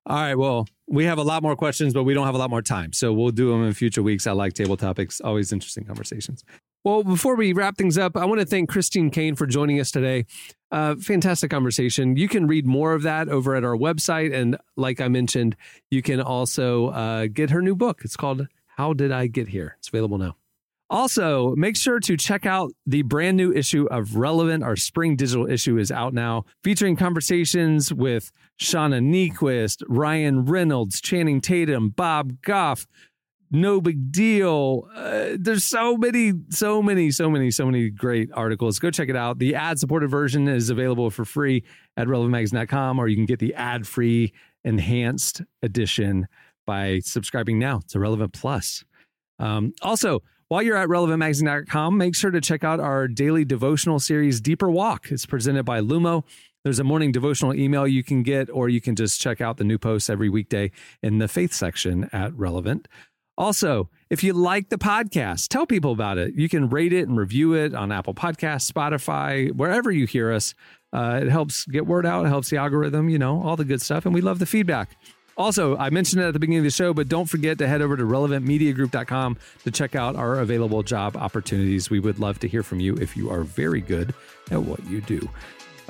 All 0.07 0.17
right. 0.17 0.37
Well, 0.37 0.69
we 0.87 1.05
have 1.05 1.19
a 1.19 1.23
lot 1.25 1.43
more 1.43 1.57
questions, 1.57 1.93
but 1.95 2.05
we 2.05 2.15
don't 2.15 2.27
have 2.27 2.37
a 2.37 2.39
lot 2.39 2.49
more 2.51 2.63
time. 2.63 2.93
So 2.93 3.13
we'll 3.13 3.31
do 3.33 3.51
them 3.51 3.65
in 3.65 3.73
future 3.75 4.03
weeks. 4.03 4.27
I 4.29 4.33
like 4.33 4.53
table 4.55 4.77
topics. 4.77 5.21
Always 5.21 5.53
interesting 5.53 5.85
conversations. 5.85 6.45
Well, 6.85 7.03
before 7.03 7.35
we 7.35 7.53
wrap 7.53 7.77
things 7.77 7.99
up, 7.99 8.17
I 8.17 8.25
want 8.25 8.41
to 8.41 8.47
thank 8.47 8.69
Christine 8.71 9.11
Caine 9.11 9.35
for 9.35 9.47
joining 9.47 9.81
us 9.81 9.91
today. 9.91 10.27
Uh, 10.71 10.97
fantastic 10.97 11.51
conversation. 11.51 12.17
You 12.17 12.29
can 12.29 12.47
read 12.47 12.67
more 12.67 12.93
of 12.93 13.03
that 13.03 13.29
over 13.29 13.55
at 13.55 13.65
our 13.65 13.77
website. 13.77 14.35
And 14.35 14.57
like 14.77 15.01
I 15.01 15.09
mentioned, 15.09 15.57
you 15.91 16.03
can 16.03 16.21
also 16.21 16.89
uh, 16.89 17.27
get 17.27 17.51
her 17.51 17.63
new 17.63 17.75
book. 17.75 18.03
It's 18.05 18.17
called 18.17 18.47
How 18.67 18.93
Did 18.93 19.11
I 19.11 19.29
Get 19.29 19.49
Here? 19.49 19.77
It's 19.79 19.89
available 19.89 20.19
now. 20.19 20.37
Also, 20.91 21.55
make 21.55 21.77
sure 21.77 22.01
to 22.01 22.17
check 22.17 22.47
out 22.47 22.73
the 22.87 23.03
brand 23.03 23.37
new 23.37 23.53
issue 23.53 23.87
of 23.91 24.17
Relevant. 24.17 24.65
Our 24.65 24.77
spring 24.77 25.17
digital 25.17 25.47
issue 25.47 25.77
is 25.77 25.91
out 25.93 26.15
now, 26.15 26.47
featuring 26.65 26.97
conversations 26.97 27.93
with 27.93 28.33
Shauna 28.59 29.03
Niequist, 29.03 29.83
Ryan 29.87 30.47
Reynolds, 30.47 31.03
Channing 31.03 31.43
Tatum, 31.43 31.91
Bob 31.91 32.41
Goff. 32.41 32.87
No 33.51 33.81
big 33.81 34.13
deal. 34.13 34.89
Uh, 34.95 35.31
there's 35.39 35.65
so 35.65 35.97
many, 35.97 36.33
so 36.51 36.83
many, 36.83 37.11
so 37.11 37.31
many, 37.31 37.51
so 37.51 37.65
many 37.65 37.89
great 37.89 38.31
articles. 38.35 38.79
Go 38.79 38.91
check 38.91 39.09
it 39.09 39.17
out. 39.17 39.39
The 39.39 39.55
ad 39.55 39.79
supported 39.79 40.11
version 40.11 40.49
is 40.49 40.69
available 40.69 41.11
for 41.11 41.25
free 41.25 41.65
at 41.97 42.07
relevantmagazine.com, 42.07 42.99
or 42.99 43.09
you 43.09 43.17
can 43.17 43.27
get 43.27 43.39
the 43.39 43.55
ad 43.55 43.87
free 43.87 44.33
enhanced 44.65 45.43
edition 45.63 46.29
by 46.67 46.99
subscribing 47.01 47.59
now 47.59 47.81
to 47.89 47.99
Relevant 47.99 48.35
Plus. 48.35 48.85
Um, 49.39 49.73
also, 49.81 50.23
while 50.49 50.63
you're 50.63 50.77
at 50.77 50.89
relevantmagazine.com, 50.89 51.97
make 51.97 52.15
sure 52.15 52.31
to 52.31 52.41
check 52.41 52.65
out 52.65 52.81
our 52.81 53.09
daily 53.09 53.45
devotional 53.45 53.99
series, 53.99 54.41
Deeper 54.41 54.71
Walk. 54.71 55.11
It's 55.11 55.27
presented 55.27 55.65
by 55.65 55.81
Lumo. 55.81 56.25
There's 56.65 56.79
a 56.79 56.85
morning 56.85 57.13
devotional 57.13 57.55
email 57.55 57.87
you 57.87 58.03
can 58.03 58.23
get, 58.23 58.51
or 58.51 58.69
you 58.69 58.81
can 58.81 58.97
just 58.97 59.21
check 59.21 59.41
out 59.41 59.59
the 59.59 59.65
new 59.65 59.79
posts 59.79 60.11
every 60.11 60.29
weekday 60.29 60.71
in 61.03 61.19
the 61.19 61.29
faith 61.29 61.53
section 61.53 62.11
at 62.13 62.35
Relevant. 62.35 62.89
Also, 63.39 63.89
if 64.11 64.25
you 64.25 64.33
like 64.33 64.69
the 64.69 64.77
podcast, 64.77 65.47
tell 65.47 65.65
people 65.65 65.93
about 65.93 66.19
it. 66.19 66.35
You 66.35 66.49
can 66.49 66.69
rate 66.69 66.93
it 66.93 67.07
and 67.07 67.17
review 67.17 67.55
it 67.55 67.73
on 67.73 67.93
Apple 67.93 68.13
Podcasts, 68.13 68.71
Spotify, 68.71 69.53
wherever 69.55 69.93
you 69.93 70.07
hear 70.07 70.33
us. 70.33 70.55
Uh, 70.93 71.21
it 71.23 71.29
helps 71.29 71.65
get 71.67 71.87
word 71.87 72.05
out, 72.05 72.27
it 72.27 72.31
helps 72.31 72.51
the 72.51 72.57
algorithm, 72.57 73.09
you 73.09 73.19
know, 73.19 73.41
all 73.43 73.55
the 73.55 73.65
good 73.65 73.81
stuff. 73.81 74.05
And 74.05 74.13
we 74.13 74.21
love 74.21 74.41
the 74.41 74.47
feedback. 74.47 74.97
Also, 75.37 75.77
I 75.77 75.91
mentioned 75.91 76.21
it 76.21 76.27
at 76.27 76.33
the 76.33 76.41
beginning 76.41 76.59
of 76.59 76.65
the 76.65 76.71
show, 76.71 76.93
but 76.93 77.09
don't 77.09 77.27
forget 77.27 77.59
to 77.59 77.69
head 77.69 77.81
over 77.81 77.97
to 77.97 78.03
relevantmediagroup.com 78.03 79.39
to 79.63 79.71
check 79.71 79.95
out 79.95 80.17
our 80.17 80.41
available 80.41 80.83
job 80.83 81.17
opportunities. 81.17 81.89
We 81.91 82.01
would 82.01 82.19
love 82.19 82.41
to 82.41 82.49
hear 82.49 82.65
from 82.65 82.81
you 82.81 82.97
if 82.97 83.17
you 83.17 83.31
are 83.31 83.45
very 83.45 83.81
good 83.81 84.15
at 84.51 84.63
what 84.63 84.85
you 84.87 85.01
do. 85.01 85.29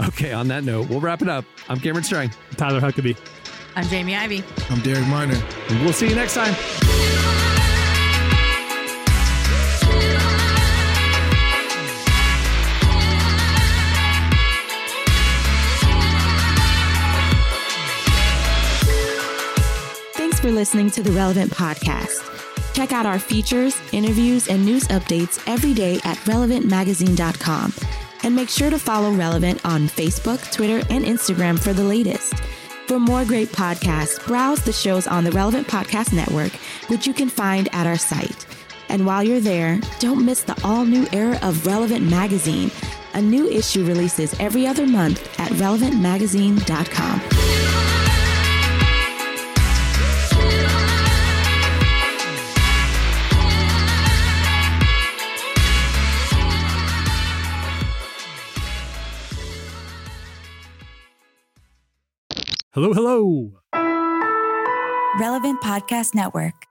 Okay, 0.00 0.32
on 0.32 0.48
that 0.48 0.64
note, 0.64 0.90
we'll 0.90 1.00
wrap 1.00 1.22
it 1.22 1.28
up. 1.28 1.46
I'm 1.68 1.80
Cameron 1.80 2.04
Strang, 2.04 2.30
Tyler 2.56 2.80
Huckabee. 2.80 3.16
I'm 3.78 3.84
Jamie 3.84 4.16
Ivey. 4.16 4.42
I'm 4.70 4.80
Derek 4.80 5.06
Minor. 5.06 5.40
and 5.68 5.84
we'll 5.84 5.92
see 5.92 6.08
you 6.08 6.16
next 6.16 6.34
time. 6.34 6.52
Thanks 20.14 20.40
for 20.40 20.50
listening 20.50 20.90
to 20.90 21.04
the 21.04 21.12
Relevant 21.12 21.52
Podcast. 21.52 22.24
Check 22.74 22.90
out 22.90 23.06
our 23.06 23.20
features, 23.20 23.80
interviews, 23.92 24.48
and 24.48 24.64
news 24.64 24.88
updates 24.88 25.40
every 25.46 25.72
day 25.72 26.00
at 26.02 26.16
relevantmagazine.com. 26.26 27.72
And 28.24 28.34
make 28.34 28.48
sure 28.48 28.70
to 28.70 28.78
follow 28.80 29.12
Relevant 29.12 29.64
on 29.64 29.86
Facebook, 29.86 30.52
Twitter, 30.52 30.84
and 30.90 31.04
Instagram 31.04 31.56
for 31.60 31.72
the 31.72 31.84
latest. 31.84 32.34
For 32.88 32.98
more 32.98 33.24
great 33.26 33.50
podcasts, 33.50 34.26
browse 34.26 34.62
the 34.62 34.72
shows 34.72 35.06
on 35.06 35.22
the 35.22 35.30
Relevant 35.30 35.68
Podcast 35.68 36.14
Network, 36.14 36.52
which 36.88 37.06
you 37.06 37.12
can 37.12 37.28
find 37.28 37.68
at 37.74 37.86
our 37.86 37.98
site. 37.98 38.46
And 38.88 39.04
while 39.04 39.22
you're 39.22 39.40
there, 39.40 39.78
don't 39.98 40.24
miss 40.24 40.40
the 40.40 40.58
all 40.64 40.86
new 40.86 41.06
era 41.12 41.38
of 41.42 41.66
Relevant 41.66 42.08
Magazine. 42.08 42.70
A 43.12 43.20
new 43.20 43.46
issue 43.46 43.84
releases 43.84 44.32
every 44.40 44.66
other 44.66 44.86
month 44.86 45.38
at 45.38 45.50
relevantmagazine.com. 45.52 47.67
Hello, 62.74 62.92
hello. 62.92 63.62
Relevant 65.18 65.62
Podcast 65.62 66.14
Network. 66.14 66.67